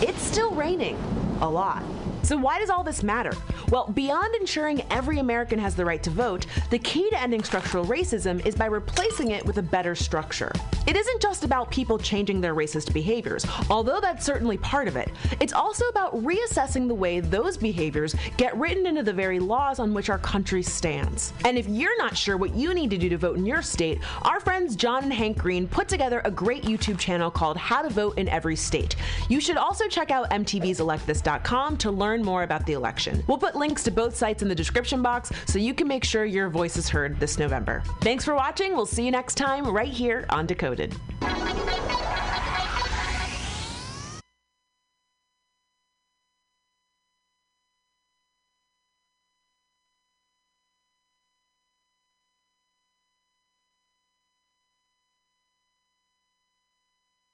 it's 0.00 0.22
still 0.22 0.52
raining 0.52 0.96
a 1.40 1.48
lot." 1.48 1.82
So, 2.22 2.38
why 2.38 2.58
does 2.58 2.70
all 2.70 2.82
this 2.82 3.02
matter? 3.02 3.32
Well, 3.70 3.88
beyond 3.88 4.34
ensuring 4.36 4.82
every 4.90 5.18
American 5.18 5.58
has 5.58 5.74
the 5.74 5.84
right 5.84 6.02
to 6.02 6.10
vote, 6.10 6.46
the 6.70 6.78
key 6.78 7.08
to 7.10 7.20
ending 7.20 7.42
structural 7.42 7.84
racism 7.84 8.44
is 8.46 8.54
by 8.54 8.66
replacing 8.66 9.32
it 9.32 9.44
with 9.44 9.58
a 9.58 9.62
better 9.62 9.94
structure. 9.94 10.50
It 10.86 10.96
isn't 10.96 11.20
just 11.20 11.44
about 11.44 11.70
people 11.70 11.98
changing 11.98 12.40
their 12.40 12.54
racist 12.54 12.92
behaviors, 12.92 13.46
although 13.68 14.00
that's 14.00 14.24
certainly 14.24 14.56
part 14.58 14.88
of 14.88 14.96
it. 14.96 15.10
It's 15.40 15.52
also 15.52 15.86
about 15.88 16.14
reassessing 16.22 16.88
the 16.88 16.94
way 16.94 17.20
those 17.20 17.56
behaviors 17.56 18.14
get 18.36 18.56
written 18.56 18.86
into 18.86 19.02
the 19.02 19.12
very 19.12 19.38
laws 19.38 19.78
on 19.78 19.92
which 19.92 20.08
our 20.08 20.18
country 20.18 20.62
stands. 20.62 21.32
And 21.44 21.58
if 21.58 21.68
you're 21.68 21.96
not 21.98 22.16
sure 22.16 22.36
what 22.36 22.54
you 22.54 22.74
need 22.74 22.90
to 22.90 22.98
do 22.98 23.08
to 23.08 23.18
vote 23.18 23.36
in 23.36 23.46
your 23.46 23.62
state, 23.62 24.00
our 24.22 24.40
friends 24.40 24.76
John 24.76 25.04
and 25.04 25.12
Hank 25.12 25.38
Green 25.38 25.66
put 25.66 25.88
together 25.88 26.22
a 26.24 26.30
great 26.30 26.64
YouTube 26.64 26.98
channel 26.98 27.30
called 27.30 27.56
How 27.56 27.82
to 27.82 27.90
Vote 27.90 28.18
in 28.18 28.28
Every 28.28 28.56
State. 28.56 28.96
You 29.28 29.40
should 29.40 29.56
also 29.56 29.88
check 29.88 30.10
out 30.10 30.30
MTV's 30.30 30.80
electthis.com 31.24 31.76
to 31.78 31.90
learn 31.90 32.22
more 32.22 32.42
about 32.42 32.66
the 32.66 32.72
election. 32.72 33.22
We'll 33.26 33.38
put 33.38 33.56
links 33.56 33.82
to 33.84 33.90
both 33.90 34.16
sites 34.16 34.42
in 34.42 34.48
the 34.48 34.54
description 34.54 35.02
box 35.02 35.30
so 35.46 35.58
you 35.58 35.74
can 35.74 35.88
make 35.88 36.04
sure 36.04 36.24
your 36.24 36.48
voice 36.48 36.76
is 36.76 36.88
heard 36.88 37.18
this 37.20 37.38
November. 37.38 37.82
Thanks 38.00 38.24
for 38.24 38.34
watching. 38.34 38.74
We'll 38.74 38.86
see 38.86 39.04
you 39.04 39.10
next 39.10 39.36
time 39.36 39.66
right 39.66 39.88
here 39.88 40.26
on 40.30 40.46
Decoded. 40.46 40.94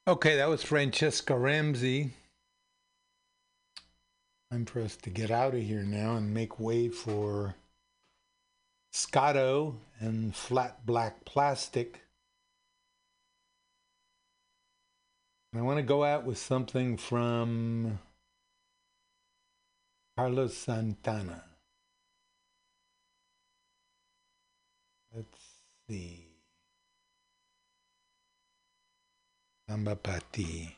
Okay, 0.08 0.34
that 0.36 0.48
was 0.48 0.64
Franchesca 0.64 1.40
Ramsey. 1.40 2.14
For 4.50 4.82
us 4.82 4.96
to 4.96 5.10
get 5.10 5.30
out 5.30 5.54
of 5.54 5.62
here 5.62 5.84
now 5.84 6.16
and 6.16 6.34
make 6.34 6.60
way 6.60 6.88
for 6.88 7.54
Scotto 8.92 9.76
and 10.00 10.34
Flat 10.34 10.84
Black 10.84 11.24
Plastic. 11.24 12.02
I 15.56 15.62
want 15.62 15.78
to 15.78 15.82
go 15.82 16.04
out 16.04 16.24
with 16.24 16.36
something 16.36 16.96
from 16.96 18.00
Carlos 20.16 20.56
Santana. 20.56 21.44
Let's 25.14 25.38
see. 25.88 26.26
Samba 29.68 29.96
Pa 29.96 30.18
Ti. 30.32 30.76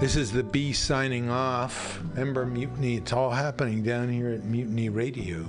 This 0.00 0.14
is 0.14 0.30
the 0.30 0.44
B 0.44 0.72
signing 0.72 1.28
off. 1.28 2.00
Ember 2.16 2.46
Mutiny, 2.46 2.98
it's 2.98 3.12
all 3.12 3.30
happening 3.30 3.82
down 3.82 4.08
here 4.08 4.28
at 4.28 4.44
Mutiny 4.44 4.90
Radio. 4.90 5.44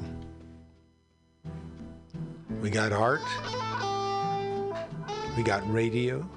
We 2.60 2.72
got 2.72 2.92
art, 2.92 3.22
we 5.38 5.44
got 5.44 5.62
radio, 5.72 6.28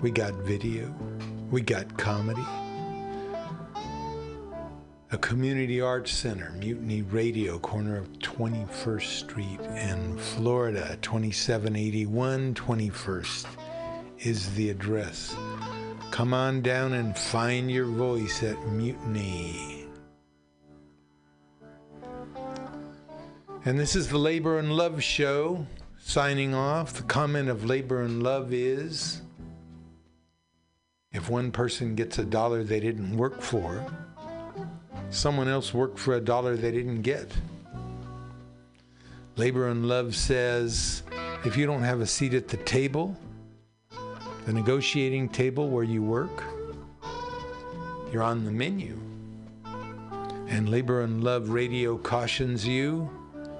we 0.00 0.10
got 0.10 0.32
video, 0.36 0.94
we 1.50 1.60
got 1.60 1.98
comedy. 1.98 2.44
a 5.14 5.18
community 5.18 5.82
arts 5.82 6.12
center, 6.12 6.50
Mutiny 6.58 7.02
Radio, 7.02 7.58
corner 7.58 7.96
of 7.96 8.10
21st 8.20 9.02
Street 9.02 9.60
and 9.60 10.18
Florida, 10.18 10.98
2781 11.02 12.54
21st 12.54 13.46
is 14.18 14.52
the 14.54 14.70
address. 14.70 15.36
Come 16.14 16.32
on 16.32 16.62
down 16.62 16.92
and 16.92 17.18
find 17.18 17.68
your 17.68 17.86
voice 17.86 18.44
at 18.44 18.68
Mutiny. 18.68 19.88
And 23.64 23.80
this 23.80 23.96
is 23.96 24.06
the 24.06 24.18
Labor 24.18 24.60
and 24.60 24.76
Love 24.76 25.02
Show. 25.02 25.66
Signing 25.98 26.54
off, 26.54 26.92
the 26.92 27.02
comment 27.02 27.48
of 27.48 27.64
Labor 27.64 28.02
and 28.02 28.22
Love 28.22 28.52
is 28.52 29.22
if 31.10 31.28
one 31.28 31.50
person 31.50 31.96
gets 31.96 32.16
a 32.18 32.24
dollar 32.24 32.62
they 32.62 32.78
didn't 32.78 33.16
work 33.16 33.42
for, 33.42 33.84
someone 35.10 35.48
else 35.48 35.74
worked 35.74 35.98
for 35.98 36.14
a 36.14 36.20
dollar 36.20 36.56
they 36.56 36.70
didn't 36.70 37.02
get. 37.02 37.36
Labor 39.34 39.66
and 39.66 39.88
Love 39.88 40.14
says 40.14 41.02
if 41.44 41.56
you 41.56 41.66
don't 41.66 41.82
have 41.82 42.00
a 42.00 42.06
seat 42.06 42.34
at 42.34 42.46
the 42.46 42.58
table, 42.58 43.16
the 44.46 44.52
negotiating 44.52 45.28
table 45.30 45.68
where 45.68 45.84
you 45.84 46.02
work, 46.02 46.42
you're 48.12 48.22
on 48.22 48.44
the 48.44 48.50
menu. 48.50 48.98
And 50.48 50.68
Labor 50.68 51.00
and 51.00 51.24
Love 51.24 51.48
Radio 51.48 51.96
cautions 51.96 52.66
you 52.66 53.10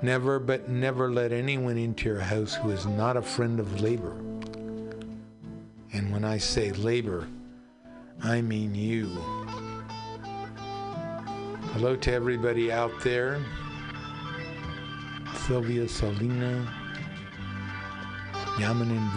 never, 0.02 0.38
but 0.38 0.68
never 0.68 1.10
let 1.10 1.32
anyone 1.32 1.78
into 1.78 2.08
your 2.10 2.20
house 2.20 2.54
who 2.54 2.70
is 2.70 2.84
not 2.84 3.16
a 3.16 3.22
friend 3.22 3.58
of 3.58 3.80
labor. 3.80 4.14
And 5.92 6.12
when 6.12 6.24
I 6.24 6.36
say 6.36 6.72
labor, 6.72 7.26
I 8.22 8.42
mean 8.42 8.74
you. 8.74 9.06
Hello 11.72 11.96
to 11.96 12.12
everybody 12.12 12.70
out 12.70 12.92
there. 13.00 13.42
Sylvia 15.46 15.88
Salina, 15.88 16.72
Yaman 18.58 18.90
and 18.90 19.10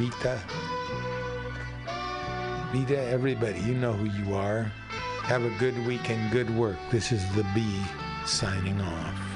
Vita. 2.71 2.85
Vita, 2.85 3.01
everybody, 3.09 3.59
you 3.59 3.73
know 3.73 3.93
who 3.93 4.05
you 4.05 4.35
are. 4.35 4.63
Have 5.23 5.43
a 5.43 5.49
good 5.59 5.77
week 5.85 6.09
and 6.09 6.31
good 6.31 6.49
work. 6.55 6.77
This 6.91 7.11
is 7.11 7.23
the 7.35 7.45
B 7.53 7.83
signing 8.25 8.79
off. 8.81 9.26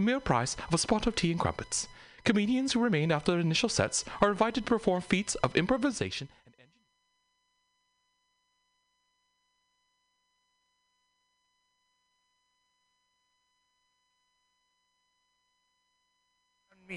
The 0.00 0.06
mere 0.06 0.18
price 0.18 0.56
of 0.66 0.72
a 0.72 0.78
spot 0.78 1.06
of 1.06 1.14
tea 1.14 1.30
and 1.30 1.38
crumpets. 1.38 1.86
Comedians 2.24 2.72
who 2.72 2.80
remain 2.80 3.12
after 3.12 3.32
their 3.32 3.40
initial 3.40 3.68
sets 3.68 4.02
are 4.22 4.30
invited 4.30 4.64
to 4.64 4.70
perform 4.70 5.02
feats 5.02 5.34
of 5.36 5.54
improvisation 5.54 6.28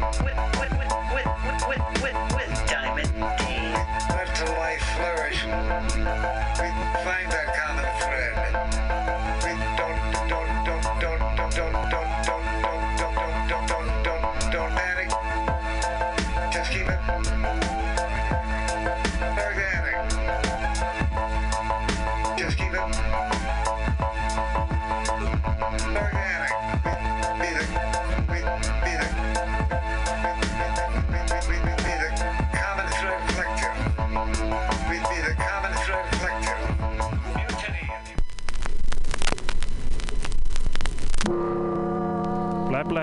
with, 0.00 0.24
with, 0.24 0.36
with, 0.58 0.72
with, 1.14 1.68
with, 1.68 2.02
with, 2.02 2.32
with. 2.32 2.33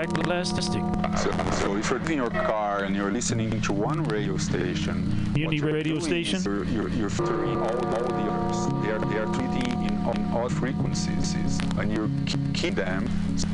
Black, 0.06 0.24
black 0.24 0.44
plastic. 0.44 0.82
So, 1.18 1.30
so 1.52 1.76
if 1.76 1.90
you're 1.90 2.00
in 2.02 2.16
your 2.16 2.30
car 2.30 2.84
and 2.84 2.96
you're 2.96 3.10
listening 3.10 3.60
to 3.60 3.72
one 3.72 4.02
radio 4.04 4.36
station, 4.36 5.32
you're 5.36 5.50
radio 5.64 5.98
station? 6.00 6.42
You're, 6.42 6.64
you're, 6.64 6.88
you're 6.88 7.10
filtering 7.10 7.58
all, 7.58 7.86
all 7.86 8.04
the 8.04 8.30
others. 8.30 8.84
They 8.84 8.90
are, 8.90 8.98
they 8.98 9.18
are 9.18 9.26
treating 9.26 9.84
in, 9.84 9.96
on 9.98 10.32
all 10.34 10.48
frequencies, 10.48 11.34
and 11.78 11.92
you 11.92 12.10
keep 12.54 12.74
them. 12.74 13.08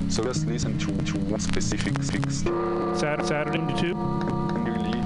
So 0.09 0.25
just 0.25 0.47
listen 0.47 0.79
to, 0.79 0.87
to 1.13 1.19
one 1.19 1.41
specific 1.41 2.03
fix. 2.03 2.39
Saturday, 2.99 3.27
Saturday 3.27 3.81
two. 3.81 3.95
Really, 3.95 5.01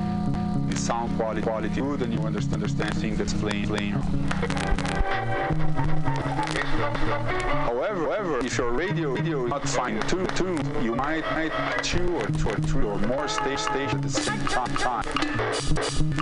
the 0.70 0.76
sound 0.76 1.16
quality 1.18 1.42
quality 1.42 1.68
good, 1.68 2.02
and 2.02 2.12
you 2.12 2.20
understand 2.20 2.62
understand 2.62 2.94
things 2.96 3.18
that's 3.18 3.34
playing 3.34 3.66
playing. 3.66 3.94
However, 6.82 8.06
however, 8.06 8.44
if 8.44 8.58
your 8.58 8.72
radio 8.72 9.14
radio 9.14 9.44
is 9.44 9.50
not 9.50 9.68
fine 9.68 10.00
tuned, 10.08 10.34
tuned, 10.34 10.84
you 10.84 10.96
might 10.96 11.24
might 11.30 11.52
two 11.82 12.16
or 12.16 12.26
two 12.26 12.50
or 12.50 12.56
three 12.56 12.84
or 12.84 12.98
more 12.98 13.28
stage 13.28 13.60
stations 13.60 13.94
at 13.94 14.02
the 14.02 14.08
same 14.08 14.40
time. 14.78 16.21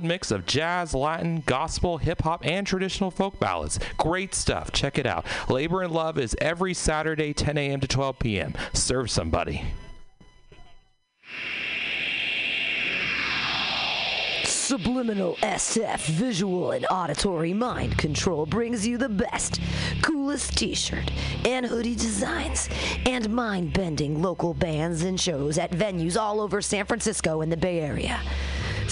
mix 0.00 0.30
of 0.30 0.46
jazz, 0.46 0.94
Latin, 0.94 1.42
gospel, 1.46 1.98
hip 1.98 2.22
hop, 2.22 2.44
and 2.46 2.66
traditional 2.66 3.10
folk 3.10 3.38
ballads. 3.38 3.78
Great 3.98 4.34
stuff. 4.34 4.72
Check 4.72 4.98
it 4.98 5.06
out. 5.06 5.26
Labor 5.48 5.82
and 5.82 5.92
Love 5.92 6.18
is 6.18 6.36
every 6.40 6.74
Saturday, 6.74 7.34
10 7.34 7.58
a.m. 7.58 7.80
to 7.80 7.88
12 7.88 8.18
p.m. 8.18 8.54
Serve 8.72 9.10
somebody. 9.10 9.62
Subliminal 14.44 15.36
SF 15.42 16.00
visual 16.06 16.70
and 16.70 16.86
auditory 16.90 17.52
mind 17.52 17.98
control 17.98 18.46
brings 18.46 18.86
you 18.86 18.96
the 18.96 19.08
best, 19.08 19.60
coolest 20.00 20.56
t 20.56 20.74
shirt 20.74 21.10
and 21.44 21.66
hoodie 21.66 21.94
designs 21.94 22.70
and 23.04 23.28
mind 23.28 23.74
bending 23.74 24.22
local 24.22 24.54
bands 24.54 25.02
and 25.02 25.20
shows 25.20 25.58
at 25.58 25.72
venues 25.72 26.18
all 26.18 26.40
over 26.40 26.62
San 26.62 26.86
Francisco 26.86 27.42
and 27.42 27.52
the 27.52 27.56
Bay 27.56 27.80
Area. 27.80 28.18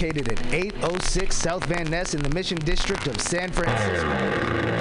located 0.00 0.32
at 0.32 0.54
806 0.54 1.36
South 1.36 1.64
Van 1.66 1.90
Ness 1.90 2.14
in 2.14 2.22
the 2.22 2.30
Mission 2.30 2.56
District 2.58 3.06
of 3.06 3.20
San 3.20 3.50
Francisco. 3.52 4.79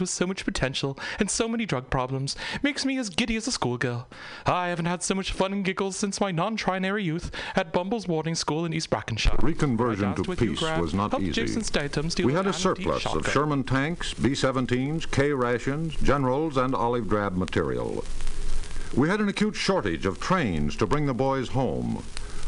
With 0.00 0.10
so 0.10 0.26
much 0.26 0.44
potential 0.44 0.98
and 1.18 1.30
so 1.30 1.48
many 1.48 1.66
drug 1.66 1.90
problems 1.90 2.36
makes 2.62 2.84
me 2.84 2.98
as 2.98 3.08
giddy 3.10 3.36
as 3.36 3.46
a 3.46 3.52
schoolgirl. 3.52 4.08
I 4.46 4.68
haven't 4.68 4.86
had 4.86 5.02
so 5.02 5.14
much 5.14 5.32
fun 5.32 5.52
and 5.52 5.64
giggles 5.64 5.96
since 5.96 6.20
my 6.20 6.30
non-trinary 6.30 7.04
youth 7.04 7.30
at 7.54 7.72
Bumble's 7.72 8.06
boarding 8.06 8.34
school 8.34 8.64
in 8.64 8.72
East 8.72 8.90
Brackenshire. 8.90 9.36
Reconversion 9.38 10.16
to 10.16 10.36
peace 10.36 10.60
was 10.60 10.94
not 10.94 11.18
easy. 11.20 12.24
We 12.24 12.32
had 12.32 12.46
a 12.46 12.52
surplus 12.52 13.06
of. 13.06 13.28
Sherman 13.28 13.64
tanks, 13.64 14.14
B-17s, 14.14 15.10
K 15.10 15.32
rations, 15.32 15.94
generals, 15.96 16.56
and 16.56 16.74
olive 16.74 17.08
drab 17.08 17.36
material. 17.36 18.04
We 18.94 19.08
had 19.08 19.20
an 19.20 19.28
acute 19.28 19.54
shortage 19.54 20.06
of 20.06 20.18
trains 20.18 20.74
to 20.76 20.86
bring 20.86 21.06
the 21.06 21.14
boys 21.14 21.48
home, 21.50 22.02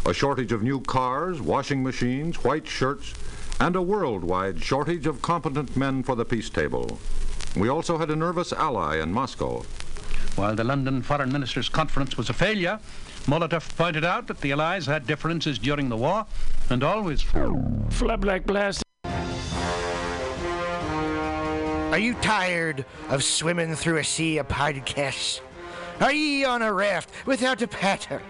a 0.07 0.15
shortage 0.15 0.53
of 0.53 0.63
new 0.63 0.81
cars, 0.81 1.41
washing 1.41 1.83
machines, 1.83 2.43
white 2.43 2.67
shirts, 2.67 3.15
and 3.61 3.77
a 3.77 3.83
worldwide 3.83 4.63
shortage 4.63 5.07
of 5.07 5.21
competent 5.21 5.77
men 5.77 6.03
for 6.03 6.15
the 6.15 6.25
peace 6.25 6.49
table. 6.49 6.99
We 7.57 7.69
also 7.69 7.99
had 7.99 8.11
a 8.11 8.17
nervous 8.17 8.53
ally 8.53 8.99
in 8.99 9.13
Moscow. 9.13 9.65
While 10.37 10.55
the 10.55 10.63
London 10.65 11.03
Foreign 11.03 11.33
Ministers' 11.33 11.69
Conference 11.69 12.17
was 12.17 12.31
a 12.31 12.33
failure, 12.33 12.79
Molotov 13.27 13.77
pointed 13.77 14.05
out 14.05 14.29
that 14.29 14.41
the 14.41 14.53
Allies 14.53 14.87
had 14.87 15.07
differences 15.07 15.59
during 15.59 15.89
the 15.89 15.97
war 15.97 16.27
and 16.71 16.85
always. 16.85 17.23
Flap 17.91 18.25
like 18.25 18.47
blast. 18.47 18.85
Are 21.91 21.99
you 21.99 22.15
tired 22.23 22.85
of 23.09 23.25
swimming 23.25 23.75
through 23.75 23.99
a 23.99 24.05
sea 24.05 24.39
of 24.39 24.47
podcasts? 24.47 25.41
Are 26.01 26.13
ye 26.13 26.45
on 26.45 26.63
a 26.63 26.73
raft 26.73 27.11
without 27.27 27.61
a 27.63 27.69
paddle? 27.69 28.21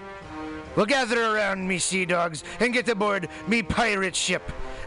Well, 0.76 0.86
gather 0.86 1.22
around 1.22 1.68
me, 1.68 1.78
sea 1.78 2.06
dogs, 2.06 2.42
and 2.58 2.72
get 2.72 2.88
aboard 2.88 3.28
me 3.46 3.62
pirate 3.62 4.16
ship 4.16 4.50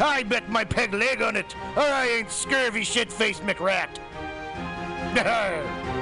I 0.00 0.24
bet 0.24 0.48
my 0.48 0.64
peg 0.64 0.92
leg 0.92 1.22
on 1.22 1.36
it, 1.36 1.54
or 1.76 1.82
I 1.82 2.06
ain't 2.08 2.30
scurvy 2.30 2.84
shit-faced 2.84 3.42
McRat. 3.42 3.98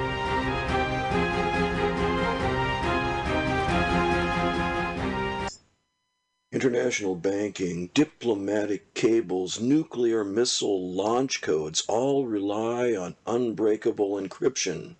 International 6.53 7.15
banking, 7.15 7.89
diplomatic 7.95 8.93
cables, 8.93 9.59
nuclear 9.59 10.23
missile 10.23 10.93
launch 10.93 11.41
codes 11.41 11.83
all 11.87 12.27
rely 12.27 12.95
on 12.95 13.15
unbreakable 13.25 14.21
encryption. 14.21 14.95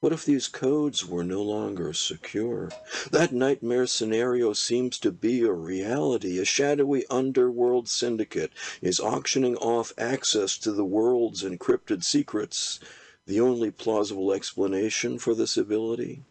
What 0.00 0.12
if 0.12 0.26
these 0.26 0.46
codes 0.46 1.06
were 1.06 1.24
no 1.24 1.40
longer 1.42 1.94
secure? 1.94 2.68
That 3.10 3.32
nightmare 3.32 3.86
scenario 3.86 4.52
seems 4.52 4.98
to 4.98 5.10
be 5.10 5.40
a 5.40 5.52
reality. 5.52 6.38
A 6.38 6.44
shadowy 6.44 7.06
underworld 7.08 7.88
syndicate 7.88 8.52
is 8.82 9.00
auctioning 9.00 9.56
off 9.56 9.94
access 9.96 10.58
to 10.58 10.72
the 10.72 10.84
world's 10.84 11.42
encrypted 11.42 12.04
secrets. 12.04 12.78
The 13.24 13.40
only 13.40 13.70
plausible 13.70 14.34
explanation 14.34 15.18
for 15.18 15.34
this 15.34 15.56
ability? 15.56 16.24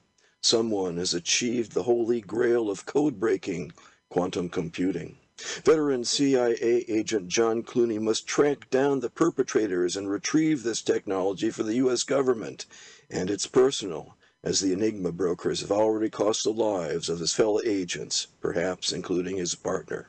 Someone 0.43 0.97
has 0.97 1.15
achieved 1.15 1.71
the 1.71 1.83
holy 1.83 2.21
grail 2.21 2.69
of 2.69 2.85
code 2.85 3.19
breaking 3.19 3.73
quantum 4.09 4.47
computing. 4.47 5.17
Veteran 5.65 6.05
CIA 6.05 6.85
agent 6.87 7.27
John 7.27 7.61
Clooney 7.61 7.99
must 7.99 8.25
track 8.25 8.69
down 8.69 9.01
the 9.01 9.09
perpetrators 9.09 9.97
and 9.97 10.09
retrieve 10.09 10.63
this 10.63 10.81
technology 10.81 11.49
for 11.49 11.63
the 11.63 11.75
U.S. 11.75 12.03
government. 12.03 12.65
And 13.09 13.29
it's 13.29 13.45
personal, 13.45 14.15
as 14.43 14.61
the 14.61 14.71
Enigma 14.71 15.11
brokers 15.11 15.59
have 15.59 15.71
already 15.71 16.09
cost 16.09 16.45
the 16.45 16.53
lives 16.53 17.09
of 17.09 17.19
his 17.19 17.33
fellow 17.33 17.59
agents, 17.65 18.27
perhaps 18.39 18.93
including 18.93 19.35
his 19.35 19.55
partner. 19.55 20.07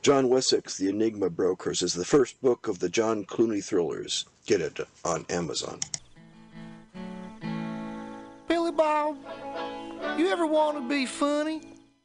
John 0.00 0.28
Wessex, 0.28 0.78
The 0.78 0.88
Enigma 0.88 1.28
Brokers, 1.28 1.82
is 1.82 1.92
the 1.92 2.04
first 2.04 2.40
book 2.40 2.68
of 2.68 2.78
the 2.78 2.88
John 2.88 3.24
Clooney 3.24 3.62
thrillers. 3.62 4.26
Get 4.46 4.60
it 4.60 4.78
on 5.04 5.26
Amazon. 5.28 5.80
Billy 8.48 8.72
Bob, 8.72 9.18
you 10.16 10.28
ever 10.28 10.46
want 10.46 10.78
to 10.78 10.88
be 10.88 11.04
funny? 11.04 11.71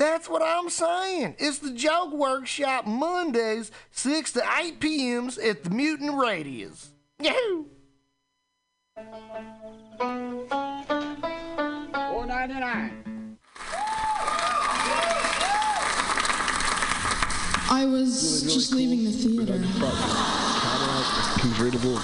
That's 0.00 0.30
what 0.30 0.40
I'm 0.40 0.70
saying. 0.70 1.36
It's 1.38 1.58
the 1.58 1.72
Joke 1.72 2.14
Workshop 2.14 2.86
Mondays, 2.86 3.70
6 3.90 4.32
to 4.32 4.42
8 4.58 4.80
p.m.s 4.80 5.36
at 5.36 5.62
the 5.62 5.68
Mutant 5.68 6.14
Radius. 6.14 6.92
Yahoo! 7.18 7.66
Four 11.92 12.26
ninety 12.26 12.54
nine. 12.54 13.36
I 17.70 17.84
was 17.84 18.42
just 18.44 18.72
leaving 18.72 19.04
the 19.04 19.12
theater. 19.12 20.49
Convertible 21.40 21.94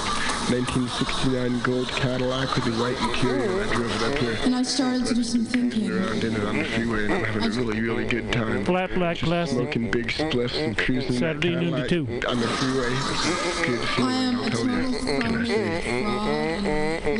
1969 0.48 1.60
gold 1.60 1.88
Cadillac 1.88 2.54
with 2.54 2.66
a 2.68 2.70
white 2.80 2.96
interior. 3.02 3.62
I 3.64 3.74
drove 3.74 4.02
it 4.02 4.12
up 4.12 4.18
here. 4.18 4.38
And 4.44 4.54
I 4.54 4.62
started 4.62 5.04
to 5.06 5.14
do 5.14 5.22
some 5.22 5.44
thinking. 5.44 5.90
Around 5.90 6.24
in 6.24 6.36
it 6.36 6.44
on 6.44 6.56
the 6.58 6.64
freeway 6.64 7.04
and 7.04 7.12
I'm 7.14 7.24
having 7.24 7.44
a 7.44 7.50
really, 7.50 7.80
really 7.80 8.04
good 8.06 8.32
time. 8.32 8.64
Flat 8.64 8.94
black 8.94 9.16
Just 9.16 9.28
plastic. 9.28 9.58
Smoking 9.58 9.90
big 9.90 10.08
spliffs 10.08 10.54
and 10.64 10.76
cruising 10.78 11.14
in 11.14 11.20
that 11.20 11.42
Saturday 11.42 11.56
noon 11.56 11.72
to 11.72 11.86
Cadillac 11.86 11.88
two. 11.88 12.28
on 12.28 12.40
the 12.40 12.46
freeway. 12.48 12.88
It's 12.92 13.60
good 13.66 13.80
I 14.04 14.12
am 14.12 14.36
feeling, 14.36 14.36
a 14.36 14.42
I'll 14.42 14.50
tell 14.50 14.66
you. 14.66 14.82
total 14.92 15.20
can 15.20 15.22
I 15.22 15.30
fraud, 15.30 15.46
say? 15.46 15.82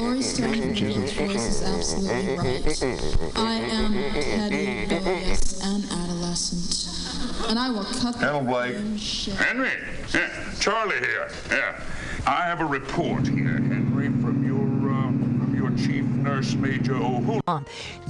and 0.06 0.24
Stone's 0.24 1.12
voice 1.12 1.47
is 1.47 1.62
absolutely 1.62 2.36
right. 2.36 3.32
I 3.36 3.55
am 3.55 3.93
petty, 4.12 4.80
rebellious, 4.94 5.62
and 5.64 5.84
adolescent. 5.84 7.48
And 7.51 7.59
I 7.59 7.70
will 7.70 7.84
cut 7.84 8.14
the 8.18 8.26
Hello, 8.26 8.40
Blake. 8.43 8.76
shit. 8.98 9.34
Henry, 9.34 9.70
yeah, 10.14 10.28
Charlie 10.59 10.97
here. 10.98 11.28
Yeah, 11.51 11.80
I 12.26 12.42
have 12.42 12.60
a 12.60 12.64
report 12.64 13.28
here, 13.28 13.60
Henry, 13.60 14.08
from 14.20 14.44
your 14.44 14.90
uh, 14.92 15.10
from 15.12 15.54
your 15.56 15.70
chief 15.76 16.04
nurse, 16.04 16.54
Major 16.54 16.96
O'Hul. 16.96 17.40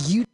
You. 0.06 0.24